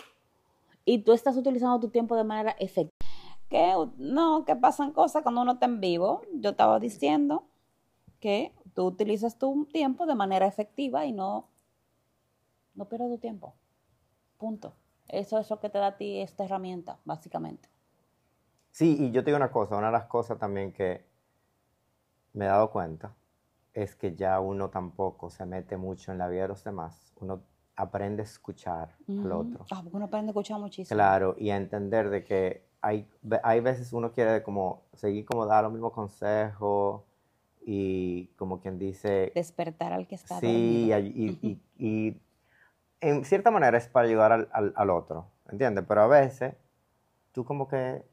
y 0.85 0.99
tú 0.99 1.15
estás 1.15 1.35
utilizando 1.39 1.81
tu 1.81 1.89
tiempo 1.89 2.15
de 2.15 2.25
manera 2.25 2.55
efectiva 2.59 3.00
que 3.51 3.75
no, 3.99 4.45
que 4.45 4.57
pasan 4.57 4.93
cosas 4.93 5.23
cuando 5.23 5.43
uno 5.43 5.53
está 5.53 5.67
en 5.67 5.81
vivo. 5.81 6.23
Yo 6.35 6.51
estaba 6.51 6.79
diciendo 6.79 7.45
que 8.21 8.55
tú 8.75 8.87
utilizas 8.87 9.37
tu 9.37 9.67
tiempo 9.67 10.07
de 10.07 10.15
manera 10.15 10.47
efectiva 10.47 11.05
y 11.05 11.13
no, 11.13 11.49
no 12.75 12.89
pierdas 12.89 13.11
tu 13.11 13.19
tiempo. 13.19 13.55
Punto. 14.39 14.75
Eso 15.09 15.39
es 15.39 15.51
lo 15.51 15.59
que 15.59 15.69
te 15.69 15.79
da 15.79 15.89
a 15.89 15.97
ti 15.97 16.21
esta 16.21 16.45
herramienta, 16.45 17.01
básicamente. 17.05 17.69
Sí, 18.71 18.97
y 19.01 19.11
yo 19.11 19.25
te 19.25 19.31
digo 19.31 19.37
una 19.37 19.51
cosa, 19.51 19.77
una 19.77 19.89
de 19.89 19.95
las 19.95 20.07
cosas 20.07 20.39
también 20.39 20.73
que 20.73 21.05
me 22.33 22.45
he 22.45 22.49
dado 22.49 22.71
cuenta 22.71 23.17
es 23.75 23.97
que 23.97 24.15
ya 24.15 24.39
uno 24.39 24.71
tampoco 24.71 25.29
se 25.29 25.45
mete 25.45 25.77
mucho 25.77 26.13
en 26.13 26.19
la 26.19 26.29
vida 26.29 26.43
de 26.43 26.49
los 26.49 26.63
demás. 26.63 27.13
Uno 27.17 27.43
aprende 27.75 28.23
a 28.23 28.25
escuchar 28.25 28.95
al 29.09 29.33
otro. 29.33 29.67
Ah, 29.73 29.81
porque 29.83 29.97
uno 29.97 30.05
aprende 30.05 30.29
a 30.29 30.31
escuchar 30.31 30.61
muchísimo. 30.61 30.97
Claro, 30.97 31.35
y 31.37 31.51
a 31.51 31.57
entender 31.57 32.11
de 32.11 32.25
que 32.25 32.70
hay, 32.83 33.07
hay 33.43 33.61
veces 33.61 33.93
uno 33.93 34.13
quiere 34.13 34.43
como 34.43 34.83
seguir 34.95 35.25
como 35.25 35.47
dar 35.47 35.65
los 35.65 35.73
mismos 35.73 35.93
consejos 35.93 37.03
y 37.63 38.27
como 38.37 38.61
quien 38.61 38.79
dice... 38.79 39.33
Despertar 39.35 39.93
al 39.93 40.07
que 40.07 40.15
está 40.15 40.41
Sí, 40.41 40.91
y, 40.93 41.61
y, 41.79 42.21
en 43.01 43.25
cierta 43.25 43.51
manera 43.51 43.77
es 43.79 43.89
para 43.89 44.09
ayudar 44.09 44.33
al, 44.33 44.73
al, 44.75 44.91
otro, 44.91 45.27
¿entiendes? 45.51 45.85
Pero 45.87 46.03
a 46.03 46.07
veces 46.07 46.55
tú 47.33 47.45
como 47.45 47.69
que... 47.69 48.05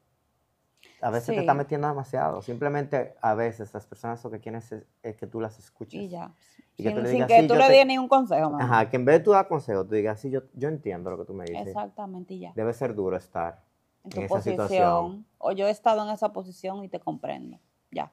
A 1.01 1.11
veces 1.11 1.35
te 1.35 1.39
está 1.39 1.53
metiendo 1.53 1.87
demasiado. 1.87 2.41
Simplemente 2.41 3.15
a 3.21 3.35
veces 3.35 3.73
las 3.73 3.85
personas 3.85 4.23
lo 4.23 4.31
que 4.31 4.39
quieren 4.39 4.61
es, 5.01 5.15
que 5.15 5.27
tú 5.27 5.39
las 5.39 5.59
escuches. 5.59 5.99
Y 5.99 6.09
ya. 6.09 6.33
Y 6.75 6.83
sin, 6.83 6.95
que, 6.95 7.01
tú 7.01 7.07
sin 7.07 7.27
que 7.27 7.43
tú 7.43 7.55
le 7.55 7.69
des 7.69 7.85
ningún 7.85 8.07
consejo. 8.07 8.55
Ajá, 8.59 8.89
que 8.89 8.95
en 8.95 9.05
vez 9.05 9.19
de 9.19 9.23
tú 9.23 9.31
dar 9.31 9.47
consejos, 9.47 9.87
tú 9.87 9.95
digas, 9.95 10.19
sí, 10.19 10.29
yo, 10.29 10.43
yo 10.53 10.69
entiendo 10.69 11.11
lo 11.11 11.17
que 11.17 11.25
tú 11.25 11.33
me 11.33 11.45
dices. 11.45 11.67
Exactamente, 11.67 12.35
y 12.35 12.39
ya. 12.39 12.53
Debe 12.55 12.73
ser 12.73 12.95
duro 12.95 13.17
estar 13.17 13.66
en 14.03 14.09
tu 14.09 14.27
posición. 14.27 15.25
O 15.37 15.51
yo 15.51 15.67
he 15.67 15.71
estado 15.71 16.03
en 16.03 16.09
esa 16.09 16.33
posición 16.33 16.83
y 16.83 16.89
te 16.89 16.99
comprendo. 16.99 17.59
Ya. 17.91 18.11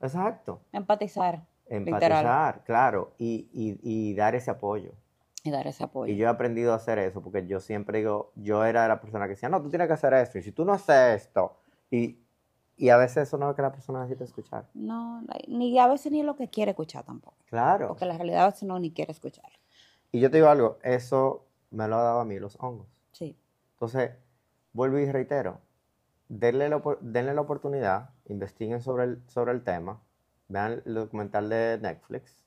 Exacto. 0.00 0.60
Empatizar. 0.72 1.46
Empatizar, 1.66 2.62
claro. 2.64 3.14
Y, 3.18 3.48
y, 3.52 3.78
y, 3.82 4.14
dar 4.14 4.34
ese 4.34 4.50
apoyo. 4.50 4.92
Y 5.42 5.50
dar 5.50 5.66
ese 5.66 5.84
apoyo. 5.84 6.12
Y 6.12 6.16
yo 6.16 6.26
he 6.26 6.28
aprendido 6.28 6.72
a 6.72 6.76
hacer 6.76 6.98
eso 6.98 7.22
porque 7.22 7.46
yo 7.46 7.60
siempre 7.60 7.98
digo, 7.98 8.32
yo 8.34 8.64
era 8.64 8.86
la 8.86 9.00
persona 9.00 9.24
que 9.24 9.30
decía, 9.30 9.48
no, 9.48 9.62
tú 9.62 9.70
tienes 9.70 9.86
que 9.86 9.94
hacer 9.94 10.12
esto. 10.14 10.38
Y 10.38 10.42
si 10.42 10.52
tú 10.52 10.64
no 10.64 10.72
haces 10.72 11.22
esto. 11.22 11.56
Y, 11.90 12.18
y 12.76 12.88
a 12.90 12.96
veces 12.96 13.28
eso 13.28 13.38
no 13.38 13.46
es 13.46 13.50
lo 13.50 13.56
que 13.56 13.62
la 13.62 13.72
persona 13.72 14.00
necesita 14.00 14.24
escuchar. 14.24 14.68
No, 14.74 15.22
ni 15.48 15.78
a 15.78 15.86
veces 15.86 16.12
ni 16.12 16.22
lo 16.22 16.36
que 16.36 16.48
quiere 16.48 16.72
escuchar 16.72 17.04
tampoco. 17.04 17.36
Claro. 17.46 17.88
Porque 17.88 18.04
la 18.04 18.16
realidad 18.16 18.44
a 18.44 18.50
veces 18.50 18.64
no 18.64 18.78
ni 18.78 18.92
quiere 18.92 19.12
escuchar. 19.12 19.50
Y 20.12 20.20
yo 20.20 20.30
te 20.30 20.38
digo 20.38 20.48
algo, 20.48 20.78
eso 20.82 21.46
me 21.70 21.88
lo 21.88 21.96
ha 21.96 22.02
dado 22.02 22.20
a 22.20 22.24
mí 22.24 22.38
los 22.38 22.56
hongos. 22.60 22.86
Sí. 23.12 23.36
Entonces, 23.72 24.12
vuelvo 24.74 24.98
y 24.98 25.10
reitero, 25.10 25.62
denle 26.28 26.68
la, 26.68 26.82
denle 27.00 27.32
la 27.32 27.40
oportunidad, 27.40 28.10
investiguen 28.26 28.82
sobre 28.82 29.04
el, 29.04 29.22
sobre 29.28 29.52
el 29.52 29.64
tema 29.64 30.02
vean 30.48 30.82
el 30.84 30.94
documental 30.94 31.48
de 31.48 31.78
Netflix, 31.80 32.44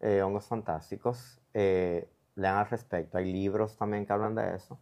eh, 0.00 0.22
Hongos 0.22 0.46
Fantásticos, 0.46 1.40
eh, 1.54 2.08
lean 2.34 2.56
al 2.56 2.68
respecto. 2.68 3.18
Hay 3.18 3.32
libros 3.32 3.76
también 3.76 4.06
que 4.06 4.12
hablan 4.12 4.34
de 4.34 4.54
eso, 4.54 4.78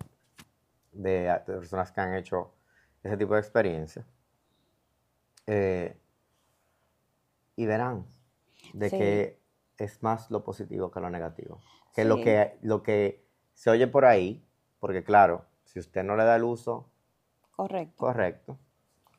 de, 0.92 1.40
personas 1.46 1.92
que 1.92 2.00
han 2.00 2.14
hecho 2.14 2.52
ese 3.02 3.16
tipo 3.16 3.34
de 3.34 3.40
experiencia. 3.40 4.04
Eh, 5.46 5.96
y 7.56 7.66
verán 7.66 8.06
de 8.74 8.90
que 8.90 9.40
es 9.78 10.02
más 10.02 10.30
lo 10.30 10.44
positivo 10.44 10.90
que 10.90 11.00
lo 11.00 11.10
negativo. 11.10 11.60
Que, 11.94 12.04
lo 12.04 12.16
que 12.16 12.58
lo 12.62 12.82
que 12.82 13.24
se 13.54 13.70
oye 13.70 13.88
por 13.88 14.04
ahí, 14.04 14.46
porque 14.78 15.02
claro, 15.02 15.46
si 15.68 15.78
usted 15.78 16.02
no 16.02 16.16
le 16.16 16.24
da 16.24 16.36
el 16.36 16.44
uso 16.44 16.88
correcto. 17.54 17.96
Correcto. 17.96 18.58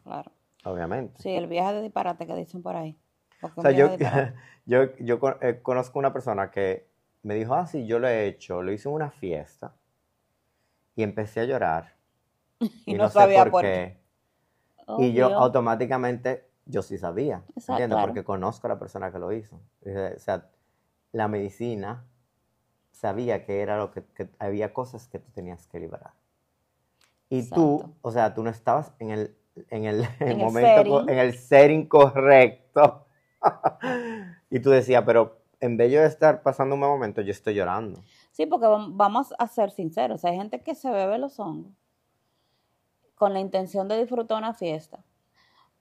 Claro. 0.03 0.31
Obviamente. 0.65 1.21
Sí, 1.21 1.29
el 1.29 1.47
viaje 1.47 1.73
de 1.75 1.81
disparate 1.83 2.25
que 2.25 2.35
dicen 2.35 2.63
por 2.63 2.75
ahí. 2.75 2.97
O 3.55 3.61
sea, 3.61 3.71
yo, 3.71 3.95
yo, 4.65 4.95
yo 4.97 5.19
eh, 5.41 5.59
conozco 5.61 5.99
una 5.99 6.11
persona 6.11 6.49
que 6.49 6.89
me 7.21 7.35
dijo, 7.35 7.53
ah, 7.53 7.67
sí, 7.67 7.85
yo 7.85 7.99
lo 7.99 8.07
he 8.07 8.25
hecho, 8.27 8.63
lo 8.63 8.71
hice 8.71 8.89
en 8.89 8.95
una 8.95 9.11
fiesta 9.11 9.75
y 10.95 11.03
empecé 11.03 11.41
a 11.41 11.45
llorar. 11.45 11.95
y, 12.85 12.95
no, 12.95 13.09
sabía 13.09 13.45
por 13.45 13.61
qué. 13.61 13.99
Oh, 14.87 15.01
y 15.01 15.13
yo 15.13 15.27
automáticamente, 15.37 16.49
yo 16.65 16.81
sí 16.81 16.97
sabía, 16.97 17.43
¿entiendes? 17.55 17.99
Porque 18.01 18.23
conozco 18.23 18.65
a 18.67 18.69
la 18.69 18.79
persona 18.79 19.11
que 19.11 19.19
lo 19.19 19.31
hizo. 19.31 19.61
O 19.85 20.19
sea, 20.19 20.49
la 21.11 21.27
medicina 21.27 22.05
sabía 22.91 23.45
que 23.45 23.61
era 23.61 23.77
lo 23.77 23.91
que, 23.91 24.03
había 24.39 24.73
cosas 24.73 25.07
que 25.07 25.19
tú 25.19 25.31
tenías 25.31 25.67
que 25.67 25.79
liberar. 25.79 26.13
Y 27.29 27.47
tú, 27.49 27.95
o 28.01 28.11
sea, 28.11 28.33
tú 28.33 28.43
no 28.43 28.49
estabas 28.49 28.91
en 28.99 29.11
el, 29.11 29.35
en 29.69 29.85
el, 29.85 30.03
momento, 30.37 31.07
en 31.07 31.17
el 31.17 31.37
setting 31.37 31.87
correcto. 31.87 33.05
y 34.49 34.59
tú 34.59 34.71
decías, 34.71 35.03
pero 35.05 35.39
en 35.59 35.77
vez 35.77 35.91
de 35.91 36.05
estar 36.05 36.41
pasando 36.41 36.75
un 36.75 36.81
mal 36.81 36.89
momento, 36.89 37.21
yo 37.21 37.31
estoy 37.31 37.53
llorando. 37.53 38.01
Sí, 38.31 38.45
porque 38.45 38.67
vamos 38.67 39.33
a 39.37 39.47
ser 39.47 39.71
sinceros, 39.71 40.23
hay 40.25 40.37
gente 40.37 40.61
que 40.61 40.75
se 40.75 40.89
bebe 40.89 41.17
los 41.17 41.39
hongos 41.39 41.73
con 43.15 43.33
la 43.33 43.41
intención 43.41 43.89
de 43.89 43.99
disfrutar 43.99 44.37
una 44.37 44.53
fiesta, 44.53 45.03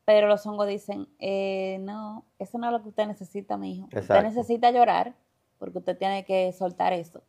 pero 0.04 0.26
los 0.26 0.44
hongos 0.44 0.66
dicen, 0.66 1.08
eh, 1.20 1.78
no, 1.80 2.24
eso 2.38 2.58
no 2.58 2.66
es 2.66 2.72
lo 2.72 2.82
que 2.82 2.88
usted 2.88 3.06
necesita, 3.06 3.56
mi 3.56 3.76
hijo. 3.76 3.88
Usted 3.94 4.22
necesita 4.22 4.70
llorar 4.72 5.14
porque 5.58 5.78
usted 5.78 5.96
tiene 5.96 6.24
que 6.24 6.52
soltar 6.52 6.92
eso. 6.92 7.22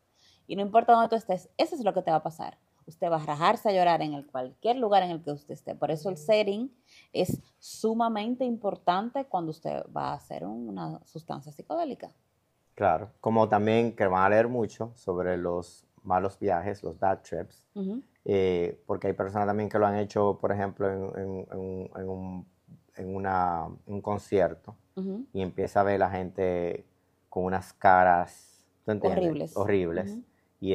Y 0.47 0.55
no 0.55 0.63
importa 0.63 0.93
dónde 0.93 1.09
tú 1.09 1.15
estés, 1.15 1.49
eso 1.57 1.75
es 1.75 1.83
lo 1.83 1.93
que 1.93 2.01
te 2.01 2.09
va 2.09 2.17
a 2.17 2.23
pasar. 2.23 2.57
Usted 2.89 3.11
va 3.11 3.17
a 3.17 3.25
rajarse 3.25 3.69
a 3.69 3.71
llorar 3.71 4.01
en 4.01 4.13
el 4.13 4.25
cualquier 4.25 4.77
lugar 4.77 5.03
en 5.03 5.11
el 5.11 5.21
que 5.21 5.31
usted 5.31 5.53
esté. 5.53 5.75
Por 5.75 5.91
eso 5.91 6.09
el 6.09 6.17
setting 6.17 6.71
es 7.13 7.39
sumamente 7.59 8.45
importante 8.45 9.25
cuando 9.25 9.51
usted 9.51 9.83
va 9.95 10.09
a 10.09 10.13
hacer 10.15 10.43
una 10.43 10.99
sustancia 11.05 11.51
psicodélica. 11.51 12.11
Claro, 12.73 13.11
como 13.21 13.47
también 13.47 13.95
que 13.95 14.07
van 14.07 14.23
a 14.23 14.29
leer 14.29 14.47
mucho 14.47 14.91
sobre 14.95 15.37
los 15.37 15.85
malos 16.01 16.39
viajes, 16.39 16.81
los 16.81 16.97
bad 16.97 17.19
trips, 17.21 17.67
eh, 18.25 18.81
porque 18.87 19.07
hay 19.07 19.13
personas 19.13 19.47
también 19.47 19.69
que 19.69 19.77
lo 19.77 19.85
han 19.85 19.97
hecho, 19.97 20.39
por 20.41 20.51
ejemplo, 20.51 20.89
en, 21.15 21.45
un, 21.51 22.45
un, 23.85 24.01
concierto 24.01 24.75
y 25.31 25.41
empieza 25.41 25.81
a 25.81 25.83
ver 25.83 25.99
la 25.99 26.09
gente 26.09 26.85
con 27.29 27.43
unas 27.43 27.71
caras 27.73 28.63
horribles. 28.87 29.55
horribles. 29.55 30.17
Y 30.59 30.73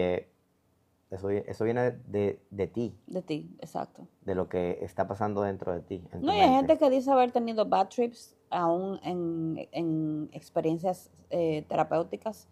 eso, 1.15 1.31
eso 1.31 1.65
viene 1.65 1.93
de, 2.07 2.39
ti. 2.73 2.97
De 3.07 3.23
ti, 3.23 3.57
exacto. 3.61 4.07
De 4.23 4.35
lo 4.35 4.49
que 4.49 4.79
está 4.83 5.07
pasando 5.07 5.43
dentro 5.43 5.73
de 5.73 5.81
ti. 5.81 6.05
no, 6.21 6.33
hay 6.33 6.49
gente 6.49 6.77
que 6.79 6.91
dice 6.91 7.11
haber 7.11 7.33
tenido 7.33 7.67
bad 7.67 7.89
trips 7.89 8.37
aún 8.51 9.01
en, 9.03 10.29
experiencias 10.33 11.11
eh, 11.31 11.65
terapéuticas, 11.69 12.49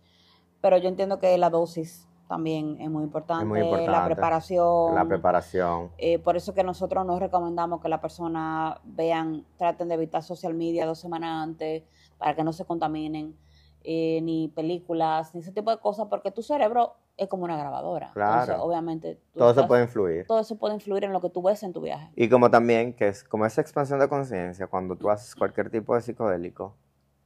pero 0.61 0.77
yo 0.79 0.89
entiendo 0.89 1.19
que 1.19 1.37
la 1.39 1.51
dosis 1.51 2.09
también 2.29 2.81
es 2.81 2.89
muy 2.89 3.05
importante, 3.05 3.61
la 3.87 4.05
preparación. 4.07 4.95
La 4.95 5.05
preparación. 5.05 5.91
Eh, 5.99 6.19
por 6.19 6.37
eso 6.37 6.55
que 6.55 6.65
nosotros 6.65 7.05
no 7.05 7.19
recomendamos 7.19 7.81
que 7.81 7.89
la 7.89 8.01
persona 8.01 8.81
vean, 8.85 9.45
traten 9.59 9.89
de 9.89 9.95
evitar 9.95 10.23
social 10.23 10.55
media 10.55 10.87
dos 10.87 10.99
semanas 10.99 11.43
antes 11.43 11.83
para 12.17 12.35
que 12.35 12.43
no 12.45 12.53
se 12.53 12.65
contaminen. 12.65 13.37
Eh, 13.85 14.21
ni 14.23 14.47
películas, 14.47 15.35
ni 15.35 15.41
ese 15.41 15.51
tipo 15.51 15.73
de 15.73 15.79
cosas, 15.79 16.07
porque 16.09 16.31
tu 16.31 16.41
cerebro 16.41 16.95
es 17.17 17.29
como 17.29 17.45
una 17.45 17.57
grabadora. 17.57 18.11
Claro. 18.13 18.41
Entonces, 18.41 18.57
obviamente. 18.61 19.21
Todo 19.35 19.51
eso 19.51 19.67
puede 19.67 19.83
influir. 19.83 20.27
Todo 20.27 20.41
eso 20.41 20.57
puede 20.57 20.75
influir 20.75 21.05
en 21.05 21.13
lo 21.13 21.21
que 21.21 21.31
tú 21.31 21.43
ves 21.43 21.63
en 21.63 21.73
tu 21.73 21.81
viaje. 21.81 22.11
Y 22.17 22.29
como 22.29 22.51
también, 22.51 22.95
que 22.95 23.09
es 23.09 23.25
como 23.25 23.47
esa 23.47 23.61
expansión 23.61 23.99
de 24.01 24.09
conciencia, 24.09 24.67
cuando 24.67 24.97
tú 24.97 25.11
haces 25.11 25.35
cualquier 25.35 25.71
tipo 25.71 25.95
de 25.95 26.01
psicodélico, 26.01 26.77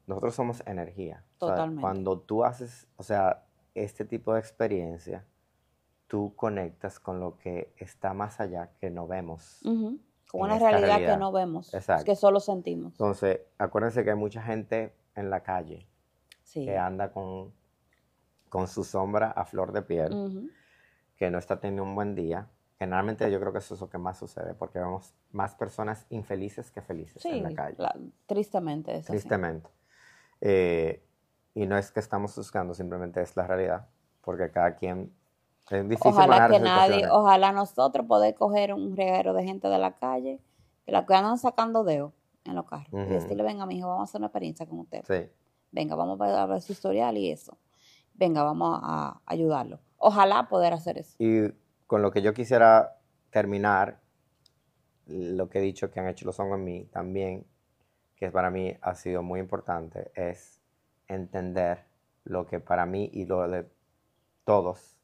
nosotros 0.07 0.35
somos 0.35 0.63
energía. 0.67 1.25
Totalmente. 1.39 1.81
cuando 1.81 2.19
tú 2.19 2.45
haces, 2.45 2.87
o 2.97 3.03
sea, 3.03 3.45
este 3.75 4.05
tipo 4.05 4.35
de 4.35 4.41
experiencia, 4.41 5.25
tú 6.07 6.35
conectas 6.37 7.01
con 7.01 7.21
lo 7.21 7.37
que 7.39 7.73
está 7.77 8.15
más 8.15 8.41
allá 8.41 8.71
que 8.81 8.91
no 8.91 9.07
vemos. 9.07 9.61
Con 9.63 10.43
una 10.43 10.59
realidad, 10.59 10.99
que 10.99 11.17
no 11.17 11.33
vemos. 11.33 11.73
Exacto. 11.75 12.05
Que 12.05 12.17
solo 12.17 12.41
sentimos. 12.41 12.93
Entonces, 12.93 13.41
acuérdense 13.59 14.05
que 14.05 14.11
hay 14.11 14.17
mucha 14.17 14.43
gente 14.43 14.95
en 15.15 15.31
la 15.31 15.43
calle 15.43 15.87
que 16.53 16.79
anda 16.79 17.13
con, 17.13 17.53
con 18.49 18.69
su 18.69 18.85
sombra 18.85 19.31
a 19.31 19.45
flor 19.45 19.73
de 19.73 19.83
piel, 19.83 20.51
que 21.17 21.31
no 21.31 21.39
está 21.39 21.61
teniendo 21.61 21.83
un 21.83 21.95
buen 21.95 22.15
día. 22.15 22.49
Generalmente 22.79 23.31
yo 23.31 23.41
creo 23.41 23.53
que 23.53 23.59
eso 23.59 23.75
es 23.75 23.81
lo 23.81 23.89
que 23.89 23.99
más 23.99 24.19
sucede, 24.19 24.55
porque 24.55 24.79
vemos 24.79 25.15
más 25.33 25.55
personas 25.55 26.07
infelices 26.11 26.71
que 26.71 26.83
felices 26.83 27.25
en 27.25 27.43
la 27.43 27.55
calle. 27.55 27.77
tristemente. 28.27 28.97
Es 28.97 29.07
tristemente. 29.07 29.71
Eh, 30.41 31.03
y 31.55 31.67
no 31.67 31.79
es 31.79 31.91
que 31.91 32.01
estamos 32.01 32.37
buscando, 32.37 32.75
simplemente 32.75 33.23
es 33.23 33.35
la 33.37 33.47
realidad, 33.47 33.87
porque 34.21 34.51
cada 34.51 34.75
quien 34.77 35.11
es 35.71 35.89
difícil 35.89 36.13
ojalá 36.13 36.49
que 36.49 36.61
nadie, 36.61 37.09
ojalá 37.11 37.53
nosotros 37.53 38.07
poder 38.07 38.35
coger 38.35 38.75
un 38.75 38.95
reguero 38.95 39.33
de 39.33 39.45
gente 39.45 39.69
de 39.69 39.79
la 39.79 39.93
calle 39.93 40.41
que 40.85 40.93
la 40.93 41.07
que 41.07 41.15
andan 41.15 41.39
sacando 41.39 41.83
dedos 41.83 42.13
en 42.45 42.55
los 42.55 42.67
carros 42.67 42.89
y 42.93 43.13
decirle, 43.13 43.43
venga, 43.43 43.67
mi 43.67 43.79
hijo, 43.79 43.89
vamos 43.89 44.03
a 44.03 44.05
hacer 44.05 44.21
una 44.21 44.29
experiencia 44.29 44.67
con 44.67 44.81
usted. 44.81 45.03
Sí 45.09 45.31
venga, 45.77 45.95
vamos 45.95 46.21
a 46.21 46.47
ver 46.47 46.61
su 46.63 46.73
historial 46.73 47.17
y 47.19 47.31
eso. 47.31 47.57
Venga, 48.19 48.43
vamos 48.43 48.81
a 48.83 49.21
ayudarlo. 49.27 49.81
Ojalá 49.99 50.49
poder 50.49 50.73
hacer 50.73 50.99
eso. 50.99 51.17
Y 51.19 51.53
con 51.87 52.03
lo 52.03 52.11
que 52.11 52.23
yo 52.23 52.35
quisiera 52.35 52.99
terminar, 53.31 54.01
lo 55.07 55.49
que 55.49 55.59
he 55.59 55.63
dicho 55.63 55.91
que 55.91 56.01
han 56.01 56.09
hecho 56.09 56.27
los 56.27 56.39
hongos 56.41 56.59
en 56.59 56.65
mí 56.65 56.85
también, 56.87 57.47
que 58.17 58.31
para 58.31 58.51
mí 58.51 58.77
ha 58.81 58.95
sido 58.95 59.23
muy 59.23 59.41
importante, 59.41 60.11
es 60.15 60.61
entender 61.07 61.85
lo 62.25 62.47
que 62.47 62.61
para 62.61 62.87
mí 62.87 63.11
y 63.13 63.27
lo 63.27 63.47
de 63.47 63.69
todos 64.45 64.97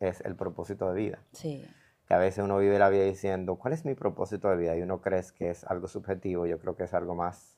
es 0.00 0.20
el 0.20 0.36
propósito 0.36 0.92
de 0.92 0.94
vida. 0.94 1.18
Sí. 1.32 1.64
Que 2.06 2.14
a 2.14 2.18
veces 2.18 2.44
uno 2.44 2.58
vive 2.58 2.78
la 2.78 2.90
vida 2.90 3.04
diciendo, 3.04 3.56
¿cuál 3.56 3.72
es 3.72 3.84
mi 3.84 3.94
propósito 3.94 4.48
de 4.50 4.56
vida? 4.56 4.76
Y 4.76 4.82
uno 4.82 5.00
cree 5.00 5.22
que 5.36 5.50
es 5.50 5.64
algo 5.64 5.88
subjetivo, 5.88 6.46
yo 6.46 6.58
creo 6.58 6.76
que 6.76 6.84
es 6.84 6.94
algo 6.94 7.14
más 7.14 7.56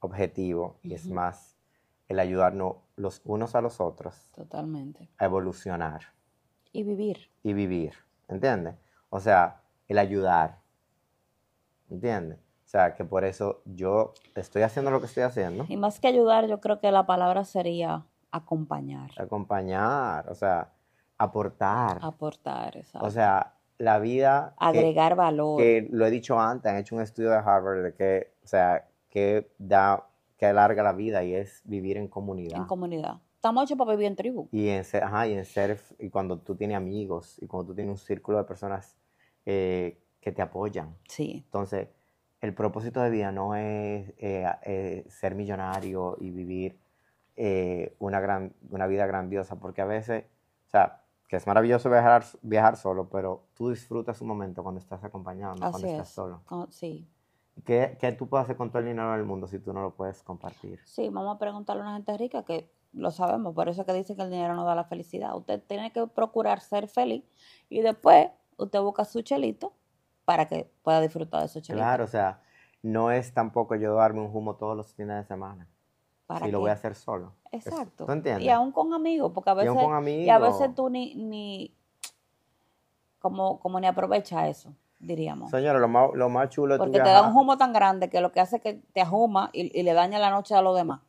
objetivo 0.00 0.78
y 0.82 0.94
es 0.94 1.08
más 1.08 1.56
el 2.08 2.18
ayudarnos 2.18 2.76
los 2.96 3.22
unos 3.24 3.54
a 3.54 3.60
los 3.60 3.80
otros. 3.80 4.32
Totalmente. 4.34 5.08
A 5.18 5.24
evolucionar. 5.24 6.02
Y 6.72 6.82
vivir. 6.82 7.30
Y 7.42 7.52
vivir, 7.52 7.94
¿entiendes? 8.28 8.74
O 9.10 9.20
sea, 9.20 9.62
el 9.88 9.98
ayudar, 9.98 10.58
¿entiendes? 11.90 12.38
O 12.64 12.68
sea, 12.74 12.94
que 12.94 13.04
por 13.04 13.24
eso 13.24 13.62
yo 13.64 14.14
estoy 14.34 14.62
haciendo 14.62 14.90
lo 14.90 14.98
que 15.00 15.06
estoy 15.06 15.22
haciendo. 15.22 15.66
Y 15.68 15.76
más 15.76 16.00
que 16.00 16.08
ayudar, 16.08 16.48
yo 16.48 16.60
creo 16.60 16.80
que 16.80 16.90
la 16.90 17.06
palabra 17.06 17.44
sería 17.44 18.04
acompañar. 18.32 19.12
Acompañar, 19.16 20.28
o 20.28 20.34
sea, 20.34 20.72
aportar. 21.18 22.00
Aportar, 22.02 22.76
exacto. 22.76 23.06
O 23.06 23.10
sea, 23.10 23.54
la 23.78 24.00
vida... 24.00 24.54
Agregar 24.56 25.14
valor. 25.14 25.58
Que 25.58 25.86
lo 25.90 26.04
he 26.04 26.10
dicho 26.10 26.40
antes, 26.40 26.72
han 26.72 26.78
hecho 26.78 26.96
un 26.96 27.02
estudio 27.02 27.30
de 27.30 27.36
Harvard 27.36 27.82
de 27.84 27.94
que, 27.94 28.34
o 28.42 28.46
sea, 28.48 28.88
que 29.08 29.52
da 29.58 30.08
que 30.44 30.50
alarga 30.50 30.82
la 30.82 30.92
vida 30.92 31.24
y 31.24 31.34
es 31.34 31.62
vivir 31.64 31.96
en 31.96 32.06
comunidad. 32.06 32.58
En 32.58 32.66
comunidad. 32.66 33.14
Estamos 33.36 33.64
hechos 33.64 33.78
para 33.78 33.92
vivir 33.92 34.08
en 34.08 34.16
tribu. 34.16 34.48
Y 34.52 34.68
en 34.68 34.84
ser, 34.84 35.02
ajá, 35.02 35.26
y 35.26 35.32
en 35.32 35.44
ser, 35.46 35.80
y 35.98 36.10
cuando 36.10 36.38
tú 36.38 36.54
tienes 36.54 36.76
amigos 36.76 37.38
y 37.40 37.46
cuando 37.46 37.68
tú 37.68 37.74
tienes 37.74 37.90
un 37.90 37.98
círculo 37.98 38.36
de 38.36 38.44
personas 38.44 38.94
eh, 39.46 39.98
que 40.20 40.32
te 40.32 40.42
apoyan. 40.42 40.94
Sí. 41.08 41.42
Entonces, 41.46 41.88
el 42.42 42.54
propósito 42.54 43.00
de 43.00 43.08
vida 43.08 43.32
no 43.32 43.54
es 43.56 44.12
eh, 44.18 44.46
eh, 44.64 45.06
ser 45.08 45.34
millonario 45.34 46.16
y 46.20 46.30
vivir 46.30 46.78
una, 47.98 48.20
gran, 48.20 48.52
una 48.70 48.86
vida 48.86 49.06
grandiosa, 49.06 49.56
porque 49.56 49.80
a 49.80 49.86
veces, 49.86 50.24
o 50.66 50.70
sea, 50.70 51.02
que 51.26 51.36
es 51.36 51.46
maravilloso 51.46 51.88
viajar, 51.90 52.24
viajar 52.42 52.76
solo, 52.76 53.08
pero 53.08 53.46
tú 53.54 53.70
disfrutas 53.70 54.20
un 54.20 54.28
momento 54.28 54.62
cuando 54.62 54.78
estás 54.78 55.02
acompañado, 55.02 55.54
no 55.54 55.70
cuando 55.70 55.88
estás 55.88 56.10
solo. 56.10 56.42
sí. 56.70 57.08
¿Qué, 57.64 57.96
¿Qué, 58.00 58.12
tú 58.12 58.28
puedes 58.28 58.44
hacer 58.44 58.56
con 58.56 58.70
todo 58.70 58.80
el 58.80 58.86
dinero 58.86 59.12
del 59.12 59.24
mundo 59.24 59.46
si 59.46 59.58
tú 59.58 59.72
no 59.72 59.80
lo 59.80 59.94
puedes 59.94 60.22
compartir? 60.22 60.80
Sí, 60.84 61.08
vamos 61.08 61.36
a 61.36 61.38
preguntarle 61.38 61.82
a 61.82 61.86
una 61.86 61.94
gente 61.94 62.16
rica 62.18 62.44
que 62.44 62.70
lo 62.92 63.10
sabemos, 63.10 63.54
por 63.54 63.68
eso 63.68 63.82
es 63.82 63.86
que 63.86 63.92
dice 63.92 64.16
que 64.16 64.22
el 64.22 64.30
dinero 64.30 64.54
no 64.54 64.64
da 64.64 64.74
la 64.74 64.84
felicidad. 64.84 65.36
Usted 65.36 65.62
tiene 65.66 65.92
que 65.92 66.06
procurar 66.06 66.60
ser 66.60 66.88
feliz 66.88 67.24
y 67.68 67.80
después 67.80 68.28
usted 68.56 68.80
busca 68.80 69.04
su 69.04 69.22
chelito 69.22 69.72
para 70.24 70.46
que 70.46 70.70
pueda 70.82 71.00
disfrutar 71.00 71.42
de 71.42 71.48
su 71.48 71.60
chelito. 71.60 71.84
Claro, 71.84 72.04
o 72.04 72.08
sea, 72.08 72.42
no 72.82 73.10
es 73.10 73.32
tampoco 73.32 73.74
yo 73.74 73.94
darme 73.94 74.20
un 74.20 74.34
humo 74.34 74.56
todos 74.56 74.76
los 74.76 74.94
fines 74.94 75.16
de 75.16 75.24
semana. 75.24 75.68
¿Para 76.26 76.46
si 76.46 76.52
lo 76.52 76.60
voy 76.60 76.70
a 76.70 76.74
hacer 76.74 76.94
solo. 76.94 77.34
Exacto. 77.52 78.06
¿Tú 78.06 78.12
entiendes? 78.12 78.44
Y 78.44 78.48
aún 78.48 78.72
con 78.72 78.94
amigos, 78.94 79.32
porque 79.34 79.50
a 79.50 79.54
veces, 79.54 79.76
y, 80.06 80.30
a 80.30 80.38
veces 80.38 80.74
tú 80.74 80.88
ni, 80.88 81.14
ni 81.16 81.76
como, 83.18 83.60
como 83.60 83.78
ni 83.78 83.86
aprovecha 83.86 84.48
eso, 84.48 84.74
diríamos. 84.98 85.50
Señora, 85.50 85.78
lo 85.78 85.88
más, 85.88 86.10
lo 86.14 86.28
más 86.28 86.48
chulo 86.50 86.76
Porque 86.78 87.00
te 87.00 87.08
da 87.08 87.22
un 87.22 87.36
humo 87.36 87.56
tan 87.56 87.72
grande 87.72 88.08
que 88.10 88.20
lo 88.20 88.32
que 88.32 88.40
hace 88.40 88.56
es 88.56 88.62
que 88.62 88.74
te 88.92 89.00
ajuma 89.00 89.50
y, 89.52 89.78
y 89.78 89.82
le 89.82 89.92
daña 89.92 90.18
la 90.18 90.30
noche 90.30 90.54
a 90.54 90.62
los 90.62 90.76
demás. 90.76 91.00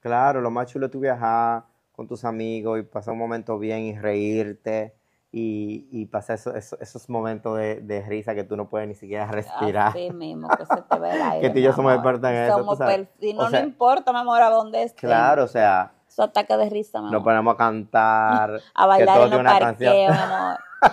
Claro, 0.00 0.40
lo 0.40 0.50
más 0.50 0.66
chulo 0.66 0.86
es 0.86 0.92
tú 0.92 1.00
viajar 1.00 1.64
con 1.92 2.08
tus 2.08 2.24
amigos 2.24 2.80
y 2.80 2.82
pasar 2.82 3.12
un 3.12 3.18
momento 3.18 3.58
bien 3.58 3.80
y 3.80 3.98
reírte 3.98 4.94
y, 5.32 5.86
y 5.92 6.06
pasar 6.06 6.38
esos 6.80 7.08
momentos 7.08 7.56
de, 7.58 8.04
risa 8.08 8.34
que 8.34 8.42
tú 8.42 8.56
no 8.56 8.68
puedes 8.68 8.88
ni 8.88 8.94
siquiera 8.94 9.26
respirar. 9.26 9.88
Así 9.88 10.10
mismo, 10.10 10.48
que 10.48 10.66
se 10.66 10.82
te 10.82 10.98
ve 10.98 11.14
el 11.14 11.22
aire. 11.22 11.40
que 11.40 11.50
tú 11.50 11.58
y 11.58 11.62
yo 11.62 11.72
somos 11.72 11.94
expertos 11.94 12.30
en 12.30 12.36
eso. 12.36 13.06
Y 13.20 13.34
no, 13.34 13.48
le 13.48 13.60
importa, 13.60 14.12
mi 14.12 14.18
amor, 14.18 14.42
a 14.42 14.50
dónde 14.50 14.82
estés. 14.82 15.00
Claro, 15.00 15.44
o 15.44 15.48
sea. 15.48 15.92
Su 16.08 16.22
ataque 16.22 16.56
de 16.56 16.68
risa, 16.68 16.98
mi 17.00 17.08
amor. 17.08 17.12
Nos 17.12 17.22
ponemos 17.22 17.54
a 17.54 17.56
cantar. 17.56 18.60
a 18.74 18.86
bailar 18.86 19.32
en 19.32 19.34
un 19.34 19.44
parqueo, 19.44 20.10
mi 20.10 20.16
amor. 20.16 20.58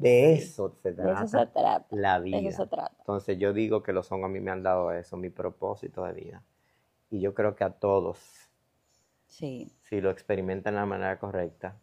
De 0.00 0.32
eso 0.32 0.72
se 0.82 0.92
trata. 0.92 1.20
De 1.20 1.26
eso 1.26 1.38
se 1.38 1.46
trata. 1.46 1.86
La 1.90 2.18
vida. 2.18 2.38
De 2.38 2.48
eso 2.48 2.64
se 2.64 2.68
trata. 2.68 2.94
Entonces 2.98 3.38
yo 3.38 3.52
digo 3.52 3.82
que 3.82 3.92
los 3.92 4.10
hongos 4.10 4.28
a 4.28 4.32
mí 4.32 4.40
me 4.40 4.50
han 4.50 4.62
dado 4.62 4.92
eso, 4.92 5.16
mi 5.16 5.30
propósito 5.30 6.04
de 6.04 6.12
vida. 6.12 6.42
Y 7.10 7.20
yo 7.20 7.34
creo 7.34 7.54
que 7.54 7.64
a 7.64 7.70
todos 7.70 8.50
Sí. 9.30 9.72
Si 9.82 10.00
lo 10.00 10.10
experimentan 10.10 10.74
de 10.74 10.80
la 10.80 10.86
manera 10.86 11.18
correcta, 11.18 11.76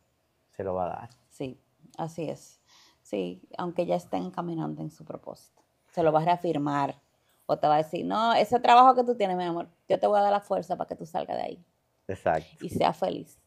se 0.52 0.64
lo 0.64 0.76
va 0.76 0.86
a 0.86 0.90
dar. 0.90 1.10
Sí, 1.30 1.60
así 1.98 2.30
es. 2.30 2.62
Sí, 3.02 3.42
aunque 3.58 3.86
ya 3.86 3.96
estén 3.96 4.32
caminando 4.32 4.82
en 4.82 4.92
su 4.92 5.06
propósito. 5.06 5.64
Se 5.92 6.04
lo 6.04 6.12
va 6.12 6.22
a 6.22 6.26
reafirmar 6.26 7.02
o 7.46 7.58
te 7.58 7.68
va 7.68 7.76
a 7.76 7.78
decir, 7.78 8.06
no, 8.06 8.34
ese 8.34 8.60
trabajo 8.60 8.94
que 8.96 9.06
tú 9.06 9.16
tienes, 9.16 9.38
mi 9.38 9.46
amor, 9.46 9.70
yo 9.88 9.98
te 9.98 10.06
voy 10.08 10.20
a 10.20 10.24
dar 10.24 10.34
la 10.34 10.42
fuerza 10.42 10.76
para 10.76 10.90
que 10.90 10.96
tú 10.96 11.06
salgas 11.06 11.38
de 11.38 11.44
ahí. 11.44 11.66
Exacto. 12.10 12.66
Y 12.66 12.70
sea 12.70 12.92
feliz. 12.92 13.40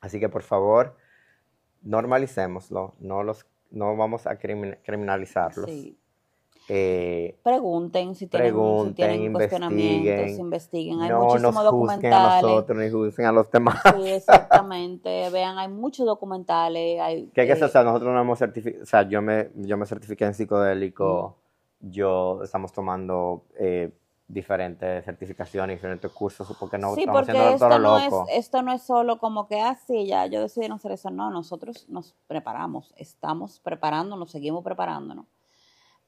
Así 0.00 0.18
que 0.18 0.30
por 0.30 0.42
favor, 0.42 0.96
normalicémoslo, 1.82 2.94
no, 2.98 3.22
los, 3.22 3.46
no 3.70 3.96
vamos 3.96 4.26
a 4.26 4.36
criminalizarlos. 4.38 5.66
Sí. 5.66 5.98
Eh, 6.70 7.38
pregunten 7.42 8.14
si 8.14 8.26
tienen, 8.26 8.48
pregunten, 8.48 9.32
cuestionamientos, 9.32 10.38
investiguen. 10.38 11.00
Hay 11.00 11.08
no 11.08 11.24
muchísimos 11.24 11.54
nos 11.54 11.64
documentales. 11.64 12.14
a 12.14 12.42
nosotros 12.42 12.78
ni 12.78 12.90
juzguen 12.90 13.26
a 13.26 13.32
los 13.32 13.50
demás. 13.50 13.80
Sí, 13.96 14.10
exactamente. 14.10 15.30
Vean, 15.32 15.56
hay 15.56 15.68
muchos 15.68 16.04
documentales. 16.04 17.00
Hay, 17.00 17.30
¿Qué, 17.32 17.50
es 17.50 17.62
eso? 17.62 17.84
nosotros 17.84 18.12
no 18.12 18.20
hemos 18.20 18.38
certificado, 18.38 18.82
o 18.82 18.86
sea, 18.86 19.08
yo 19.08 19.22
me, 19.22 19.48
yo 19.54 19.78
me 19.78 19.86
certifiqué 19.86 20.26
en 20.26 20.34
psicodélico, 20.34 21.38
yo 21.80 22.42
estamos 22.42 22.70
tomando 22.70 23.44
eh, 23.58 23.90
diferentes 24.28 25.06
certificaciones, 25.06 25.78
diferentes 25.78 26.12
cursos, 26.12 26.54
porque 26.60 26.76
no 26.76 26.94
sí, 26.94 27.00
estamos 27.00 27.26
porque 27.26 27.54
esto 27.54 27.78
no 27.78 27.98
Es, 27.98 28.14
esto 28.30 28.62
no 28.62 28.72
es 28.72 28.82
solo 28.82 29.18
como 29.18 29.48
que, 29.48 29.60
así 29.60 30.12
ah, 30.12 30.26
ya, 30.26 30.26
yo 30.26 30.42
decidí 30.42 30.68
no 30.68 30.74
hacer 30.74 30.92
eso. 30.92 31.10
No, 31.10 31.30
nosotros 31.30 31.88
nos 31.88 32.14
preparamos, 32.26 32.92
estamos 32.96 33.58
preparándonos, 33.58 34.30
seguimos 34.30 34.62
preparándonos 34.62 35.26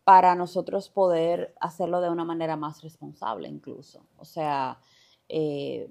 para 0.05 0.35
nosotros 0.35 0.91
poder 0.91 1.55
hacerlo 1.61 2.01
de 2.01 2.11
una 2.11 2.25
manera 2.25 2.57
más 2.57 2.83
responsable 2.83 3.49
incluso. 3.49 4.05
O 4.19 4.25
sea, 4.25 4.79
eh, 5.29 5.91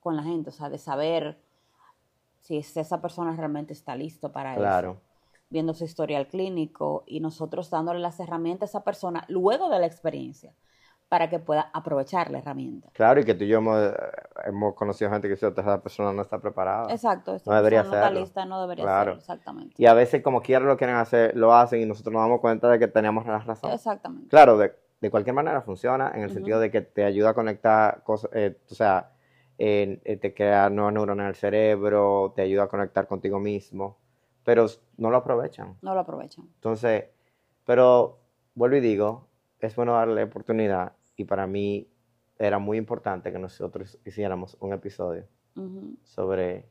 con 0.00 0.16
la 0.16 0.22
gente, 0.22 0.50
o 0.50 0.52
sea, 0.52 0.68
de 0.68 0.78
saber 0.78 1.40
si 2.40 2.58
esa 2.58 3.00
persona 3.00 3.34
realmente 3.34 3.72
está 3.72 3.96
listo 3.96 4.30
para 4.30 4.56
eso. 4.56 5.00
Viendo 5.48 5.72
su 5.72 5.84
historial 5.84 6.26
clínico 6.26 7.04
y 7.06 7.20
nosotros 7.20 7.70
dándole 7.70 8.00
las 8.00 8.18
herramientas 8.20 8.68
a 8.68 8.78
esa 8.78 8.84
persona 8.84 9.24
luego 9.28 9.68
de 9.70 9.78
la 9.78 9.86
experiencia 9.86 10.52
para 11.08 11.28
que 11.30 11.38
pueda 11.38 11.70
aprovechar 11.72 12.30
la 12.30 12.38
herramienta. 12.38 12.88
Claro, 12.92 13.20
y 13.20 13.24
que 13.24 13.34
tú 13.34 13.44
y 13.44 13.48
yo 13.48 13.58
hemos, 13.58 14.74
conocido 14.74 15.10
gente 15.10 15.28
que 15.28 15.36
si 15.36 15.44
otra 15.44 15.80
persona 15.80 16.12
no 16.12 16.22
está 16.22 16.38
preparada. 16.38 16.90
Exacto, 16.92 17.36
no 17.44 17.54
debería 17.54 17.82
ser. 17.82 17.92
No 17.92 17.96
está 17.96 18.10
lista, 18.10 18.44
no 18.44 18.60
debería 18.60 19.04
ser, 19.04 19.14
exactamente. 19.14 19.74
Y 19.78 19.86
a 19.86 19.94
veces 19.94 20.22
como 20.22 20.42
quiera 20.42 20.64
lo 20.64 20.76
quieren 20.76 20.96
hacer, 20.96 21.36
lo 21.36 21.54
hacen 21.54 21.80
y 21.82 21.86
nosotros 21.86 22.12
nos 22.12 22.22
damos 22.22 22.40
cuenta 22.40 22.68
de 22.68 22.78
que 22.78 22.88
teníamos 22.88 23.26
la 23.26 23.38
razón. 23.38 23.70
Exactamente. 23.70 24.28
Claro, 24.28 24.58
de, 24.58 24.74
de 25.00 25.10
cualquier 25.10 25.34
manera 25.34 25.60
funciona 25.62 26.10
en 26.14 26.22
el 26.22 26.30
sentido 26.30 26.58
de 26.58 26.70
que 26.70 26.80
te 26.80 27.04
ayuda 27.04 27.30
a 27.30 27.34
conectar 27.34 28.02
cosas, 28.02 28.30
eh, 28.32 28.56
o 28.70 28.74
sea, 28.74 29.10
eh, 29.58 30.18
te 30.20 30.34
crea 30.34 30.68
nuevas 30.70 30.94
neuronas 30.94 31.24
en 31.24 31.28
el 31.28 31.34
cerebro, 31.36 32.32
te 32.34 32.42
ayuda 32.42 32.64
a 32.64 32.68
conectar 32.68 33.06
contigo 33.06 33.38
mismo, 33.38 33.98
pero 34.42 34.66
no 34.96 35.10
lo 35.10 35.18
aprovechan. 35.18 35.76
No 35.80 35.94
lo 35.94 36.00
aprovechan. 36.00 36.46
Entonces, 36.54 37.04
pero 37.64 38.18
vuelvo 38.54 38.76
y 38.76 38.80
digo, 38.80 39.28
es 39.66 39.76
bueno 39.76 39.94
darle 39.94 40.22
oportunidad 40.22 40.92
y 41.16 41.24
para 41.24 41.46
mí 41.46 41.88
era 42.38 42.58
muy 42.58 42.78
importante 42.78 43.32
que 43.32 43.38
nosotros 43.38 43.98
hiciéramos 44.04 44.56
un 44.60 44.72
episodio 44.72 45.26
sobre 46.02 46.68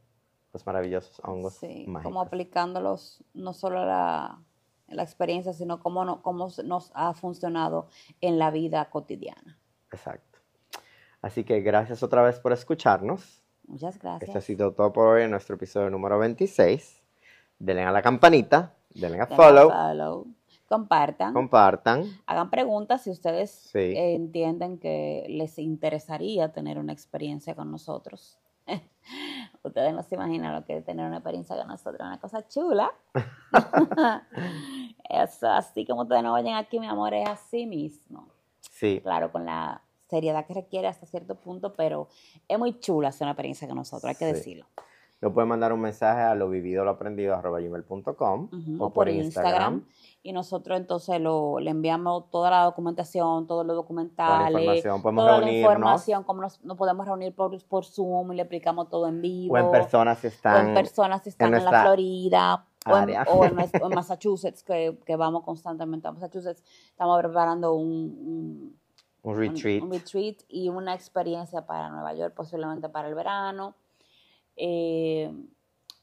los 0.52 0.66
maravillosos 0.66 1.22
hongos 1.24 1.54
sí, 1.54 1.86
como 2.04 2.22
aplicándolos 2.22 3.24
no 3.34 3.54
solo 3.54 3.80
a 3.80 3.86
la, 3.86 4.40
la 4.88 5.04
experiencia, 5.04 5.54
sino 5.54 5.80
cómo, 5.80 6.04
no, 6.04 6.22
cómo 6.22 6.50
nos 6.66 6.92
ha 6.94 7.14
funcionado 7.14 7.88
en 8.20 8.38
la 8.38 8.52
vida 8.52 8.90
cotidiana. 8.90 9.58
Exacto. 9.92 10.40
Así 11.22 11.46
que 11.46 11.62
gracias 11.62 12.04
otra 12.04 12.22
vez 12.22 12.40
por 12.42 12.52
escucharnos. 12.52 13.42
Muchas 13.66 13.98
gracias. 13.98 14.28
Esto 14.28 14.40
ha 14.40 14.42
sido 14.42 14.74
todo 14.74 14.92
por 14.92 15.16
hoy 15.16 15.24
en 15.24 15.32
nuestro 15.32 15.56
episodio 15.56 15.90
número 15.90 16.20
26. 16.20 17.02
Denle 17.58 17.84
a 17.84 17.92
la 17.92 18.02
campanita, 18.02 18.74
denle 18.94 19.22
a 19.22 19.28
follow. 19.28 19.70
follow 19.70 20.28
compartan. 20.74 21.34
Compartan. 21.34 22.04
Hagan 22.26 22.50
preguntas 22.50 23.04
si 23.04 23.12
ustedes 23.12 23.70
entienden 23.74 24.80
que 24.80 25.26
les 25.30 25.60
interesaría 25.60 26.52
tener 26.52 26.80
una 26.80 26.94
experiencia 26.94 27.54
con 27.54 27.70
nosotros. 27.70 28.40
ustedes 29.64 29.94
no 29.94 30.02
se 30.02 30.16
imaginan 30.16 30.56
lo 30.56 30.66
que 30.66 30.78
es 30.78 30.86
tener 30.86 31.06
una 31.06 31.18
experiencia 31.18 31.56
con 31.56 31.68
nosotros, 31.68 32.02
una 32.02 32.20
cosa 32.20 32.48
chula. 32.48 32.92
Eso, 35.10 35.50
así 35.50 35.86
como 35.86 36.02
ustedes 36.02 36.24
no 36.24 36.32
vayan 36.32 36.56
aquí, 36.56 36.80
mi 36.80 36.88
amor, 36.88 37.14
es 37.14 37.30
así 37.30 37.68
mismo. 37.68 38.30
Sí. 38.72 39.00
Claro, 39.04 39.32
con 39.32 39.46
la 39.46 39.84
seriedad 40.10 40.48
que 40.48 40.56
requiere 40.56 40.88
hasta 40.88 41.06
cierto 41.06 41.36
punto, 41.36 41.74
pero 41.74 42.08
es 42.48 42.58
muy 42.58 42.80
chula 42.80 43.10
hacer 43.10 43.26
una 43.26 43.34
experiencia 43.34 43.68
con 43.68 43.78
nosotros, 43.78 44.10
hay 44.10 44.16
que 44.16 44.26
decirlo. 44.26 44.66
Nos 45.24 45.32
pueden 45.32 45.48
mandar 45.48 45.72
un 45.72 45.80
mensaje 45.80 46.22
a 46.22 46.36
lo 46.36 46.50
vivido 46.50 46.84
lo 46.84 46.92
aprendido 46.92 47.42
gmail.com 47.42 48.50
o, 48.78 48.90
por, 48.90 49.08
Instagram. 49.08 49.86
Y 50.22 50.34
nosotros 50.34 50.78
entonces 50.78 51.22
lo, 51.22 51.62
le 51.62 51.70
enviamos 51.70 52.30
toda 52.30 52.50
la 52.50 52.64
documentación, 52.64 53.48
todos 53.48 53.66
los 53.66 53.74
documentales, 53.74 54.84
toda 54.84 55.40
la 55.40 55.50
información, 55.50 56.24
cómo 56.26 56.42
nos, 56.42 56.58
podemos 56.78 57.06
reunir 57.06 57.34
por, 57.34 57.58
por, 57.68 57.86
Zoom 57.86 58.34
y 58.34 58.36
le 58.36 58.42
explicamos 58.42 58.90
todo 58.90 59.08
en 59.08 59.22
vivo. 59.22 59.54
O 59.54 59.58
en 59.58 59.72
personas 59.72 60.20
si 60.20 60.28
están, 60.28 60.68
en, 60.68 60.74
personas 60.74 61.26
están 61.26 61.54
en, 61.54 61.64
la 61.64 61.84
Florida. 61.84 62.66
O 62.86 63.44
en, 63.46 63.96
Massachusetts, 63.96 64.62
que, 64.62 65.00
que, 65.06 65.16
vamos 65.16 65.44
constantemente 65.44 66.06
a 66.06 66.12
Massachusetts. 66.12 66.62
Estamos 66.90 67.22
preparando 67.22 67.76
un, 67.76 68.78
un 69.22 69.38
retreat. 69.38 69.82
un 69.82 69.90
retreat 69.90 70.42
y 70.50 70.68
una 70.68 70.94
experiencia 70.94 71.66
para 71.66 71.88
Nueva 71.88 72.14
York, 72.14 72.34
posiblemente 72.36 72.90
para 72.90 73.08
el 73.08 73.16
verano. 73.16 73.76
Eh, 74.56 75.32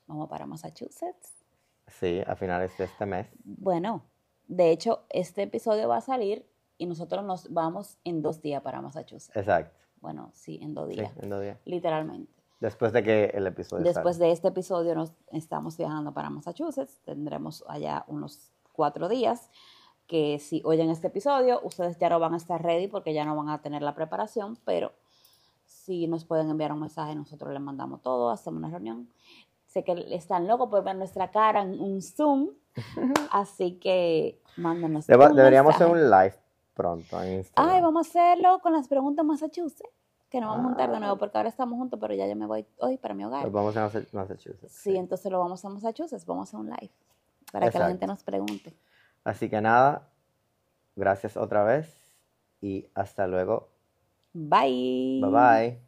vamos 0.07 0.29
para 0.29 0.47
Massachusetts. 0.47 1.45
Sí, 1.87 2.21
a 2.27 2.37
finales 2.37 2.77
de 2.79 2.85
este 2.85 3.07
mes. 3.07 3.27
Bueno, 3.45 4.05
de 4.47 4.71
hecho, 4.71 5.05
este 5.09 5.43
episodio 5.43 5.89
va 5.89 5.99
a 5.99 6.01
salir 6.01 6.47
y 6.79 6.87
nosotros 6.87 7.25
nos 7.25 7.53
vamos 7.53 7.99
en 8.05 8.23
dos 8.23 8.41
días 8.41 8.63
para 8.63 8.81
Massachusetts. 8.81 9.37
Exacto. 9.37 9.79
Bueno, 10.01 10.31
sí, 10.35 10.59
en 10.63 10.75
dos 10.75 10.89
días. 10.89 11.13
en 11.19 11.31
dos 11.31 11.43
días. 11.43 11.59
Literalmente. 11.65 12.33
Después 12.61 12.93
de 12.93 13.03
que 13.03 13.25
el 13.35 13.47
episodio 13.47 13.85
Después 13.85 14.19
de 14.19 14.31
este 14.33 14.49
episodio 14.49 14.95
nos 14.95 15.13
estamos 15.33 15.77
viajando 15.77 16.13
para 16.13 16.31
Massachusetts. 16.31 17.01
Tendremos 17.05 17.65
allá 17.67 18.05
unos 18.07 18.53
cuatro 18.73 19.09
días 19.09 19.51
que 20.07 20.39
si 20.41 20.61
oyen 20.65 20.91
este 20.91 21.07
episodio, 21.07 21.61
ustedes 21.63 21.97
ya 21.99 22.09
no 22.09 22.19
van 22.19 22.35
a 22.35 22.37
estar 22.37 22.61
ready 22.63 22.89
porque 22.89 23.15
ya 23.15 23.25
no 23.25 23.37
van 23.37 23.49
a 23.49 23.63
tener 23.63 23.81
la 23.81 23.95
preparación, 23.95 24.59
pero 24.65 24.93
si 25.85 26.07
nos 26.07 26.25
pueden 26.25 26.51
enviar 26.51 26.73
un 26.73 26.81
mensaje, 26.81 27.15
nosotros 27.15 27.53
les 27.53 27.61
mandamos 27.61 28.03
todo, 28.03 28.31
hacemos 28.31 28.59
una 28.59 28.71
reunión. 28.71 29.09
Sé 29.67 29.83
que 29.85 30.15
están 30.15 30.47
locos 30.47 30.69
por 30.69 30.85
ver 30.85 30.97
nuestra 30.97 31.31
cara 31.31 31.63
en 31.63 31.81
un 31.81 32.03
Zoom, 32.03 32.51
así 33.31 33.79
que 33.79 34.41
mándenos. 34.57 35.07
deberíamos 35.07 35.75
hacer 35.75 35.87
un 35.87 36.11
live 36.11 36.35
pronto 36.75 37.23
en 37.23 37.39
Instagram. 37.39 37.75
Ay, 37.75 37.81
vamos 37.81 38.07
a 38.07 38.11
hacerlo 38.11 38.59
con 38.61 38.73
las 38.73 38.89
preguntas 38.89 39.25
Massachusetts, 39.25 39.89
que 40.29 40.41
nos 40.41 40.51
vamos 40.51 40.65
a 40.65 40.69
juntar 40.69 40.91
de 40.91 40.99
nuevo, 40.99 41.15
ah. 41.15 41.19
porque 41.19 41.39
ahora 41.39 41.49
estamos 41.49 41.79
juntos, 41.79 41.99
pero 42.01 42.15
ya 42.15 42.27
yo 42.27 42.37
me 42.37 42.47
voy 42.47 42.67
hoy 42.79 42.99
para 42.99 43.15
mi 43.15 43.25
hogar. 43.25 43.49
vamos 43.51 43.77
a 43.77 43.91
Massachusetts. 44.13 44.73
Sí, 44.73 44.97
entonces 44.97 45.31
lo 45.33 45.39
vamos 45.39 45.65
a 45.65 45.69
Massachusetts, 45.71 46.27
vamos 46.27 46.49
a 46.49 46.57
hacer 46.57 46.61
un 46.61 46.67
live, 46.67 46.93
para 47.53 47.71
que 47.71 47.79
la 47.79 47.89
gente 47.89 48.07
nos 48.07 48.23
pregunte. 48.23 48.77
Así 49.25 49.49
que 49.49 49.61
nada, 49.61 50.09
gracias 50.95 51.37
otra 51.37 51.65
vez 51.65 51.89
y 52.61 52.87
hasta 52.95 53.27
luego. 53.27 53.70
Bye. 54.35 55.21
Bye 55.21 55.31
bye. 55.31 55.81